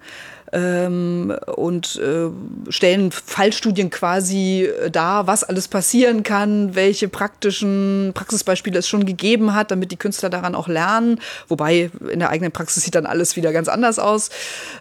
[0.52, 2.30] ähm, und äh,
[2.72, 9.54] stellen Fallstudien quasi äh, dar, was alles passieren kann, welche praktischen Praxisbeispiele es schon gegeben
[9.54, 11.20] hat, damit die Künstler daran auch lernen.
[11.48, 14.30] Wobei in der eigenen Praxis sieht dann alles wieder ganz anders aus.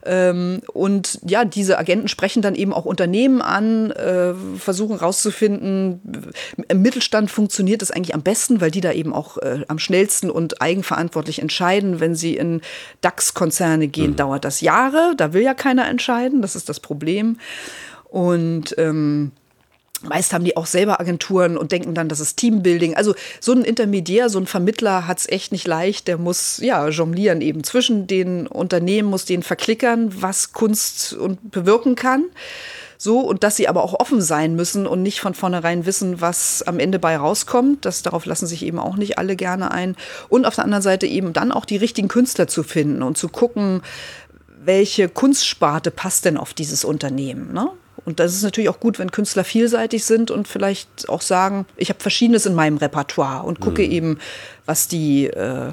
[0.05, 6.01] Ähm, und ja, diese Agenten sprechen dann eben auch Unternehmen an, äh, versuchen rauszufinden,
[6.69, 10.31] im Mittelstand funktioniert es eigentlich am besten, weil die da eben auch äh, am schnellsten
[10.31, 12.01] und eigenverantwortlich entscheiden.
[12.01, 12.61] Wenn sie in
[13.01, 14.16] DAX-Konzerne gehen, mhm.
[14.16, 15.15] dauert das Jahre.
[15.16, 16.40] Da will ja keiner entscheiden.
[16.43, 17.39] Das ist das Problem.
[18.05, 19.32] Und ähm,
[20.02, 22.94] Meist haben die auch selber Agenturen und denken dann, das ist Teambuilding.
[22.94, 26.06] Also so ein Intermediär, so ein Vermittler hat es echt nicht leicht.
[26.06, 31.97] Der muss ja jonglieren eben zwischen den Unternehmen, muss denen verklickern, was Kunst und bewirken
[31.97, 32.26] kann.
[33.01, 36.62] So, und dass sie aber auch offen sein müssen und nicht von vornherein wissen, was
[36.62, 37.85] am Ende bei rauskommt.
[37.85, 39.97] Das, darauf lassen sich eben auch nicht alle gerne ein.
[40.28, 43.28] Und auf der anderen Seite eben dann auch die richtigen Künstler zu finden und zu
[43.28, 43.82] gucken,
[44.69, 47.55] welche Kunstsparte passt denn auf dieses Unternehmen.
[47.55, 47.70] Ne?
[48.05, 51.89] Und das ist natürlich auch gut, wenn Künstler vielseitig sind und vielleicht auch sagen, ich
[51.89, 53.90] habe Verschiedenes in meinem Repertoire und gucke mhm.
[53.90, 54.19] eben,
[54.66, 55.73] was die äh,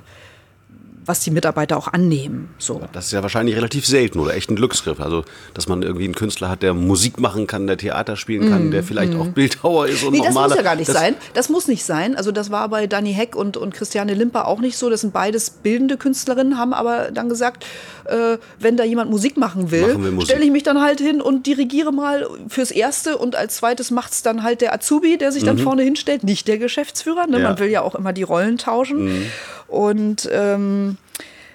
[1.06, 2.50] was die Mitarbeiter auch annehmen.
[2.58, 2.82] So.
[2.94, 5.00] Das ist ja wahrscheinlich relativ selten oder echt ein Glücksgriff.
[5.00, 5.24] Also,
[5.54, 8.72] dass man irgendwie einen Künstler hat, der Musik machen kann, der Theater spielen kann, mm,
[8.72, 9.22] der vielleicht mm.
[9.22, 11.16] auch Bildhauer ist und nee, das muss ja gar nicht das sein.
[11.34, 12.16] Das muss nicht sein.
[12.16, 14.90] Also, das war bei Dani Heck und, und Christiane Limper auch nicht so.
[14.90, 17.66] Das sind beides bildende Künstlerinnen, haben aber dann gesagt,
[18.06, 21.46] äh, wenn da jemand Musik machen will, machen stelle ich mich dann halt hin und
[21.46, 25.44] dirigiere mal fürs Erste und als zweites macht es dann halt der Azubi, der sich
[25.44, 25.62] dann mhm.
[25.62, 27.28] vorne hinstellt, nicht der Geschäftsführer.
[27.28, 27.40] Ne?
[27.40, 27.50] Ja.
[27.50, 29.06] Man will ja auch immer die Rollen tauschen.
[29.06, 29.26] Mhm.
[29.68, 30.95] Und ähm,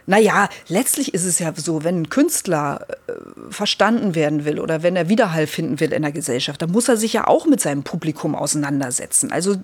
[0.07, 3.13] naja, letztlich ist es ja so, wenn ein Künstler äh,
[3.51, 6.97] verstanden werden will oder wenn er Widerhall finden will in der Gesellschaft, dann muss er
[6.97, 9.33] sich ja auch mit seinem Publikum auseinandersetzen.
[9.33, 9.57] Also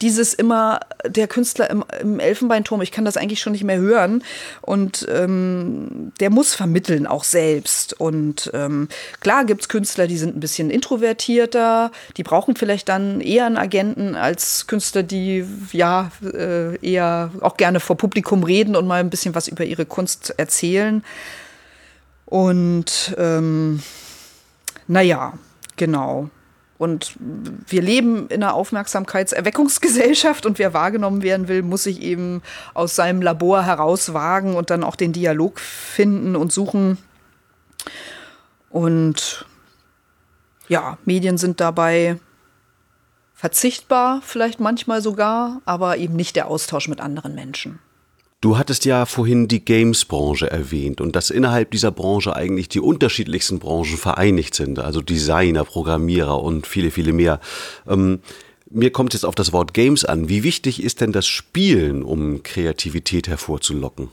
[0.00, 4.24] dieses immer, der Künstler im, im Elfenbeinturm, ich kann das eigentlich schon nicht mehr hören.
[4.60, 7.98] Und ähm, der muss vermitteln, auch selbst.
[8.00, 8.88] Und ähm,
[9.20, 13.56] klar gibt es Künstler, die sind ein bisschen introvertierter, die brauchen vielleicht dann eher einen
[13.56, 19.10] Agenten als Künstler, die ja äh, eher auch gerne vor Publikum reden und mal ein
[19.10, 21.04] bisschen was über ihre Kunst erzählen.
[22.26, 23.82] Und ähm,
[24.88, 25.34] naja,
[25.76, 26.30] genau.
[26.78, 32.42] Und wir leben in einer Aufmerksamkeitserweckungsgesellschaft und wer wahrgenommen werden will, muss sich eben
[32.74, 36.98] aus seinem Labor herauswagen und dann auch den Dialog finden und suchen.
[38.68, 39.46] Und
[40.66, 42.18] ja, Medien sind dabei
[43.34, 47.78] verzichtbar, vielleicht manchmal sogar, aber eben nicht der Austausch mit anderen Menschen.
[48.42, 53.60] Du hattest ja vorhin die Games-Branche erwähnt und dass innerhalb dieser Branche eigentlich die unterschiedlichsten
[53.60, 57.38] Branchen vereinigt sind, also Designer, Programmierer und viele, viele mehr.
[57.88, 58.18] Ähm,
[58.68, 60.28] mir kommt jetzt auf das Wort Games an.
[60.28, 64.08] Wie wichtig ist denn das Spielen, um Kreativität hervorzulocken?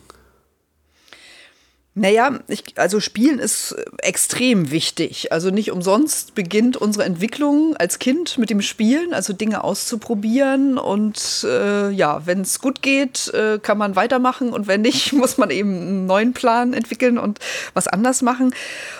[1.96, 5.34] Naja, ich, also Spielen ist extrem wichtig.
[5.34, 10.78] Also nicht umsonst beginnt unsere Entwicklung als Kind mit dem Spielen, also Dinge auszuprobieren.
[10.78, 14.54] Und äh, ja, wenn es gut geht, äh, kann man weitermachen.
[14.54, 17.40] Und wenn nicht, muss man eben einen neuen Plan entwickeln und
[17.74, 18.54] was anders machen.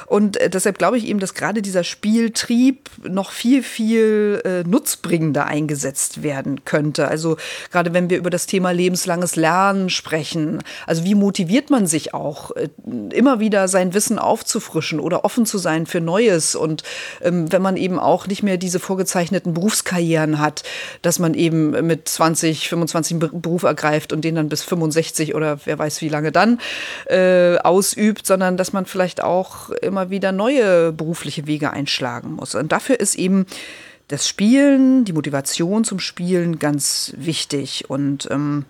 [0.08, 5.46] Und äh, deshalb glaube ich eben, dass gerade dieser Spieltrieb noch viel, viel äh, nutzbringender
[5.46, 7.08] eingesetzt werden könnte.
[7.08, 7.38] Also
[7.72, 10.64] gerade wenn wir über das Thema lebenslanges Lernen sprechen.
[10.88, 12.52] Also wie motiviert man sich auch?
[13.12, 16.56] Immer wieder sein Wissen aufzufrischen oder offen zu sein für Neues.
[16.56, 16.84] Und
[17.22, 20.64] ähm, wenn man eben auch nicht mehr diese vorgezeichneten Berufskarrieren hat,
[21.02, 25.78] dass man eben mit 20, 25 Beruf ergreift und den dann bis 65 oder wer
[25.78, 26.60] weiß wie lange dann
[27.08, 32.56] äh, ausübt, sondern dass man vielleicht auch immer wieder neue berufliche Wege einschlagen muss.
[32.56, 33.46] Und dafür ist eben
[34.10, 37.90] das Spielen, die Motivation zum Spielen ganz wichtig.
[37.90, 38.66] Und ähm,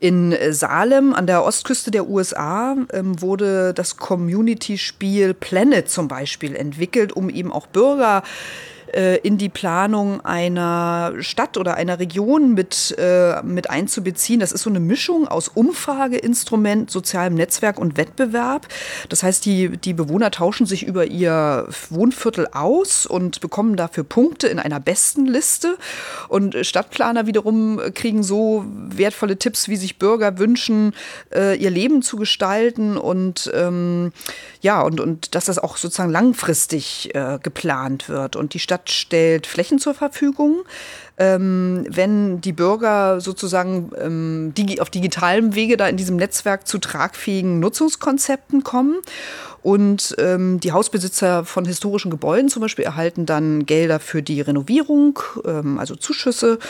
[0.00, 7.12] in Salem an der Ostküste der USA ähm, wurde das Community-Spiel Planet zum Beispiel entwickelt,
[7.12, 8.22] um eben auch Bürger
[8.96, 14.40] äh, in die Planung einer Stadt oder einer Region mit, äh, mit einzubeziehen.
[14.40, 18.66] Das ist so eine Mischung aus Umfrageinstrument, sozialem Netzwerk und Wettbewerb.
[19.10, 24.48] Das heißt, die, die Bewohner tauschen sich über ihr Wohnviertel aus und bekommen dafür Punkte
[24.48, 25.76] in einer besten Liste.
[26.28, 30.94] Und Stadtplaner wiederum kriegen so wertvolle Tipps, wie sich Bürger wünschen,
[31.34, 34.12] äh, ihr Leben zu gestalten und ähm,
[34.62, 38.36] ja, und, und dass das auch sozusagen langfristig äh, geplant wird.
[38.36, 40.64] Und die Stadt stellt Flächen zur Verfügung.
[41.18, 46.78] Ähm, wenn die Bürger sozusagen ähm, digi auf digitalem Wege da in diesem Netzwerk zu
[46.78, 48.96] tragfähigen Nutzungskonzepten kommen.
[49.66, 55.18] Und ähm, die Hausbesitzer von historischen Gebäuden zum Beispiel erhalten dann Gelder für die Renovierung,
[55.44, 56.60] ähm, also Zuschüsse.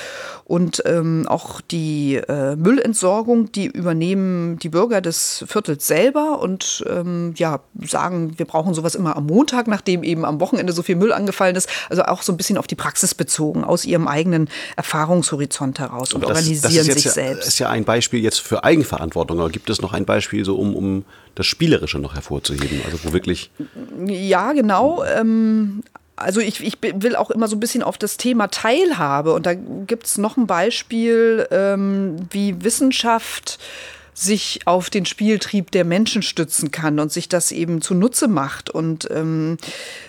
[0.44, 7.35] Und ähm, auch die äh, Müllentsorgung, die übernehmen die Bürger des Viertels selber und ähm,
[7.36, 11.12] ja, sagen, wir brauchen sowas immer am Montag, nachdem eben am Wochenende so viel Müll
[11.12, 11.68] angefallen ist.
[11.90, 14.35] Also auch so ein bisschen auf die Praxis bezogen, aus ihrem eigenen
[14.76, 17.40] Erfahrungshorizont heraus und das, organisieren das sich ja, selbst.
[17.40, 19.40] Das ist ja ein Beispiel jetzt für Eigenverantwortung.
[19.40, 21.04] Aber gibt es noch ein Beispiel, so um, um
[21.34, 22.80] das Spielerische noch hervorzuheben?
[22.84, 23.50] Also wo wirklich.
[24.06, 25.04] Ja, genau.
[25.04, 25.82] Ähm,
[26.16, 29.32] also ich, ich will auch immer so ein bisschen auf das Thema Teilhabe.
[29.34, 33.58] Und da gibt es noch ein Beispiel, ähm, wie Wissenschaft
[34.14, 38.70] sich auf den Spieltrieb der Menschen stützen kann und sich das eben zunutze macht.
[38.70, 39.58] Und ähm,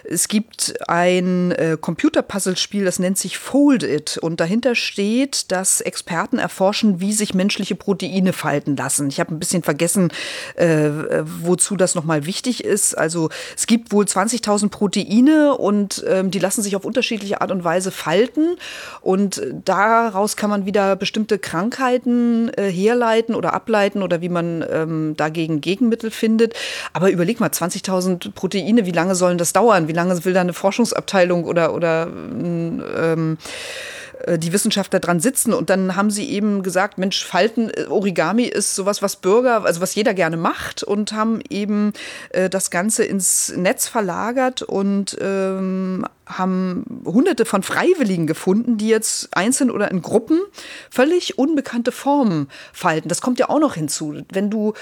[0.10, 4.18] es gibt ein äh, Computerpuzzlespiel, das nennt sich Fold It.
[4.18, 9.10] Und dahinter steht, dass Experten erforschen, wie sich menschliche Proteine falten lassen.
[9.10, 10.12] Ich habe ein bisschen vergessen,
[10.56, 10.90] äh,
[11.24, 12.98] wozu das nochmal wichtig ist.
[12.98, 17.64] Also es gibt wohl 20.000 Proteine und ähm, die lassen sich auf unterschiedliche Art und
[17.64, 18.56] Weise falten.
[19.02, 25.16] Und daraus kann man wieder bestimmte Krankheiten äh, herleiten oder ableiten oder wie man ähm,
[25.18, 26.54] dagegen Gegenmittel findet.
[26.94, 29.90] Aber überleg mal, 20.000 Proteine, wie lange sollen das dauern?
[29.90, 33.38] Wie lange will da eine Forschungsabteilung oder, oder ähm,
[34.26, 35.54] äh, die Wissenschaftler dran sitzen.
[35.54, 39.82] Und dann haben sie eben gesagt, Mensch, Falten, äh, Origami ist sowas, was Bürger, also
[39.82, 41.94] was jeder gerne macht und haben eben
[42.30, 49.36] äh, das Ganze ins Netz verlagert und ähm, haben hunderte von Freiwilligen gefunden, die jetzt
[49.36, 50.42] einzeln oder in Gruppen
[50.90, 53.10] völlig unbekannte Formen falten.
[53.10, 54.22] Das kommt ja auch noch hinzu.
[54.32, 54.74] Wenn du,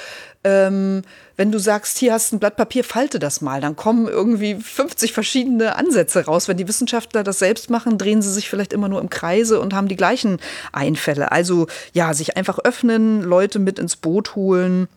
[0.43, 1.03] ähm,
[1.37, 5.13] wenn du sagst, hier hast ein Blatt Papier, falte das mal, dann kommen irgendwie 50
[5.13, 6.47] verschiedene Ansätze raus.
[6.47, 9.73] Wenn die Wissenschaftler das selbst machen, drehen sie sich vielleicht immer nur im Kreise und
[9.73, 10.39] haben die gleichen
[10.71, 11.31] Einfälle.
[11.31, 14.87] Also ja, sich einfach öffnen, Leute mit ins Boot holen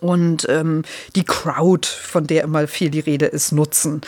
[0.00, 0.82] und ähm,
[1.16, 4.02] die Crowd, von der immer viel die Rede ist, nutzen.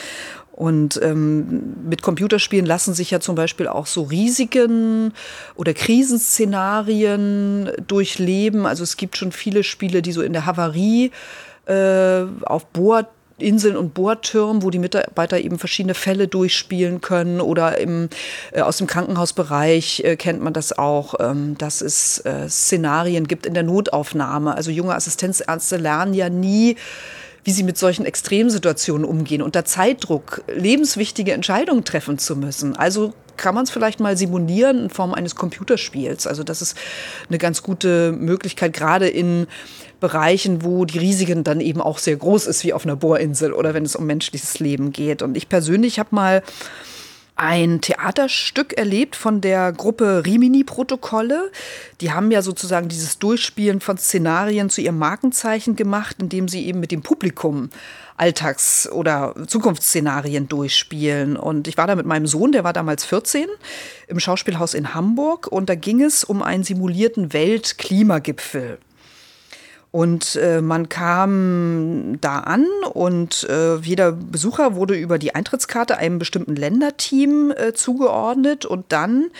[0.63, 5.13] Und ähm, mit Computerspielen lassen sich ja zum Beispiel auch so Risiken
[5.57, 8.65] oder Krisenszenarien durchleben.
[8.65, 11.11] Also es gibt schon viele Spiele, die so in der Havarie
[11.67, 17.41] äh, auf Bohrinseln und Bohrtürmen, wo die Mitarbeiter eben verschiedene Fälle durchspielen können.
[17.41, 18.09] Oder im,
[18.53, 23.47] äh, aus dem Krankenhausbereich äh, kennt man das auch, ähm, dass es äh, Szenarien gibt
[23.47, 24.55] in der Notaufnahme.
[24.55, 26.77] Also junge Assistenzärzte lernen ja nie,
[27.45, 32.77] wie sie mit solchen Extremsituationen umgehen, unter Zeitdruck lebenswichtige Entscheidungen treffen zu müssen.
[32.77, 36.27] Also kann man es vielleicht mal simulieren in Form eines Computerspiels.
[36.27, 36.77] Also das ist
[37.29, 39.47] eine ganz gute Möglichkeit, gerade in
[40.01, 43.75] Bereichen, wo die Risiken dann eben auch sehr groß ist, wie auf einer Bohrinsel oder
[43.75, 45.23] wenn es um menschliches Leben geht.
[45.23, 46.43] Und ich persönlich habe mal
[47.37, 51.51] ein Theaterstück erlebt von der Gruppe Rimini-Protokolle.
[52.01, 56.81] Die haben ja sozusagen dieses Durchspielen von Szenarien zu ihrem Markenzeichen gemacht, indem sie eben
[56.81, 57.71] mit dem Publikum
[58.17, 61.37] Alltags- oder Zukunftsszenarien durchspielen.
[61.37, 63.47] Und ich war da mit meinem Sohn, der war damals 14,
[64.07, 65.47] im Schauspielhaus in Hamburg.
[65.47, 68.79] Und da ging es um einen simulierten Weltklimagipfel.
[69.93, 76.19] Und äh, man kam da an und äh, jeder Besucher wurde über die Eintrittskarte einem
[76.19, 78.65] bestimmten Länderteam äh, zugeordnet.
[78.65, 79.31] Und dann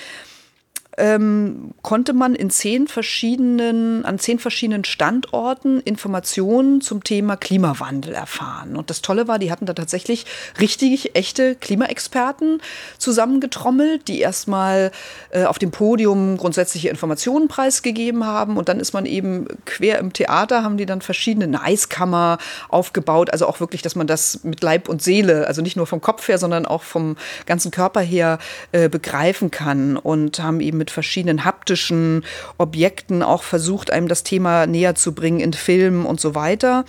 [0.99, 8.77] ähm, konnte man in zehn verschiedenen, an zehn verschiedenen Standorten Informationen zum Thema Klimawandel erfahren.
[8.77, 10.27] Und das Tolle war, die hatten da tatsächlich
[10.61, 12.61] richtig echte Klimaexperten
[12.99, 14.91] zusammengetrommelt, die erstmal
[15.31, 18.59] äh, auf dem Podium grundsätzliche Informationen preisgegeben haben.
[18.59, 22.37] Und dann ist man eben quer im Theater, haben die dann verschiedene Eiskammer
[22.69, 23.31] aufgebaut.
[23.31, 26.29] Also auch wirklich, dass man das mit Leib und Seele, also nicht nur vom Kopf
[26.29, 27.17] her, sondern auch vom
[27.47, 28.39] ganzen Körper her
[28.73, 29.97] äh, begreifen kann.
[29.97, 32.25] Und haben eben mit verschiedenen haptischen
[32.59, 36.85] Objekten auch versucht, einem das Thema näher zu bringen in Filmen und so weiter.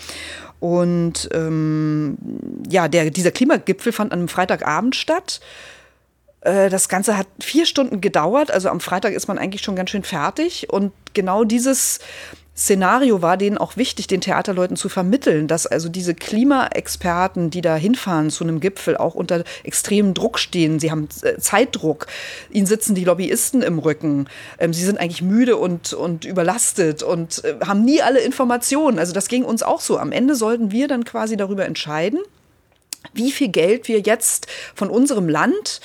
[0.60, 2.18] Und ähm,
[2.68, 5.41] ja, der, dieser Klimagipfel fand an einem Freitagabend statt.
[6.41, 8.49] Äh, das Ganze hat vier Stunden gedauert.
[8.49, 10.72] Also am Freitag ist man eigentlich schon ganz schön fertig.
[10.72, 11.99] Und genau dieses
[12.56, 17.76] Szenario war denen auch wichtig, den Theaterleuten zu vermitteln, dass also diese Klimaexperten, die da
[17.76, 20.80] hinfahren zu einem Gipfel, auch unter extremem Druck stehen.
[20.80, 22.06] Sie haben äh, Zeitdruck.
[22.52, 24.28] Ihnen sitzen die Lobbyisten im Rücken.
[24.60, 29.00] Ähm, sie sind eigentlich müde und, und überlastet und äh, haben nie alle Informationen.
[29.00, 29.98] Also das ging uns auch so.
[29.98, 32.20] Am Ende sollten wir dann quasi darüber entscheiden,
[33.14, 35.82] wie viel Geld wir jetzt von unserem Land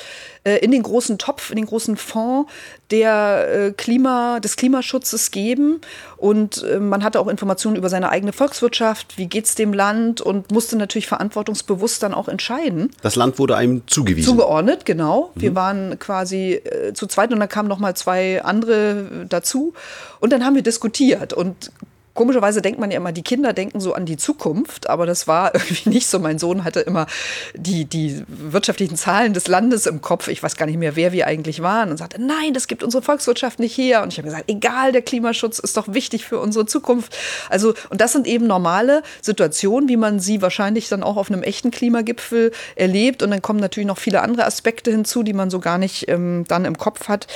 [0.57, 2.51] in den großen Topf, in den großen Fonds
[2.91, 5.81] der äh, Klima, des Klimaschutzes geben.
[6.17, 10.21] Und äh, man hatte auch Informationen über seine eigene Volkswirtschaft, wie geht es dem Land
[10.21, 12.91] und musste natürlich verantwortungsbewusst dann auch entscheiden.
[13.03, 14.31] Das Land wurde einem zugewiesen.
[14.31, 15.31] Zugeordnet, genau.
[15.35, 15.41] Mhm.
[15.41, 19.75] Wir waren quasi äh, zu zweit und dann kamen noch mal zwei andere dazu.
[20.21, 21.71] Und dann haben wir diskutiert und
[22.19, 25.55] komischerweise denkt man ja immer, die Kinder denken so an die Zukunft, aber das war
[25.55, 26.19] irgendwie nicht so.
[26.19, 27.07] Mein Sohn hatte immer
[27.55, 30.27] die, die wirtschaftlichen Zahlen des Landes im Kopf.
[30.27, 33.05] Ich weiß gar nicht mehr, wer wir eigentlich waren und sagte, nein, das gibt unsere
[33.05, 34.03] Volkswirtschaft nicht her.
[34.03, 37.17] Und ich habe gesagt, egal, der Klimaschutz ist doch wichtig für unsere Zukunft.
[37.51, 41.45] Also, und das sind eben normale Situationen, wie man sie wahrscheinlich dann auch auf einem
[41.45, 43.23] echten Klimagipfel erlebt.
[43.23, 46.47] Und dann kommen natürlich noch viele andere Aspekte hinzu, die man so gar nicht ähm,
[46.49, 47.29] dann im Kopf hat.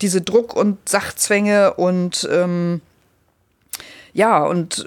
[0.00, 2.82] Diese Druck- und Sachzwänge und ähm,
[4.12, 4.86] ja, und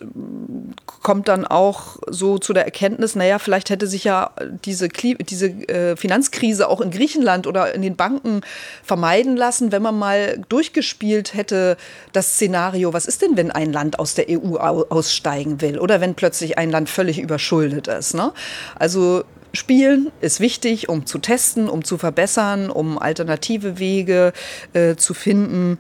[0.86, 4.32] kommt dann auch so zu der Erkenntnis, naja, vielleicht hätte sich ja
[4.66, 8.42] diese, diese äh, Finanzkrise auch in Griechenland oder in den Banken
[8.84, 11.78] vermeiden lassen, wenn man mal durchgespielt hätte,
[12.14, 16.16] das Szenario, was ist denn, wenn ein Land aus der EU aussteigen will oder wenn
[16.16, 18.14] plötzlich ein Land völlig überschuldet ist.
[18.14, 18.32] Ne?
[18.76, 19.24] Also
[19.54, 24.32] Spielen ist wichtig, um zu testen, um zu verbessern, um alternative Wege
[24.74, 25.78] äh, zu finden.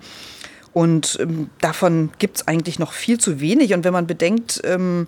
[0.73, 3.73] Und ähm, davon gibt es eigentlich noch viel zu wenig.
[3.73, 5.07] Und wenn man bedenkt, ähm,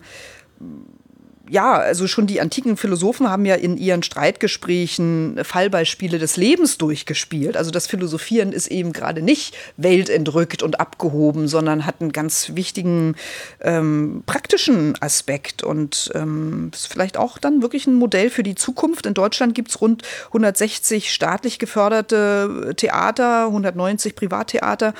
[1.50, 7.58] ja, also schon die antiken Philosophen haben ja in ihren Streitgesprächen Fallbeispiele des Lebens durchgespielt.
[7.58, 13.16] Also das Philosophieren ist eben gerade nicht weltentrückt und abgehoben, sondern hat einen ganz wichtigen
[13.60, 19.06] ähm, praktischen Aspekt und ähm, ist vielleicht auch dann wirklich ein Modell für die Zukunft.
[19.06, 24.94] In Deutschland gibt es rund 160 staatlich geförderte Theater, 190 Privattheater.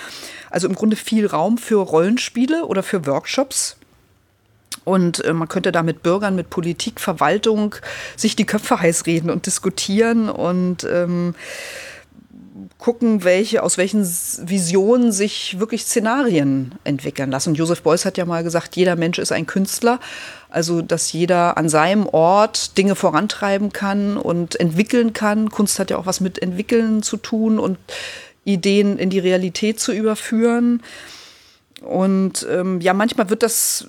[0.50, 3.78] Also im Grunde viel Raum für Rollenspiele oder für Workshops.
[4.84, 7.76] Und äh, man könnte da mit Bürgern, mit Politik, Verwaltung
[8.16, 11.36] sich die Köpfe heiß reden und diskutieren und ähm,
[12.78, 17.50] gucken, welche, aus welchen Visionen sich wirklich Szenarien entwickeln lassen.
[17.50, 20.00] Und Joseph Beuys hat ja mal gesagt, jeder Mensch ist ein Künstler.
[20.50, 25.50] Also, dass jeder an seinem Ort Dinge vorantreiben kann und entwickeln kann.
[25.50, 27.78] Kunst hat ja auch was mit Entwickeln zu tun und
[28.44, 30.84] Ideen in die Realität zu überführen.
[31.82, 33.88] Und ähm, ja, manchmal wird das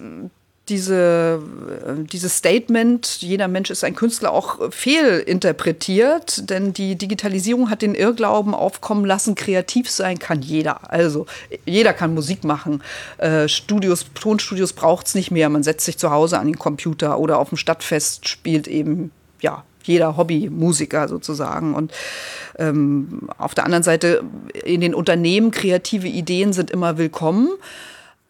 [0.69, 1.43] diese,
[1.86, 7.95] äh, dieses Statement, jeder Mensch ist ein Künstler, auch fehlinterpretiert, denn die Digitalisierung hat den
[7.95, 10.91] Irrglauben aufkommen lassen, kreativ sein kann jeder.
[10.91, 11.27] Also
[11.66, 12.82] jeder kann Musik machen.
[13.19, 15.51] Äh, Studios, Tonstudios braucht es nicht mehr.
[15.51, 19.11] Man setzt sich zu Hause an den Computer oder auf dem Stadtfest spielt eben,
[19.43, 21.74] ja, jeder Hobbymusiker sozusagen.
[21.74, 21.93] Und
[22.59, 24.23] ähm, auf der anderen Seite,
[24.65, 27.51] in den Unternehmen, kreative Ideen sind immer willkommen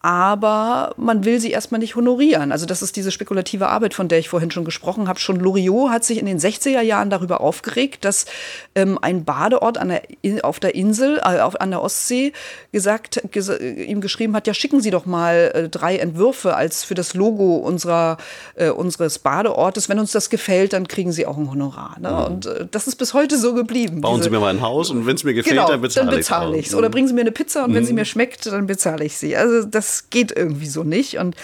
[0.05, 2.53] aber man will sie erstmal nicht honorieren.
[2.53, 5.19] Also das ist diese spekulative Arbeit, von der ich vorhin schon gesprochen habe.
[5.19, 8.27] Schon Loriot hat sich in den 60er Jahren darüber aufgeregt, dass
[8.75, 12.35] ähm, ein Badeort der, auf der Insel, äh, auf, an der Ostsee,
[12.71, 16.95] gesagt, ges ihm geschrieben hat, ja schicken Sie doch mal äh, drei Entwürfe als für
[16.95, 18.19] das Logo unserer,
[18.57, 19.89] äh, unseres Badeortes.
[19.89, 21.97] Wenn uns das gefällt, dann kriegen Sie auch ein Honorar.
[21.99, 22.11] Ne?
[22.11, 22.17] Mhm.
[22.27, 24.03] Und äh, das ist bis heute so geblieben.
[24.03, 26.59] Bauen diese, Sie mir mal ein Haus und wenn es mir gefällt, genau, dann bezahle
[26.59, 26.73] ich es.
[26.73, 26.79] Mhm.
[26.79, 27.77] Oder bringen Sie mir eine Pizza und mhm.
[27.77, 29.35] wenn sie mir schmeckt, dann bezahle ich sie.
[29.35, 31.19] Also das geht irgendwie so nicht.
[31.19, 31.37] Und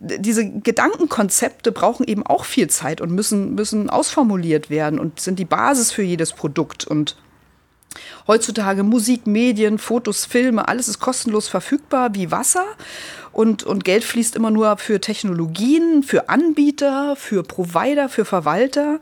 [0.00, 5.44] diese Gedankenkonzepte brauchen eben auch viel Zeit und müssen, müssen ausformuliert werden und sind die
[5.44, 6.86] Basis für jedes Produkt.
[6.86, 7.16] Und
[8.26, 12.64] Heutzutage Musik, Medien, Fotos, Filme, alles ist kostenlos verfügbar wie Wasser.
[13.32, 19.00] Und, und Geld fließt immer nur für Technologien, für Anbieter, für Provider, für Verwalter.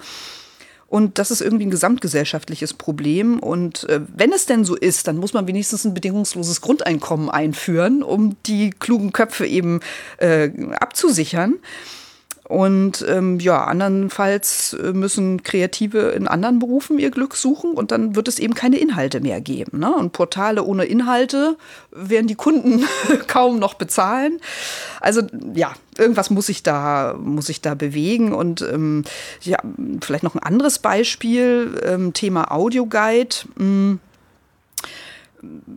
[0.92, 3.38] Und das ist irgendwie ein gesamtgesellschaftliches Problem.
[3.38, 8.02] Und äh, wenn es denn so ist, dann muss man wenigstens ein bedingungsloses Grundeinkommen einführen,
[8.02, 9.80] um die klugen Köpfe eben
[10.18, 11.54] äh, abzusichern.
[12.48, 18.16] Und ähm, ja, andernfalls äh, müssen Kreative in anderen Berufen ihr Glück suchen und dann
[18.16, 19.78] wird es eben keine Inhalte mehr geben.
[19.78, 19.94] Ne?
[19.94, 21.56] Und Portale ohne Inhalte
[21.92, 22.84] werden die Kunden
[23.28, 24.40] kaum noch bezahlen.
[25.00, 25.22] Also
[25.54, 28.32] ja, irgendwas muss ich da, muss ich da bewegen.
[28.32, 29.04] Und ähm,
[29.42, 29.58] ja,
[30.00, 33.36] vielleicht noch ein anderes Beispiel, ähm, Thema Audioguide.
[33.56, 34.00] Hm,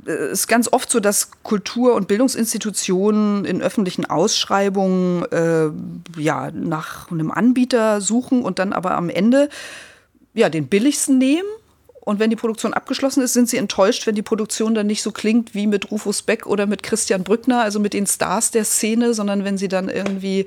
[0.06, 5.70] ist ganz oft so, dass Kultur- und Bildungsinstitutionen in öffentlichen Ausschreibungen äh,
[6.22, 9.50] ja, nach einem Anbieter suchen und dann aber am Ende
[10.34, 11.48] ja, den billigsten nehmen
[12.06, 15.12] und wenn die Produktion abgeschlossen ist, sind sie enttäuscht, wenn die Produktion dann nicht so
[15.12, 19.16] klingt wie mit Rufus Beck oder mit Christian Brückner, also mit den Stars der Szene,
[19.16, 20.46] sondern wenn sie dann irgendwie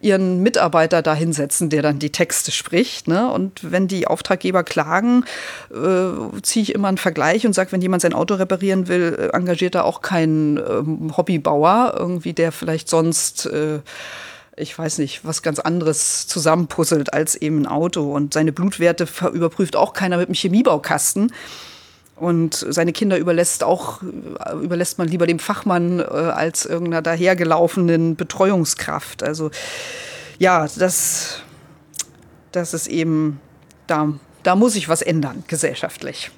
[0.00, 3.06] ihren Mitarbeiter da hinsetzen, der dann die Texte spricht.
[3.06, 3.30] Ne?
[3.30, 5.26] Und wenn die Auftraggeber klagen,
[5.70, 9.36] äh, ziehe ich immer einen Vergleich und sage, wenn jemand sein Auto reparieren will, äh,
[9.36, 13.80] engagiert er auch keinen äh, Hobbybauer, irgendwie, der vielleicht sonst äh,
[14.56, 18.12] ich weiß nicht, was ganz anderes zusammenpuzzelt als eben ein Auto.
[18.12, 21.32] Und seine Blutwerte überprüft auch keiner mit einem Chemiebaukasten.
[22.16, 24.00] Und seine Kinder überlässt auch,
[24.62, 29.24] überlässt man lieber dem Fachmann äh, als irgendeiner dahergelaufenen Betreuungskraft.
[29.24, 29.50] Also
[30.38, 31.40] ja, das,
[32.52, 33.40] das ist eben,
[33.88, 34.12] da,
[34.44, 36.30] da muss sich was ändern, gesellschaftlich.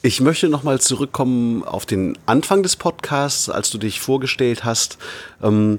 [0.00, 4.98] Ich möchte nochmal zurückkommen auf den Anfang des Podcasts, als du dich vorgestellt hast.
[5.42, 5.78] Ähm,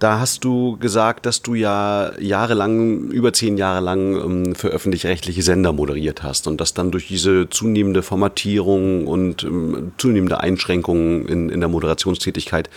[0.00, 5.42] da hast du gesagt, dass du ja jahrelang, über zehn Jahre lang ähm, für öffentlich-rechtliche
[5.42, 11.50] Sender moderiert hast und dass dann durch diese zunehmende Formatierung und ähm, zunehmende Einschränkungen in,
[11.50, 12.70] in der Moderationstätigkeit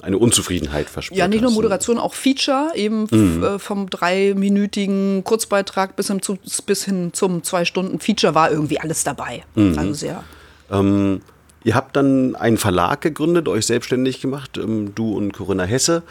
[0.00, 1.18] eine Unzufriedenheit verspürt.
[1.18, 3.42] Ja, nicht nur Moderation, auch Feature, eben mhm.
[3.42, 8.78] Äh, vom dreiminütigen Kurzbeitrag bis hin, zu, bis hin zum zwei Stunden Feature war irgendwie
[8.78, 9.42] alles dabei.
[9.56, 9.76] Mhm.
[9.76, 10.24] Also sehr.
[10.70, 11.20] Ähm,
[11.62, 16.02] Ihr habt dann einen Verlag gegründet, euch selbstständig gemacht, ähm, du und Corinna Hesse,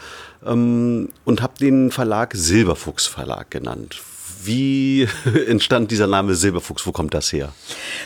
[0.46, 4.00] ähm, und habt den Verlag Silberfuchs Verlag genannt.
[4.42, 5.06] Wie
[5.46, 6.86] entstand dieser Name Silberfuchs?
[6.86, 7.52] Wo kommt das her?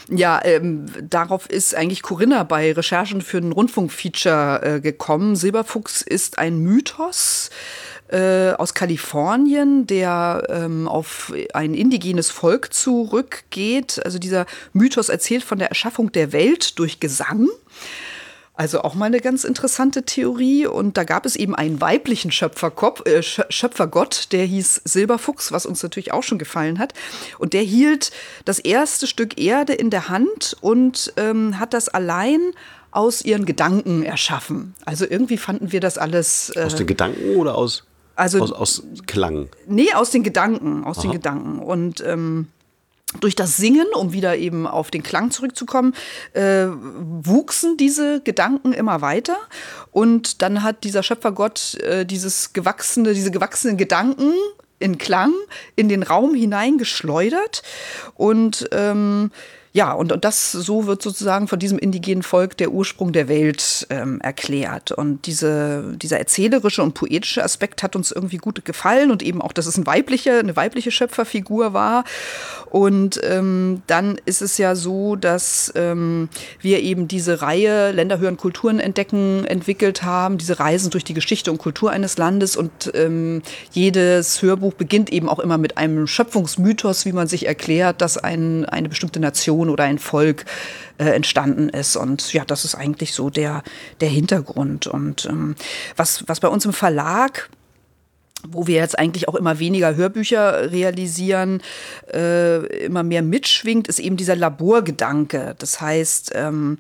[0.09, 5.37] Ja, ähm, darauf ist eigentlich Corinna bei Recherchen für ein Rundfunkfeature äh, gekommen.
[5.37, 14.01] Silberfuchs ist ein Mythos äh, aus Kalifornien, der ähm, auf ein indigenes Volk zurückgeht.
[14.05, 17.48] Also dieser Mythos erzählt von der Erschaffung der Welt durch Gesang.
[18.56, 20.66] Also auch mal eine ganz interessante Theorie.
[20.66, 25.82] Und da gab es eben einen weiblichen Schöpferkopf, äh, Schöpfergott, der hieß Silberfuchs, was uns
[25.82, 26.94] natürlich auch schon gefallen hat.
[27.39, 28.12] Und der hielt
[28.44, 32.40] das erste Stück Erde in der Hand und ähm, hat das allein
[32.93, 34.74] aus ihren Gedanken erschaffen.
[34.85, 36.52] Also irgendwie fanden wir das alles.
[36.55, 37.82] Äh, aus den Gedanken oder aus?
[38.16, 39.49] Also, aus, aus Klang?
[39.66, 41.03] Nee, aus den Gedanken, aus Aha.
[41.03, 41.59] den Gedanken.
[41.59, 42.49] Und ähm,
[43.20, 45.95] durch das Singen, um wieder eben auf den Klang zurückzukommen,
[46.32, 49.36] äh, wuchsen diese Gedanken immer weiter.
[49.93, 54.32] Und dann hat dieser Schöpfergott äh, dieses gewachsene, diese gewachsenen Gedanken
[54.78, 55.32] in Klang
[55.77, 57.62] in den Raum hineingeschleudert.
[58.15, 59.31] Und ähm,
[59.77, 63.89] ja, und, und das so wird sozusagen von diesem indigenen Volk der Ursprung der Welt
[63.91, 64.93] ähm, erklärt.
[64.93, 69.51] Und diese, dieser erzählerische und poetische Aspekt hat uns irgendwie gut gefallen und eben auch,
[69.51, 72.05] dass es ein weibliche, eine weibliche Schöpferfigur war.
[72.71, 76.29] Und ähm, dann ist es ja so, dass ähm,
[76.61, 81.51] wir eben diese Reihe Länder hören Kulturen entdecken entwickelt haben, diese Reisen durch die Geschichte
[81.51, 82.57] und Kultur eines Landes.
[82.57, 83.43] Und ähm,
[83.73, 88.65] jedes Hörbuch beginnt eben auch immer mit einem Schöpfungsmythos, wie man sich erklärt, dass ein,
[88.67, 90.45] eine bestimmte Nation Nation oder ein Volk
[90.99, 91.97] äh, entstanden ist.
[91.97, 93.62] Und ja, das ist eigentlich so der,
[94.01, 94.86] der Hintergrund.
[94.86, 95.55] Und ähm,
[95.97, 97.49] was, was bei uns im Verlag
[98.47, 101.62] wo wir jetzt eigentlich auch immer weniger Hörbücher realisieren,
[102.12, 105.55] äh, immer mehr mitschwingt, ist eben dieser Laborgedanke.
[105.59, 106.77] Das heißt, ähm,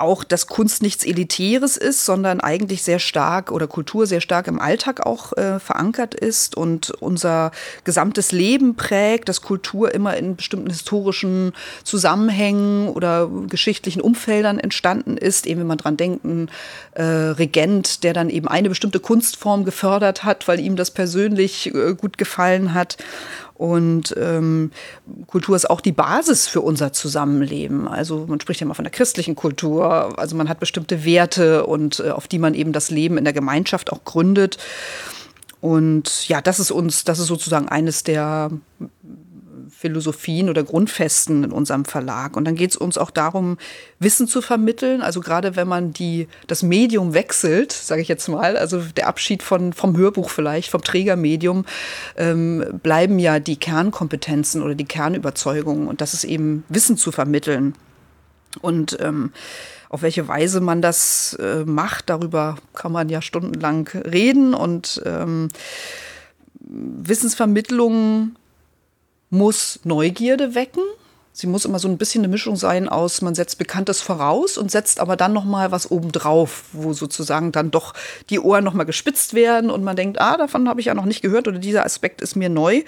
[0.00, 4.60] auch, dass Kunst nichts Elitäres ist, sondern eigentlich sehr stark oder Kultur sehr stark im
[4.60, 7.52] Alltag auch äh, verankert ist und unser
[7.84, 11.52] gesamtes Leben prägt, dass Kultur immer in bestimmten historischen
[11.84, 15.46] Zusammenhängen oder geschichtlichen Umfeldern entstanden ist.
[15.46, 16.50] Eben wenn man dran denkt, ein
[16.94, 21.94] äh, Regent, der dann eben eine bestimmte Kunstform gefördert hat, weil ihm das persönlich äh,
[21.94, 22.96] gut gefallen hat.
[23.60, 24.70] Und ähm,
[25.26, 27.88] Kultur ist auch die Basis für unser Zusammenleben.
[27.88, 30.18] Also man spricht ja mal von der christlichen Kultur.
[30.18, 33.34] Also man hat bestimmte Werte und äh, auf die man eben das Leben in der
[33.34, 34.56] Gemeinschaft auch gründet.
[35.60, 38.50] Und ja, das ist uns, das ist sozusagen eines der
[39.80, 42.36] Philosophien oder Grundfesten in unserem Verlag.
[42.36, 43.56] Und dann geht es uns auch darum,
[43.98, 45.00] Wissen zu vermitteln.
[45.00, 49.42] Also gerade wenn man die, das Medium wechselt, sage ich jetzt mal, also der Abschied
[49.42, 51.64] von, vom Hörbuch vielleicht, vom Trägermedium,
[52.18, 55.88] ähm, bleiben ja die Kernkompetenzen oder die Kernüberzeugungen.
[55.88, 57.74] Und das ist eben Wissen zu vermitteln.
[58.60, 59.32] Und ähm,
[59.88, 64.52] auf welche Weise man das äh, macht, darüber kann man ja stundenlang reden.
[64.52, 65.48] Und ähm,
[66.58, 68.36] Wissensvermittlung
[69.30, 70.82] muss Neugierde wecken.
[71.32, 74.70] Sie muss immer so ein bisschen eine Mischung sein aus, man setzt Bekanntes voraus und
[74.70, 77.94] setzt aber dann noch mal was obendrauf, wo sozusagen dann doch
[78.28, 81.04] die Ohren noch mal gespitzt werden und man denkt, ah, davon habe ich ja noch
[81.04, 82.82] nicht gehört oder dieser Aspekt ist mir neu.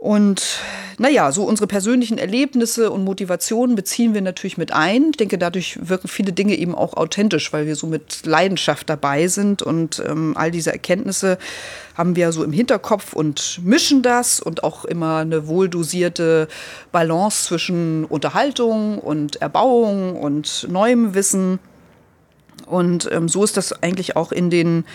[0.00, 0.60] Und
[0.96, 5.10] naja, so unsere persönlichen Erlebnisse und Motivationen beziehen wir natürlich mit ein.
[5.10, 9.28] Ich denke, dadurch wirken viele Dinge eben auch authentisch, weil wir so mit Leidenschaft dabei
[9.28, 9.60] sind.
[9.60, 11.36] Und ähm, all diese Erkenntnisse
[11.98, 16.48] haben wir so im Hinterkopf und mischen das und auch immer eine wohldosierte
[16.92, 21.58] Balance zwischen Unterhaltung und Erbauung und neuem Wissen.
[22.64, 24.86] Und ähm, so ist das eigentlich auch in den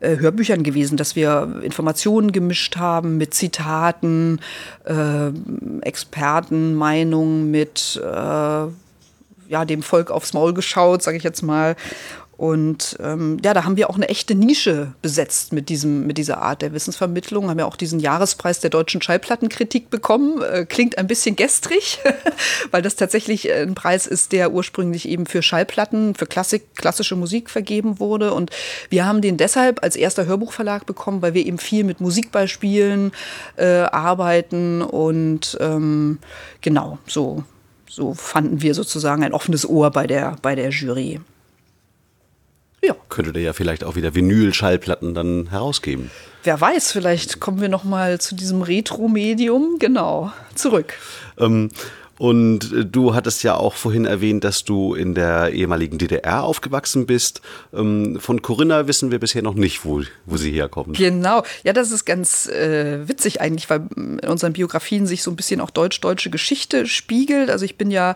[0.00, 4.40] äh, Hörbüchern gewesen, dass wir Informationen gemischt haben mit Zitaten,
[4.84, 5.30] äh,
[5.82, 8.66] Expertenmeinungen, mit äh,
[9.50, 11.76] ja, dem Volk aufs Maul geschaut, sage ich jetzt mal.
[12.40, 16.40] Und ähm, ja, da haben wir auch eine echte Nische besetzt mit, diesem, mit dieser
[16.40, 17.50] Art der Wissensvermittlung.
[17.50, 20.40] Haben ja auch diesen Jahrespreis der deutschen Schallplattenkritik bekommen.
[20.40, 21.98] Äh, klingt ein bisschen gestrig,
[22.70, 27.50] weil das tatsächlich ein Preis ist, der ursprünglich eben für Schallplatten, für Klassik, klassische Musik
[27.50, 28.32] vergeben wurde.
[28.32, 28.50] Und
[28.88, 33.12] wir haben den deshalb als erster Hörbuchverlag bekommen, weil wir eben viel mit Musikbeispielen
[33.56, 34.80] äh, arbeiten.
[34.80, 36.20] Und ähm,
[36.62, 37.44] genau, so,
[37.86, 41.20] so fanden wir sozusagen ein offenes Ohr bei der, bei der Jury.
[42.82, 42.94] Ja.
[43.08, 46.10] Könnte der ja vielleicht auch wieder Vinyl-Schallplatten dann herausgeben.
[46.44, 50.94] Wer weiß, vielleicht kommen wir noch mal zu diesem Retro-Medium, genau, zurück.
[51.38, 51.70] Ähm,
[52.20, 57.06] und äh, du hattest ja auch vorhin erwähnt, dass du in der ehemaligen DDR aufgewachsen
[57.06, 57.40] bist.
[57.72, 60.98] Ähm, von Corinna wissen wir bisher noch nicht, wo, wo sie herkommt.
[60.98, 65.36] Genau, ja, das ist ganz äh, witzig eigentlich, weil in unseren Biografien sich so ein
[65.36, 67.48] bisschen auch deutsch-deutsche Geschichte spiegelt.
[67.48, 68.14] Also ich bin ja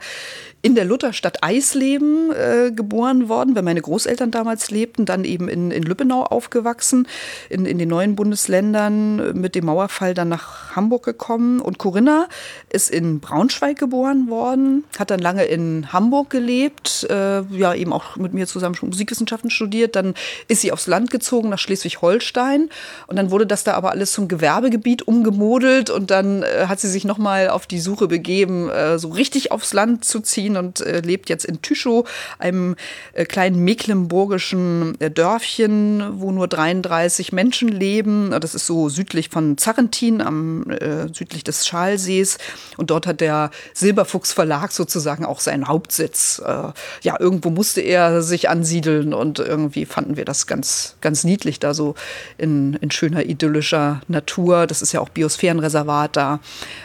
[0.64, 5.70] in der Lutherstadt Eisleben äh, geboren worden, weil meine Großeltern damals lebten, dann eben in,
[5.70, 7.06] in Lübbenau aufgewachsen,
[7.50, 11.60] in, in den neuen Bundesländern, äh, mit dem Mauerfall dann nach Hamburg gekommen.
[11.60, 12.28] Und Corinna
[12.70, 18.16] ist in Braunschweig geboren worden, hat dann lange in Hamburg gelebt, äh, ja eben auch
[18.16, 19.96] mit mir zusammen Musikwissenschaften studiert.
[19.96, 20.14] Dann
[20.48, 22.70] ist sie aufs Land gezogen nach Schleswig-Holstein
[23.06, 26.88] und dann wurde das da aber alles zum Gewerbegebiet umgemodelt und dann äh, hat sie
[26.88, 30.80] sich nochmal auf die Suche begeben, äh, so richtig aufs Land zu ziehen Berlin und
[30.80, 32.08] äh, lebt jetzt in Tüschow,
[32.38, 32.76] einem
[33.12, 38.30] äh, kleinen mecklenburgischen äh, Dörfchen, wo nur 33 Menschen leben.
[38.40, 42.38] Das ist so südlich von Zarrentin, am äh, südlich des Schalsees.
[42.76, 46.40] Und dort hat der Silberfuchs Verlag sozusagen auch seinen Hauptsitz.
[46.44, 46.72] Äh,
[47.02, 51.74] ja, irgendwo musste er sich ansiedeln und irgendwie fanden wir das ganz, ganz niedlich da
[51.74, 51.94] so
[52.38, 54.66] in, in schöner idyllischer Natur.
[54.66, 56.40] Das ist ja auch Biosphärenreservat da,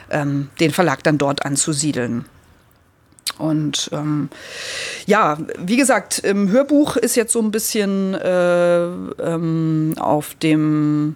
[0.09, 2.25] ähm, den Verlag dann dort anzusiedeln.
[3.37, 4.29] Und ähm,
[5.05, 11.15] ja, wie gesagt, im Hörbuch ist jetzt so ein bisschen äh, ähm, auf dem,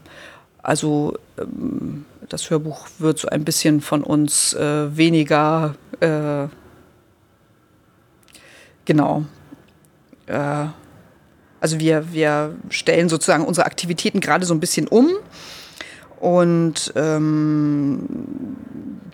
[0.61, 6.47] also ähm, das Hörbuch wird so ein bisschen von uns äh, weniger, äh,
[8.85, 9.25] genau.
[10.27, 10.67] Äh,
[11.59, 15.09] also wir, wir stellen sozusagen unsere Aktivitäten gerade so ein bisschen um
[16.19, 18.05] und ähm,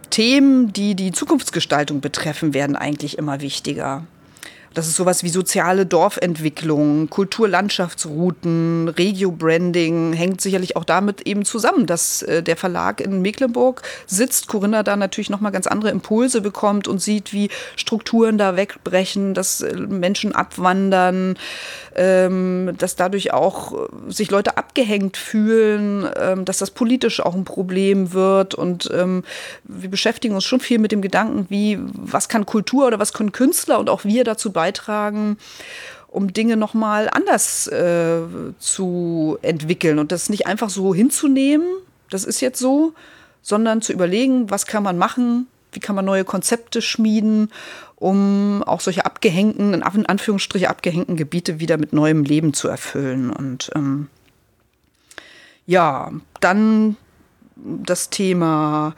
[0.09, 4.03] Themen, die die Zukunftsgestaltung betreffen, werden eigentlich immer wichtiger.
[4.75, 12.21] Das ist sowas wie soziale Dorfentwicklung, Kulturlandschaftsrouten, Regio-Branding, hängt sicherlich auch damit eben zusammen, dass
[12.21, 17.01] äh, der Verlag in Mecklenburg sitzt, Corinna da natürlich nochmal ganz andere Impulse bekommt und
[17.01, 21.35] sieht, wie Strukturen da wegbrechen, dass äh, Menschen abwandern,
[21.95, 27.43] ähm, dass dadurch auch äh, sich Leute abgehängt fühlen, ähm, dass das politisch auch ein
[27.43, 29.23] Problem wird und ähm,
[29.63, 33.31] wir beschäftigen uns schon viel mit dem Gedanken, wie, was kann Kultur oder was können
[33.31, 34.58] Künstler und auch wir dazu beitragen,
[36.07, 38.21] um Dinge nochmal anders äh,
[38.57, 41.67] zu entwickeln und das nicht einfach so hinzunehmen,
[42.09, 42.93] das ist jetzt so,
[43.41, 47.51] sondern zu überlegen, was kann man machen, wie kann man neue Konzepte schmieden,
[47.95, 53.29] um auch solche abgehängten, in Anführungsstriche abgehängten Gebiete wieder mit neuem Leben zu erfüllen.
[53.29, 54.07] Und ähm,
[55.67, 56.97] ja, dann
[57.55, 58.95] das Thema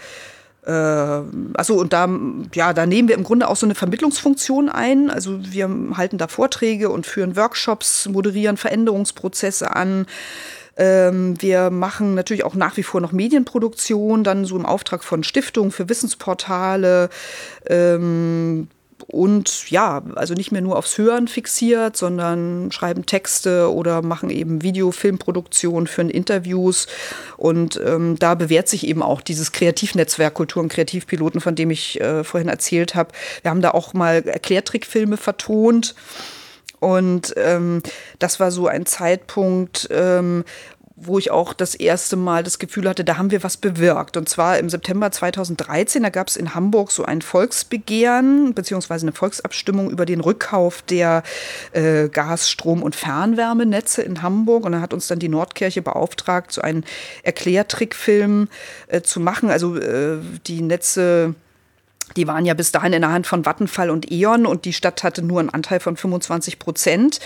[0.63, 2.07] also und da,
[2.53, 5.09] ja, da nehmen wir im Grunde auch so eine Vermittlungsfunktion ein.
[5.09, 10.05] Also wir halten da Vorträge und führen Workshops, moderieren Veränderungsprozesse an,
[10.77, 15.23] Ähm, wir machen natürlich auch nach wie vor noch Medienproduktion, dann so im Auftrag von
[15.23, 17.09] Stiftungen für Wissensportale.
[17.67, 18.67] Ähm,
[19.07, 24.61] und ja, also nicht mehr nur aufs Hören fixiert, sondern schreiben Texte oder machen eben
[24.61, 26.87] Video, Filmproduktion für Interviews.
[27.37, 31.99] Und ähm, da bewährt sich eben auch dieses Kreativnetzwerk Kultur- und Kreativpiloten, von dem ich
[32.01, 33.11] äh, vorhin erzählt habe.
[33.41, 35.95] Wir haben da auch mal Erklärtrickfilme vertont.
[36.81, 37.83] Und ähm,
[38.17, 40.43] das war so ein Zeitpunkt, ähm,
[41.03, 44.17] wo ich auch das erste Mal das Gefühl hatte, da haben wir was bewirkt.
[44.17, 49.13] Und zwar im September 2013, da gab es in Hamburg so ein Volksbegehren beziehungsweise eine
[49.13, 51.23] Volksabstimmung über den Rückkauf der
[51.71, 54.65] äh, Gas-, Strom- und Fernwärmenetze in Hamburg.
[54.65, 56.83] Und da hat uns dann die Nordkirche beauftragt, so einen
[57.23, 58.47] Erklärtrickfilm
[58.87, 59.49] äh, zu machen.
[59.49, 60.17] Also äh,
[60.47, 61.35] die Netze
[62.15, 65.03] die waren ja bis dahin in der Hand von Vattenfall und E.ON und die Stadt
[65.03, 67.21] hatte nur einen Anteil von 25 Prozent.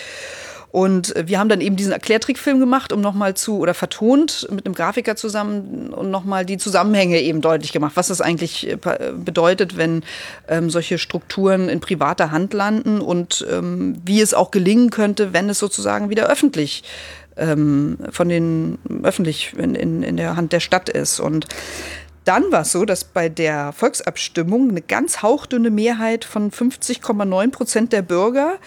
[0.75, 4.75] Und wir haben dann eben diesen Erklärtrickfilm gemacht, um nochmal zu, oder vertont mit einem
[4.75, 8.77] Grafiker zusammen und nochmal die Zusammenhänge eben deutlich gemacht, was das eigentlich äh,
[9.15, 10.03] bedeutet, wenn
[10.49, 15.47] ähm, solche Strukturen in privater Hand landen und ähm, wie es auch gelingen könnte, wenn
[15.47, 16.83] es sozusagen wieder öffentlich
[17.37, 21.21] ähm, von den öffentlich in, in, in der Hand der Stadt ist.
[21.21, 21.47] Und
[22.25, 27.93] dann war es so, dass bei der Volksabstimmung eine ganz hauchdünne Mehrheit von 50,9 Prozent
[27.93, 28.59] der Bürger äh,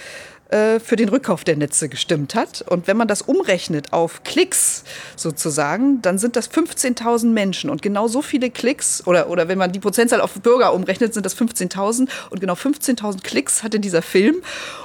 [0.51, 2.65] für den Rückkauf der Netze gestimmt hat.
[2.69, 4.85] Und wenn man das umrechnet auf Klicks
[5.17, 7.69] sozusagen, dann sind das 15.000 Menschen.
[7.69, 11.27] Und genau so viele Klicks, oder, oder wenn man die Prozentzahl auf Bürger umrechnet, sind
[11.27, 12.09] das 15.000.
[12.31, 14.37] Und genau 15.000 Klicks hatte dieser Film.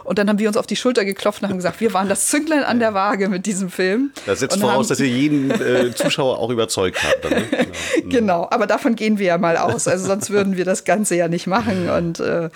[0.03, 2.27] Und dann haben wir uns auf die Schulter geklopft und haben gesagt, wir waren das
[2.27, 4.11] Zünglein an der Waage mit diesem Film.
[4.26, 7.30] Das setzt voraus, dass ihr jeden äh, Zuschauer auch überzeugt habt.
[7.30, 7.45] Ne?
[7.95, 8.10] genau.
[8.10, 9.88] genau, aber davon gehen wir ja mal aus.
[9.88, 11.90] Also sonst würden wir das Ganze ja nicht machen.
[11.90, 12.49] Und äh,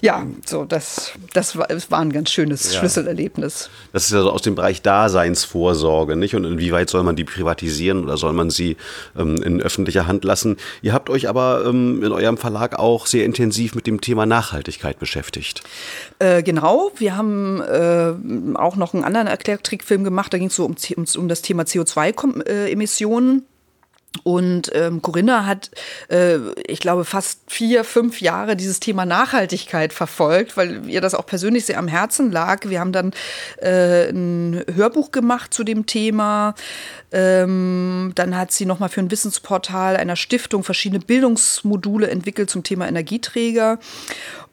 [0.00, 2.78] ja, so, das, das, war, das war ein ganz schönes ja.
[2.78, 3.70] Schlüsselerlebnis.
[3.92, 6.34] Das ist also aus dem Bereich Daseinsvorsorge, nicht?
[6.34, 8.76] Und inwieweit soll man die privatisieren oder soll man sie
[9.16, 10.56] ähm, in öffentlicher Hand lassen?
[10.82, 14.98] Ihr habt euch aber ähm, in eurem Verlag auch sehr intensiv mit dem Thema Nachhaltigkeit
[14.98, 15.62] beschäftigt.
[16.18, 20.64] Äh, genau, wir haben äh, auch noch einen anderen Erklärtrickfilm gemacht, da ging es so
[20.64, 23.44] um, um, um das Thema CO2-Emissionen.
[24.24, 25.70] Und ähm, Corinna hat,
[26.08, 31.26] äh, ich glaube, fast vier, fünf Jahre dieses Thema Nachhaltigkeit verfolgt, weil ihr das auch
[31.26, 32.68] persönlich sehr am Herzen lag.
[32.68, 33.12] Wir haben dann
[33.60, 36.54] äh, ein Hörbuch gemacht zu dem Thema.
[37.12, 42.88] Ähm, dann hat sie nochmal für ein Wissensportal einer Stiftung verschiedene Bildungsmodule entwickelt zum Thema
[42.88, 43.78] Energieträger.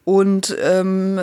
[0.04, 1.20] Und ähm,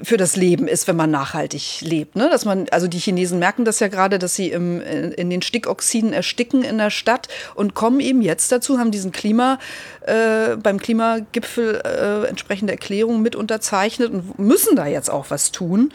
[0.03, 2.15] für das Leben ist, wenn man nachhaltig lebt.
[2.15, 2.29] Ne?
[2.31, 6.13] Dass man, also die Chinesen merken das ja gerade, dass sie im, in den Stickoxiden
[6.13, 9.59] ersticken in der Stadt und kommen eben jetzt dazu, haben diesen Klima,
[10.03, 15.93] äh, beim Klimagipfel äh, entsprechende Erklärungen mit unterzeichnet und müssen da jetzt auch was tun.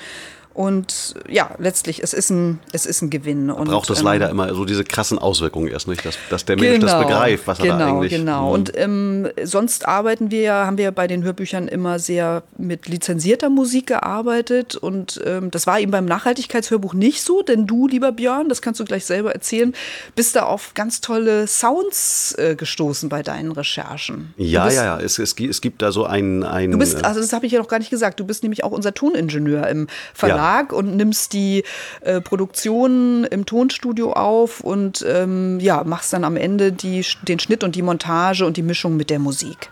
[0.53, 3.49] Und ja, letztlich, es ist ein, es ist ein Gewinn.
[3.49, 6.57] Und, braucht es ähm, leider immer so diese krassen Auswirkungen erst nicht, dass, dass der
[6.57, 8.11] Mensch genau, das begreift, was genau, er da genau, eigentlich...
[8.11, 8.53] Genau, genau.
[8.53, 13.49] Und ähm, sonst arbeiten wir ja, haben wir bei den Hörbüchern immer sehr mit lizenzierter
[13.49, 14.75] Musik gearbeitet.
[14.75, 18.81] Und ähm, das war eben beim Nachhaltigkeitshörbuch nicht so, denn du, lieber Björn, das kannst
[18.81, 19.73] du gleich selber erzählen,
[20.15, 24.33] bist da auf ganz tolle Sounds äh, gestoßen bei deinen Recherchen.
[24.35, 24.99] Ja, bist, ja, ja.
[24.99, 26.43] Es, es, es, gibt da so ein...
[26.43, 28.65] ein du bist, also das habe ich ja noch gar nicht gesagt, du bist nämlich
[28.65, 30.37] auch unser Toningenieur im Verlag.
[30.37, 31.63] Ja Verlag und nimmst die
[32.01, 37.63] äh, Produktion im Tonstudio auf und ähm, ja, machst dann am Ende die, den Schnitt
[37.63, 39.69] und die Montage und die Mischung mit der Musik.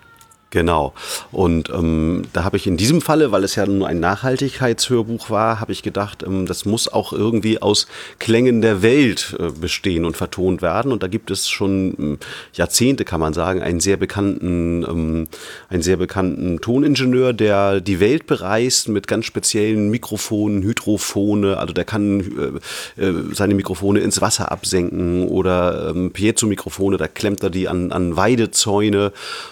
[0.51, 0.93] Genau.
[1.31, 5.59] Und ähm, da habe ich in diesem Falle, weil es ja nur ein Nachhaltigkeitshörbuch war,
[5.59, 7.85] habe ich gedacht, ähm, das muss auch irgendwie aus
[8.17, 10.91] Klängen der Welt äh, bestehen und vertont werden.
[10.91, 12.17] Und da gibt es schon ähm,
[12.53, 15.27] Jahrzehnte, kann man sagen, einen sehr bekannten, ähm,
[15.69, 21.45] einen sehr bekannten Toningenieur, der die Welt bereist mit ganz speziellen Mikrofonen, Hydrophone.
[21.45, 22.61] Also der kann
[22.97, 27.91] äh, äh, seine Mikrofone ins Wasser absenken oder ähm, Piezo-Mikrofone, da klemmt er die an,
[27.91, 29.11] an Weidezäune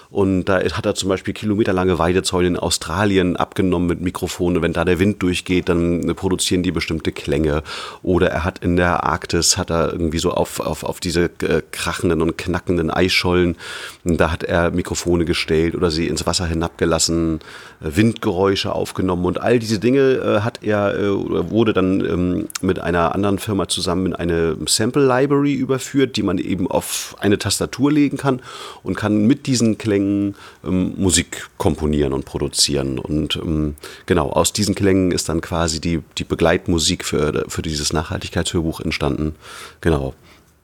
[0.10, 4.62] und da hat er zum Beispiel kilometerlange Weidezäune in Australien abgenommen mit Mikrofonen.
[4.62, 7.62] Wenn da der Wind durchgeht, dann produzieren die bestimmte Klänge.
[8.04, 11.62] Oder er hat in der Arktis, hat er irgendwie so auf, auf, auf diese äh,
[11.72, 13.58] krachenden und knackenden Eisschollen,
[14.04, 17.40] da hat er Mikrofone gestellt oder sie ins Wasser hinabgelassen,
[17.82, 19.26] äh, Windgeräusche aufgenommen.
[19.26, 23.68] Und all diese Dinge äh, hat er, äh, wurde dann ähm, mit einer anderen Firma
[23.68, 28.42] zusammen in eine Sample Library überführt, die man eben auf eine Tastatur legen kann
[28.84, 33.00] und kann mit diesen Klängen Klängen ähm, Musik komponieren und produzieren.
[33.00, 33.76] Und ähm,
[34.06, 39.36] genau, aus diesen Klängen ist dann quasi die, die Begleitmusik für, für dieses Nachhaltigkeitshörbuch entstanden.
[39.82, 40.14] Genau.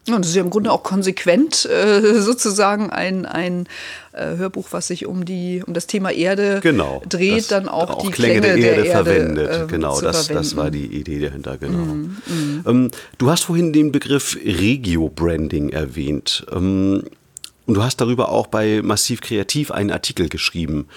[0.06, 3.68] Und das ist ja im Grunde auch konsequent äh, sozusagen ein, ein
[4.12, 8.02] äh, Hörbuch, was sich um die um das Thema Erde genau, dreht, dann auch, auch
[8.06, 9.50] die Klänge, Klänge der, Erde, der Erde verwendet.
[9.50, 11.58] Äh, genau, das, das war die Idee dahinter.
[11.58, 11.78] Genau.
[11.78, 12.64] Mm, mm.
[12.68, 16.46] Ähm, du hast vorhin den Begriff Regio-Branding erwähnt.
[16.52, 17.04] Ähm,
[17.66, 20.88] und du hast darüber auch bei Massiv Kreativ einen Artikel geschrieben.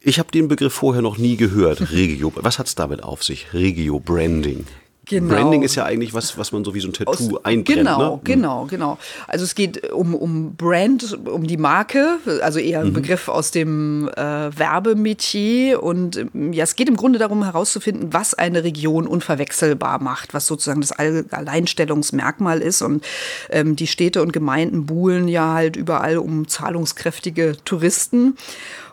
[0.00, 1.80] Ich habe den Begriff vorher noch nie gehört.
[1.92, 2.32] Regio.
[2.36, 3.52] Was hat es damit auf sich?
[3.52, 4.66] Regio Branding.
[5.10, 5.34] Genau.
[5.34, 7.66] Branding ist ja eigentlich was, was man so wie so ein Tattoo Aus, einbrennt.
[7.80, 8.20] Genau, ne?
[8.22, 8.98] genau, genau.
[9.26, 12.92] Also es geht um, um Brand, um die Marke, also eher ein mhm.
[12.92, 14.20] Begriff aus dem äh,
[14.56, 15.82] Werbemetier.
[15.82, 20.46] Und ähm, ja, es geht im Grunde darum herauszufinden, was eine Region unverwechselbar macht, was
[20.46, 22.80] sozusagen das Alleinstellungsmerkmal ist.
[22.80, 23.04] Und
[23.50, 28.36] ähm, die Städte und Gemeinden buhlen ja halt überall um zahlungskräftige Touristen.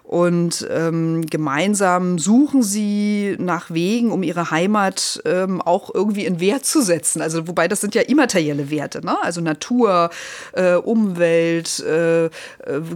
[0.08, 6.64] Und ähm, gemeinsam suchen sie nach Wegen, um ihre Heimat ähm, auch irgendwie in Wert
[6.64, 7.22] zu setzen.
[7.22, 9.18] Also wobei das sind ja immaterielle Werte, ne?
[9.22, 10.10] Also Natur,
[10.54, 12.30] äh, Umwelt, äh, äh,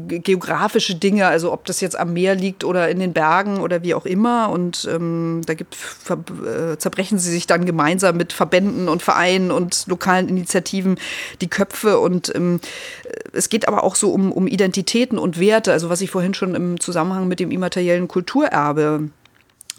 [0.08, 3.94] geografische Dinge, also ob das jetzt am Meer liegt oder in den Bergen oder wie
[3.94, 4.50] auch immer.
[4.50, 5.76] Und ähm, da gibt,
[6.08, 10.98] äh, zerbrechen sie sich dann gemeinsam mit Verbänden und Vereinen und lokalen Initiativen
[11.42, 12.00] die Köpfe.
[12.00, 12.62] Und ähm,
[13.34, 16.56] es geht aber auch so um, um Identitäten und Werte, also was ich vorhin schon
[16.56, 19.10] im Zusammenhang mit dem immateriellen Kulturerbe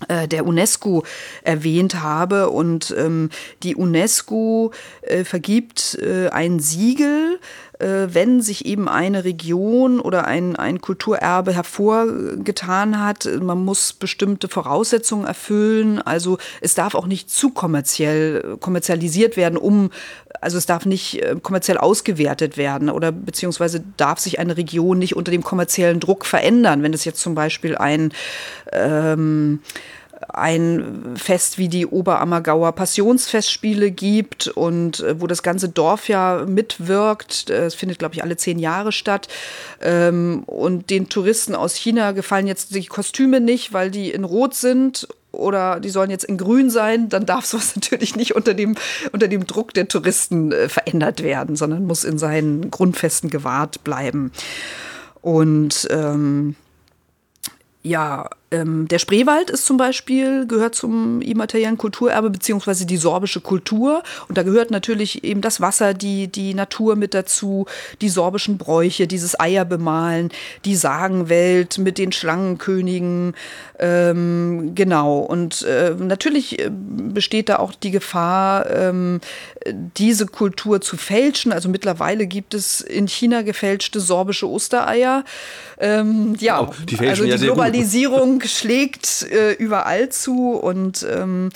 [0.08, 1.04] äh, der UNESCO
[1.42, 2.50] erwähnt habe.
[2.50, 3.30] Und ähm,
[3.62, 4.72] die UNESCO
[5.02, 7.38] äh, vergibt äh, ein Siegel,
[7.82, 13.28] wenn sich eben eine Region oder ein, ein Kulturerbe hervorgetan hat.
[13.40, 16.00] Man muss bestimmte Voraussetzungen erfüllen.
[16.00, 19.90] Also es darf auch nicht zu kommerziell kommerzialisiert werden, um
[20.40, 25.14] also es darf nicht äh, kommerziell ausgewertet werden oder beziehungsweise darf sich eine Region nicht
[25.14, 26.82] unter dem kommerziellen Druck verändern.
[26.82, 28.12] Wenn es jetzt zum Beispiel ein
[28.72, 29.60] ähm,
[30.32, 37.50] ein Fest wie die Oberammergauer Passionsfestspiele gibt und äh, wo das ganze Dorf ja mitwirkt.
[37.50, 39.28] Äh, es findet, glaube ich, alle zehn Jahre statt.
[39.80, 44.54] Ähm, und den Touristen aus China gefallen jetzt die Kostüme nicht, weil die in Rot
[44.54, 48.76] sind oder die sollen jetzt in grün sein, dann darf sowas natürlich nicht unter dem,
[49.12, 54.32] unter dem Druck der Touristen äh, verändert werden, sondern muss in seinen Grundfesten gewahrt bleiben.
[55.20, 56.56] Und ähm,
[57.82, 64.02] ja, ähm, der Spreewald ist zum Beispiel, gehört zum immateriellen Kulturerbe, beziehungsweise die sorbische Kultur.
[64.28, 67.66] Und da gehört natürlich eben das Wasser, die, die Natur mit dazu,
[68.00, 70.30] die sorbischen Bräuche, dieses Eierbemalen,
[70.64, 73.34] die Sagenwelt mit den Schlangenkönigen.
[73.78, 75.18] Ähm, genau.
[75.18, 79.20] Und äh, natürlich äh, besteht da auch die Gefahr, ähm,
[79.96, 81.52] diese Kultur zu fälschen.
[81.52, 85.24] Also mittlerweile gibt es in China gefälschte sorbische Ostereier.
[85.78, 91.50] Ähm, ja, oh, die also die Globalisierung schlägt äh, überall zu und ähm,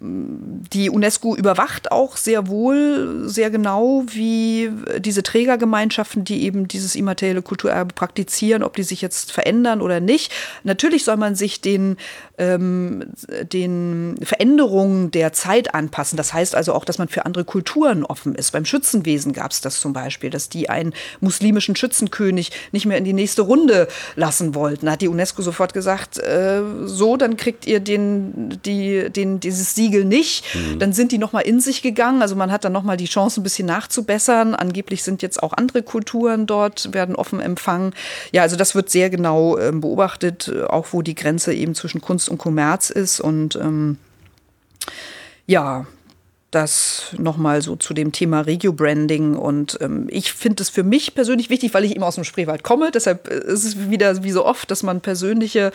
[0.00, 7.42] die UNESCO überwacht auch sehr wohl, sehr genau, wie diese Trägergemeinschaften, die eben dieses immaterielle
[7.42, 10.32] Kulturerbe praktizieren, ob die sich jetzt verändern oder nicht.
[10.62, 11.96] Natürlich soll man sich den,
[12.38, 13.06] ähm,
[13.42, 16.16] den Veränderungen der Zeit anpassen.
[16.16, 18.52] Das heißt also auch, dass man für andere Kulturen offen ist.
[18.52, 23.04] Beim Schützenwesen gab es das zum Beispiel, dass die einen muslimischen Schützenkönig nicht mehr in
[23.04, 24.86] die nächste Runde lassen wollten.
[24.86, 29.74] Da hat die UNESCO sofort gesagt, äh, so, dann kriegt ihr den, die, den, dieses
[29.74, 30.44] Siegel nicht.
[30.54, 30.78] Mhm.
[30.78, 32.22] Dann sind die nochmal in sich gegangen.
[32.22, 34.54] Also man hat dann nochmal die Chance, ein bisschen nachzubessern.
[34.54, 37.94] Angeblich sind jetzt auch andere Kulturen dort, werden offen empfangen.
[38.32, 42.28] Ja, also das wird sehr genau äh, beobachtet, auch wo die Grenze eben zwischen Kunst
[42.28, 43.20] und Kommerz ist.
[43.20, 43.98] Und ähm,
[45.46, 45.86] Ja,
[46.50, 49.36] das nochmal so zu dem Thema Regio-Branding.
[49.36, 52.62] Und ähm, ich finde es für mich persönlich wichtig, weil ich eben aus dem Spreewald
[52.62, 52.90] komme.
[52.90, 55.72] Deshalb äh, ist es wieder wie so oft, dass man persönliche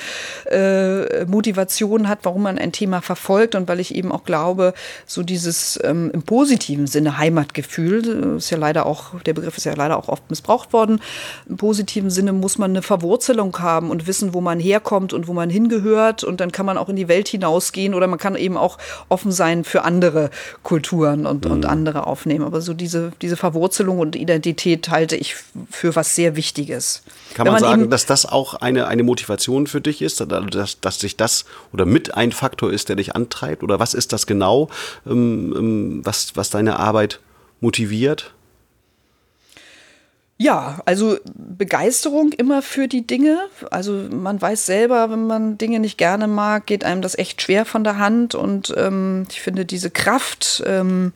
[0.49, 3.53] äh, Motivation hat, warum man ein Thema verfolgt.
[3.53, 4.73] Und weil ich eben auch glaube,
[5.05, 9.65] so dieses ähm, im positiven Sinne Heimatgefühl, äh, ist ja leider auch, der Begriff ist
[9.65, 11.01] ja leider auch oft missbraucht worden.
[11.47, 15.33] Im positiven Sinne muss man eine Verwurzelung haben und wissen, wo man herkommt und wo
[15.33, 16.23] man hingehört.
[16.23, 18.79] Und dann kann man auch in die Welt hinausgehen oder man kann eben auch
[19.09, 20.31] offen sein für andere
[20.63, 21.51] Kulturen und, mhm.
[21.51, 22.45] und andere aufnehmen.
[22.45, 25.35] Aber so diese, diese Verwurzelung und Identität halte ich
[25.69, 27.03] für was sehr Wichtiges.
[27.33, 30.99] Kann man, man, sagen, dass das auch eine, eine Motivation für dich ist, dass, dass
[30.99, 33.61] sich das oder mit ein Faktor ist, der dich antreibt?
[33.61, 34.69] Oder was ist das genau,
[35.05, 37.19] ähm, ähm was, was deine Arbeit
[37.59, 38.33] motiviert?
[40.37, 43.37] Ja, also Begeisterung immer für die Dinge.
[43.69, 47.65] Also man weiß selber, wenn man Dinge nicht gerne mag, geht einem das echt schwer
[47.65, 48.33] von der Hand.
[48.33, 51.13] Und ähm, ich finde diese Kraft, ähm,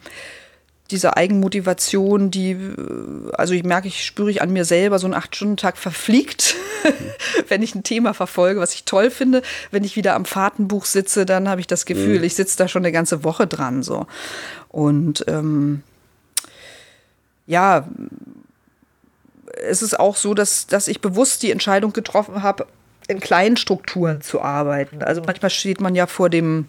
[0.91, 5.15] diese Eigenmotivation, die, äh, also ich merke, ich spüre ich an mir selber, so ein
[5.15, 6.55] Acht-Stunden-Tag verfliegt,
[7.47, 9.41] wenn ich ein Thema verfolge, was ich toll finde.
[9.71, 12.23] Wenn ich wieder am Fahrtenbuch sitze, dann habe ich das Gefühl, mhm.
[12.23, 13.81] ich sitze da schon eine ganze Woche dran.
[13.81, 14.05] So.
[14.69, 15.81] Und ähm,
[17.47, 17.87] ja,
[19.63, 22.67] es ist auch so, dass, dass ich bewusst die Entscheidung getroffen habe,
[23.07, 25.01] in kleinen Strukturen zu arbeiten.
[25.01, 26.67] Also manchmal steht man ja vor dem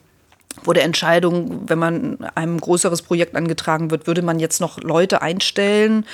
[0.62, 5.23] vor der Entscheidung, wenn man einem größeres Projekt angetragen wird, würde man jetzt noch Leute
[5.23, 6.05] einstellen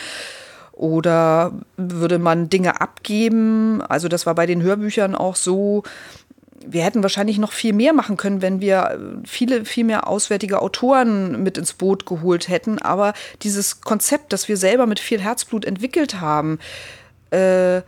[0.72, 3.80] oder würde man Dinge abgeben?
[3.80, 5.82] Also das war bei den Hörbüchern auch so,
[6.66, 11.42] wir hätten wahrscheinlich noch viel mehr machen können, wenn wir viele, viel mehr auswärtige Autoren
[11.42, 12.78] mit ins Boot geholt hätten.
[12.80, 13.12] Aber
[13.42, 16.58] dieses Konzept, das wir selber mit viel Herzblut entwickelt haben,
[17.30, 17.82] äh,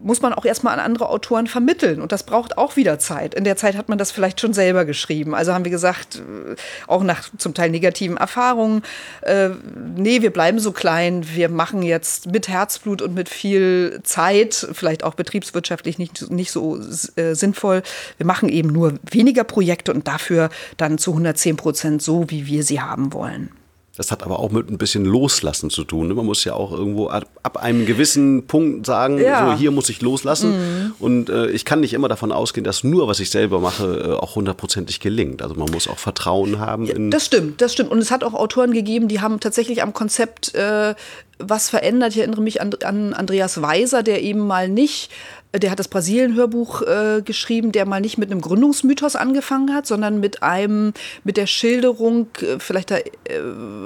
[0.00, 2.00] muss man auch erstmal an andere Autoren vermitteln.
[2.00, 3.34] Und das braucht auch wieder Zeit.
[3.34, 5.34] In der Zeit hat man das vielleicht schon selber geschrieben.
[5.34, 6.54] Also haben wir gesagt, äh,
[6.86, 8.82] auch nach zum Teil negativen Erfahrungen,
[9.22, 9.50] äh,
[9.96, 15.04] nee, wir bleiben so klein, wir machen jetzt mit Herzblut und mit viel Zeit, vielleicht
[15.04, 16.78] auch betriebswirtschaftlich nicht, nicht so
[17.16, 17.82] äh, sinnvoll,
[18.16, 22.62] wir machen eben nur weniger Projekte und dafür dann zu 110 Prozent so, wie wir
[22.62, 23.50] sie haben wollen.
[23.94, 26.08] Das hat aber auch mit ein bisschen Loslassen zu tun.
[26.08, 26.14] Ne?
[26.14, 29.50] Man muss ja auch irgendwo ab, ab einem gewissen Punkt sagen, ja.
[29.50, 30.52] so hier muss ich loslassen.
[30.52, 30.94] Mhm.
[30.98, 34.12] Und äh, ich kann nicht immer davon ausgehen, dass nur, was ich selber mache, äh,
[34.12, 35.42] auch hundertprozentig gelingt.
[35.42, 36.86] Also man muss auch Vertrauen haben.
[36.86, 37.90] Ja, das stimmt, das stimmt.
[37.90, 40.94] Und es hat auch Autoren gegeben, die haben tatsächlich am Konzept äh,
[41.38, 42.12] was verändert.
[42.12, 45.10] Ich erinnere mich an, an Andreas Weiser, der eben mal nicht
[45.54, 50.18] der hat das Brasilien-Hörbuch äh, geschrieben, der mal nicht mit einem Gründungsmythos angefangen hat, sondern
[50.18, 53.04] mit einem, mit der Schilderung, äh, vielleicht da, äh,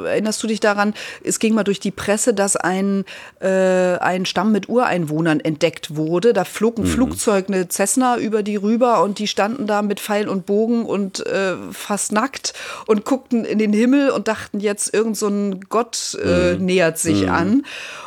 [0.04, 0.94] erinnerst du dich daran,
[1.24, 3.04] es ging mal durch die Presse, dass ein,
[3.40, 6.32] äh, ein Stamm mit Ureinwohnern entdeckt wurde.
[6.32, 6.88] Da flog ein mhm.
[6.88, 11.26] Flugzeug, eine Cessna über die rüber und die standen da mit Pfeil und Bogen und
[11.26, 12.54] äh, fast nackt
[12.86, 16.64] und guckten in den Himmel und dachten jetzt, irgend so ein Gott äh, mhm.
[16.64, 17.28] nähert sich mhm.
[17.28, 17.62] an.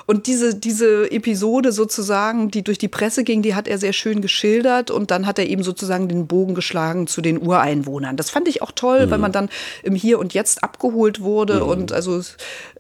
[0.10, 4.22] Und diese, diese Episode sozusagen, die durch die Presse ging, die hat er sehr schön
[4.22, 8.18] geschildert und dann hat er eben sozusagen den Bogen geschlagen zu den Ureinwohnern.
[8.18, 9.12] Das fand ich auch toll, mhm.
[9.12, 9.50] weil man dann
[9.84, 11.70] im Hier und Jetzt abgeholt wurde mhm.
[11.70, 12.18] und also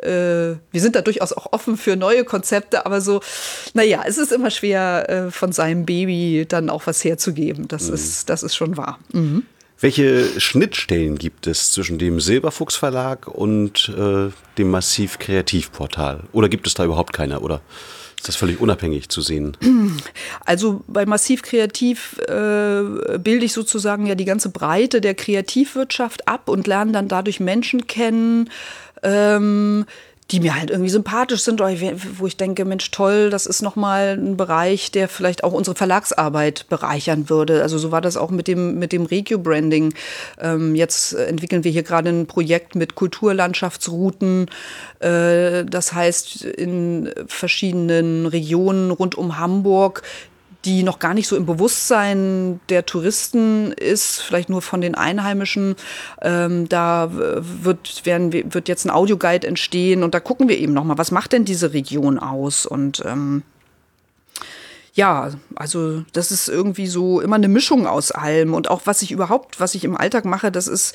[0.01, 3.21] äh, wir sind da durchaus auch offen für neue Konzepte, aber so,
[3.75, 7.67] naja, es ist immer schwer, äh, von seinem Baby dann auch was herzugeben.
[7.67, 7.93] Das, mhm.
[7.93, 8.97] ist, das ist schon wahr.
[9.13, 9.45] Mhm.
[9.81, 16.23] Welche Schnittstellen gibt es zwischen dem Silberfuchs Verlag und äh, dem Massiv Kreativportal?
[16.33, 17.39] Oder gibt es da überhaupt keine?
[17.39, 17.61] Oder
[18.17, 19.55] ist das völlig unabhängig zu sehen?
[20.45, 26.49] Also bei Massiv Kreativ äh, bilde ich sozusagen ja die ganze Breite der Kreativwirtschaft ab
[26.49, 28.49] und lerne dann dadurch Menschen kennen.
[29.01, 29.85] Ähm,
[30.31, 34.37] die mir halt irgendwie sympathisch sind, wo ich denke, Mensch, toll, das ist nochmal ein
[34.37, 37.63] Bereich, der vielleicht auch unsere Verlagsarbeit bereichern würde.
[37.63, 39.93] Also so war das auch mit dem, mit dem Regio-Branding.
[40.39, 44.51] Ähm, jetzt entwickeln wir hier gerade ein Projekt mit Kulturlandschaftsrouten.
[44.99, 50.03] Äh, das heißt, in verschiedenen Regionen rund um Hamburg
[50.65, 55.75] die noch gar nicht so im Bewusstsein der Touristen ist, vielleicht nur von den Einheimischen.
[56.21, 60.97] Ähm, da wird, werden, wird jetzt ein Audioguide entstehen und da gucken wir eben nochmal,
[60.97, 62.65] was macht denn diese Region aus?
[62.65, 63.43] Und ähm,
[64.93, 69.11] ja, also das ist irgendwie so immer eine Mischung aus allem und auch was ich
[69.11, 70.93] überhaupt, was ich im Alltag mache, das ist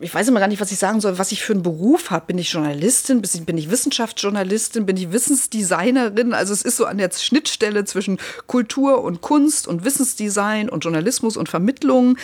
[0.00, 2.26] ich weiß immer gar nicht, was ich sagen soll, was ich für einen Beruf habe.
[2.26, 3.22] Bin ich Journalistin?
[3.22, 4.84] Bin ich Wissenschaftsjournalistin?
[4.84, 6.32] Bin ich Wissensdesignerin?
[6.32, 11.36] Also es ist so an der Schnittstelle zwischen Kultur und Kunst und Wissensdesign und Journalismus
[11.36, 12.18] und Vermittlung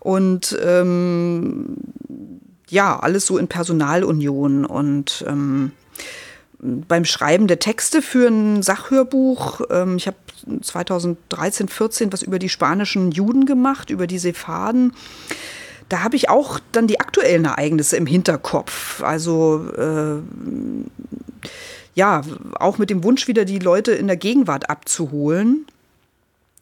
[0.00, 1.76] und ähm,
[2.68, 5.72] ja, alles so in Personalunion und ähm,
[6.58, 9.60] beim Schreiben der Texte für ein Sachhörbuch.
[9.70, 10.16] Ähm, ich habe
[10.60, 14.92] 2013, 14 was über die spanischen Juden gemacht, über die Sephaden
[15.88, 19.02] da habe ich auch dann die aktuellen Ereignisse im Hinterkopf.
[19.02, 20.20] Also äh,
[21.94, 22.22] ja,
[22.60, 25.66] auch mit dem Wunsch wieder die Leute in der Gegenwart abzuholen.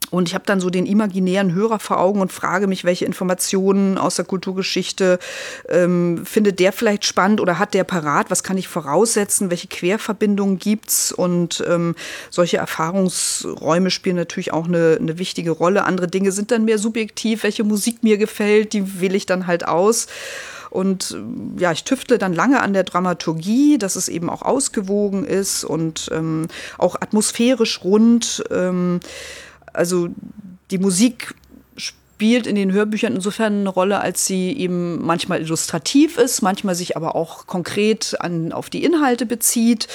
[0.09, 3.97] Und ich habe dann so den imaginären Hörer vor Augen und frage mich, welche Informationen
[3.97, 5.19] aus der Kulturgeschichte
[5.67, 8.31] ähm, findet der vielleicht spannend oder hat der parat?
[8.31, 9.49] Was kann ich voraussetzen?
[9.49, 11.11] Welche Querverbindungen gibt's?
[11.11, 11.93] Und ähm,
[12.29, 15.83] solche Erfahrungsräume spielen natürlich auch eine, eine wichtige Rolle.
[15.83, 17.43] Andere Dinge sind dann mehr subjektiv.
[17.43, 20.07] Welche Musik mir gefällt, die wähle ich dann halt aus.
[20.69, 21.17] Und
[21.57, 26.09] ja, ich tüftle dann lange an der Dramaturgie, dass es eben auch ausgewogen ist und
[26.13, 26.47] ähm,
[26.77, 28.43] auch atmosphärisch rund.
[28.51, 28.99] Ähm,
[29.77, 30.09] also
[30.71, 31.33] die Musik
[32.17, 36.97] spielt in den Hörbüchern insofern eine Rolle, als sie eben manchmal illustrativ ist, manchmal sich
[36.97, 39.87] aber auch konkret an, auf die Inhalte bezieht.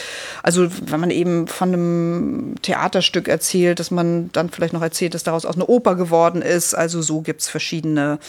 [0.45, 5.25] Also wenn man eben von einem Theaterstück erzählt, dass man dann vielleicht noch erzählt, dass
[5.25, 6.75] daraus auch eine Oper geworden ist.
[6.75, 8.21] Also so gibt es verschiedene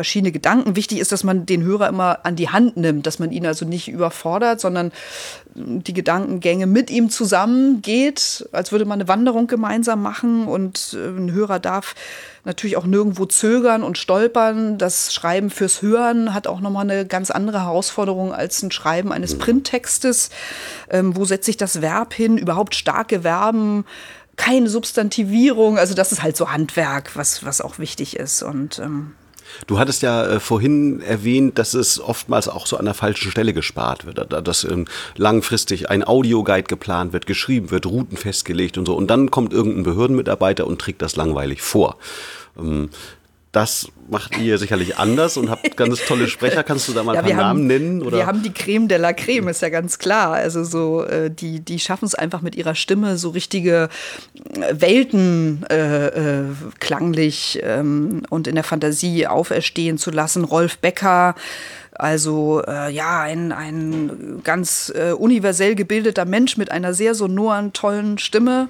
[0.00, 0.76] verschiedene Gedanken.
[0.76, 3.66] Wichtig ist, dass man den Hörer immer an die Hand nimmt, dass man ihn also
[3.66, 4.92] nicht überfordert, sondern
[5.54, 11.08] die Gedankengänge mit ihm zusammen geht, als würde man eine Wanderung gemeinsam machen und äh,
[11.08, 11.94] ein Hörer darf
[12.46, 14.78] natürlich auch nirgendwo zögern und stolpern.
[14.78, 19.36] Das Schreiben fürs Hören hat auch nochmal eine ganz andere Herausforderung als ein Schreiben eines
[19.36, 20.30] Printtextes.
[20.88, 22.38] Ähm, wo setze ich das Verb hin?
[22.38, 23.84] Überhaupt starke Verben
[24.36, 28.42] keine Substantivierung, also das ist halt so Handwerk, was, was auch wichtig ist.
[28.42, 29.12] Und ähm,
[29.66, 33.52] Du hattest ja äh, vorhin erwähnt, dass es oftmals auch so an der falschen Stelle
[33.52, 34.86] gespart wird, dass ähm,
[35.16, 38.94] langfristig ein Audioguide geplant wird, geschrieben wird, Routen festgelegt und so.
[38.96, 41.96] Und dann kommt irgendein Behördenmitarbeiter und trägt das langweilig vor.
[42.58, 42.90] Ähm,
[43.52, 46.62] das macht ihr sicherlich anders und habt ganz tolle Sprecher.
[46.62, 48.02] Kannst du da mal ja, ein paar Namen nennen?
[48.02, 48.18] Oder?
[48.18, 50.32] Wir haben die Creme de la Creme, ist ja ganz klar.
[50.32, 53.88] Also so, äh, die, die schaffen es einfach mit ihrer Stimme, so richtige
[54.54, 56.44] äh, Welten äh, äh,
[56.78, 60.44] klanglich ähm, und in der Fantasie auferstehen zu lassen.
[60.44, 61.34] Rolf Becker,
[61.92, 68.18] also äh, ja, ein, ein ganz äh, universell gebildeter Mensch mit einer sehr sonoren, tollen
[68.18, 68.68] Stimme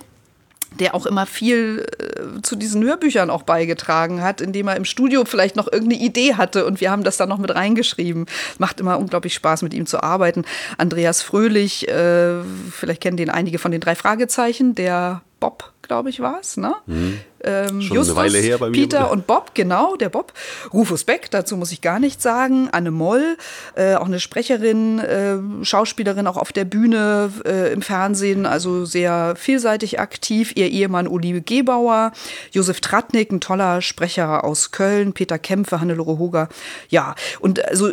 [0.78, 5.24] der auch immer viel äh, zu diesen Hörbüchern auch beigetragen hat, indem er im Studio
[5.24, 8.26] vielleicht noch irgendeine Idee hatte und wir haben das dann noch mit reingeschrieben.
[8.58, 10.44] Macht immer unglaublich Spaß, mit ihm zu arbeiten.
[10.78, 16.20] Andreas Fröhlich, äh, vielleicht kennen den einige von den drei Fragezeichen, der Bob, glaube ich,
[16.20, 16.74] war es, ne?
[16.86, 17.18] Mhm.
[17.42, 18.76] Ähm, Schon Justus, eine Weile her bei mir.
[18.76, 20.34] Peter und Bob, genau, der Bob.
[20.72, 22.68] Rufus Beck, dazu muss ich gar nichts sagen.
[22.70, 23.38] Anne Moll,
[23.74, 29.34] äh, auch eine Sprecherin, äh, Schauspielerin, auch auf der Bühne, äh, im Fernsehen, also sehr
[29.36, 30.52] vielseitig aktiv.
[30.54, 32.12] Ihr Ehemann Uli Gebauer,
[32.52, 36.48] Josef Tratnik, ein toller Sprecher aus Köln, Peter Kämpfe, Hannelore Hoger.
[36.90, 37.92] Ja, und also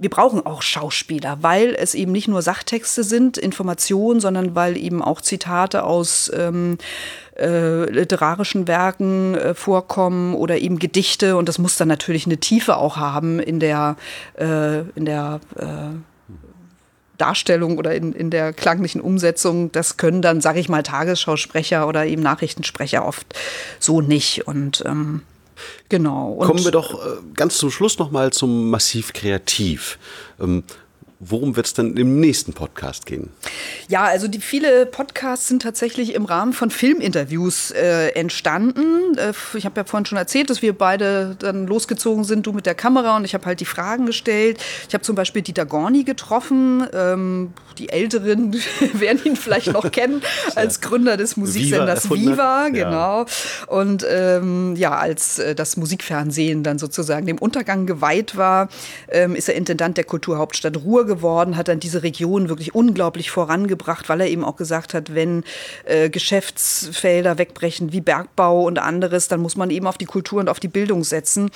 [0.00, 5.02] wir brauchen auch Schauspieler, weil es eben nicht nur Sachtexte sind, Informationen, sondern weil eben
[5.02, 6.78] auch Zitate aus ähm,
[7.38, 11.36] äh, literarischen Werken äh, vorkommen oder eben Gedichte.
[11.36, 13.96] Und das muss dann natürlich eine Tiefe auch haben in der,
[14.38, 15.94] äh, in der äh,
[17.18, 19.70] Darstellung oder in, in der klanglichen Umsetzung.
[19.70, 23.34] Das können dann, sage ich mal, Tagesschausprecher oder eben Nachrichtensprecher oft
[23.78, 24.46] so nicht.
[24.46, 25.20] Und ähm,
[25.88, 26.32] Genau.
[26.32, 29.98] Und Kommen wir doch äh, ganz zum Schluss nochmal zum Massiv Kreativ.
[31.22, 33.28] Worum wird es denn im nächsten Podcast gehen?
[33.88, 39.18] Ja, also die viele Podcasts sind tatsächlich im Rahmen von Filminterviews äh, entstanden.
[39.18, 42.64] Äh, ich habe ja vorhin schon erzählt, dass wir beide dann losgezogen sind, du mit
[42.64, 44.64] der Kamera und ich habe halt die Fragen gestellt.
[44.88, 46.86] Ich habe zum Beispiel Dieter Gorni getroffen.
[46.94, 48.54] Ähm, die Älteren
[48.94, 50.22] werden ihn vielleicht noch kennen
[50.54, 53.24] als Gründer des Musiksenders Viva, Viva genau.
[53.24, 53.26] Ja.
[53.66, 58.70] Und ähm, ja, als äh, das Musikfernsehen dann sozusagen dem Untergang geweiht war,
[59.10, 64.08] ähm, ist er Intendant der Kulturhauptstadt Ruhr geworden, hat dann diese Region wirklich unglaublich vorangebracht,
[64.08, 65.42] weil er eben auch gesagt hat, wenn
[65.86, 70.48] äh, Geschäftsfelder wegbrechen wie Bergbau und anderes, dann muss man eben auf die Kultur und
[70.48, 71.50] auf die Bildung setzen.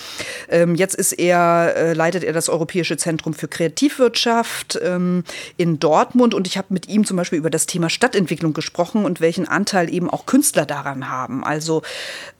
[0.48, 5.22] Ähm, jetzt ist er, äh, leitet er das Europäische Zentrum für Kreativwirtschaft ähm,
[5.56, 9.20] in Dortmund und ich habe mit ihm zum Beispiel über das Thema Stadtentwicklung gesprochen und
[9.20, 11.44] welchen Anteil eben auch Künstler daran haben.
[11.44, 11.82] Also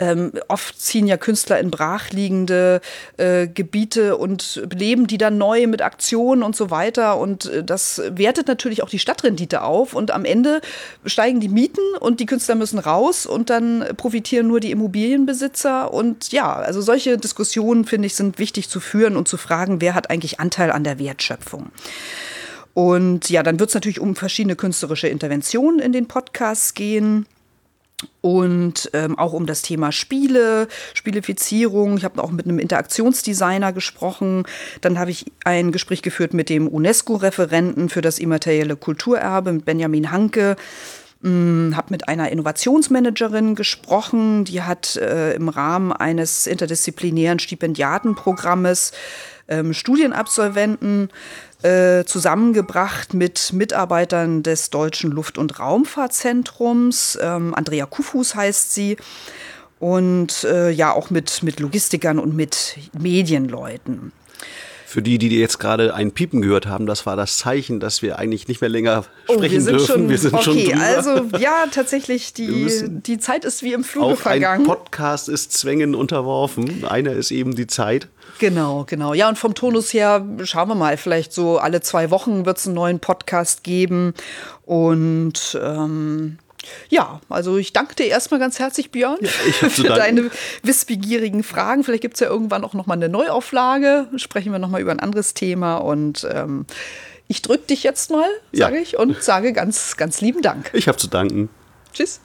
[0.00, 2.80] ähm, oft ziehen ja Künstler in brachliegende
[3.18, 7.64] äh, Gebiete und leben die dann neu mit Aktionen und so weiter weiter und äh,
[7.64, 10.60] das wertet natürlich auch die Stadtrendite auf und am Ende
[11.04, 16.32] steigen die Mieten und die Künstler müssen raus und dann profitieren nur die Immobilienbesitzer und
[16.32, 20.10] ja, also solche Diskussionen finde ich sind wichtig zu führen und zu fragen, wer hat
[20.10, 21.70] eigentlich Anteil an der Wertschöpfung.
[22.72, 27.26] Und ja, dann wird es natürlich um verschiedene künstlerische Interventionen in den Podcasts gehen
[28.20, 31.96] und ähm, auch um das Thema Spiele, Spielifizierung.
[31.96, 34.44] Ich habe auch mit einem Interaktionsdesigner gesprochen.
[34.80, 40.10] Dann habe ich ein Gespräch geführt mit dem UNESCO-Referenten für das immaterielle Kulturerbe, mit Benjamin
[40.10, 40.56] Hanke.
[41.22, 48.92] habe mit einer Innovationsmanagerin gesprochen, die hat äh, im Rahmen eines interdisziplinären Stipendiatenprogrammes
[49.48, 51.10] ähm, Studienabsolventen
[51.64, 57.18] äh, zusammengebracht mit Mitarbeitern des Deutschen Luft- und Raumfahrtzentrums.
[57.20, 58.98] Ähm, Andrea Kufus heißt sie.
[59.80, 64.12] Und äh, ja, auch mit, mit Logistikern und mit Medienleuten.
[64.94, 68.16] Für die, die jetzt gerade ein Piepen gehört haben, das war das Zeichen, dass wir
[68.16, 69.86] eigentlich nicht mehr länger sprechen oh, wir sind dürfen.
[69.86, 70.80] Schon, wir sind okay, schon drüber.
[70.80, 74.60] also ja, tatsächlich, die, die Zeit ist wie im Fluge Auch vergangen.
[74.60, 76.84] ein Podcast ist Zwängen unterworfen.
[76.84, 78.06] Einer ist eben die Zeit.
[78.38, 79.14] Genau, genau.
[79.14, 82.66] Ja, und vom Tonus her schauen wir mal, vielleicht so alle zwei Wochen wird es
[82.66, 84.14] einen neuen Podcast geben.
[84.64, 86.38] Und ähm,
[86.88, 90.30] ja, also ich danke dir erstmal ganz herzlich, Björn, ja, für deine
[90.62, 91.84] wissbegierigen Fragen.
[91.84, 94.08] Vielleicht gibt es ja irgendwann auch nochmal eine Neuauflage.
[94.16, 95.76] Sprechen wir nochmal über ein anderes Thema.
[95.76, 96.66] Und ähm,
[97.28, 98.82] ich drücke dich jetzt mal, sage ja.
[98.82, 100.70] ich, und sage ganz, ganz lieben Dank.
[100.74, 101.48] Ich habe zu danken.
[101.92, 102.20] Tschüss.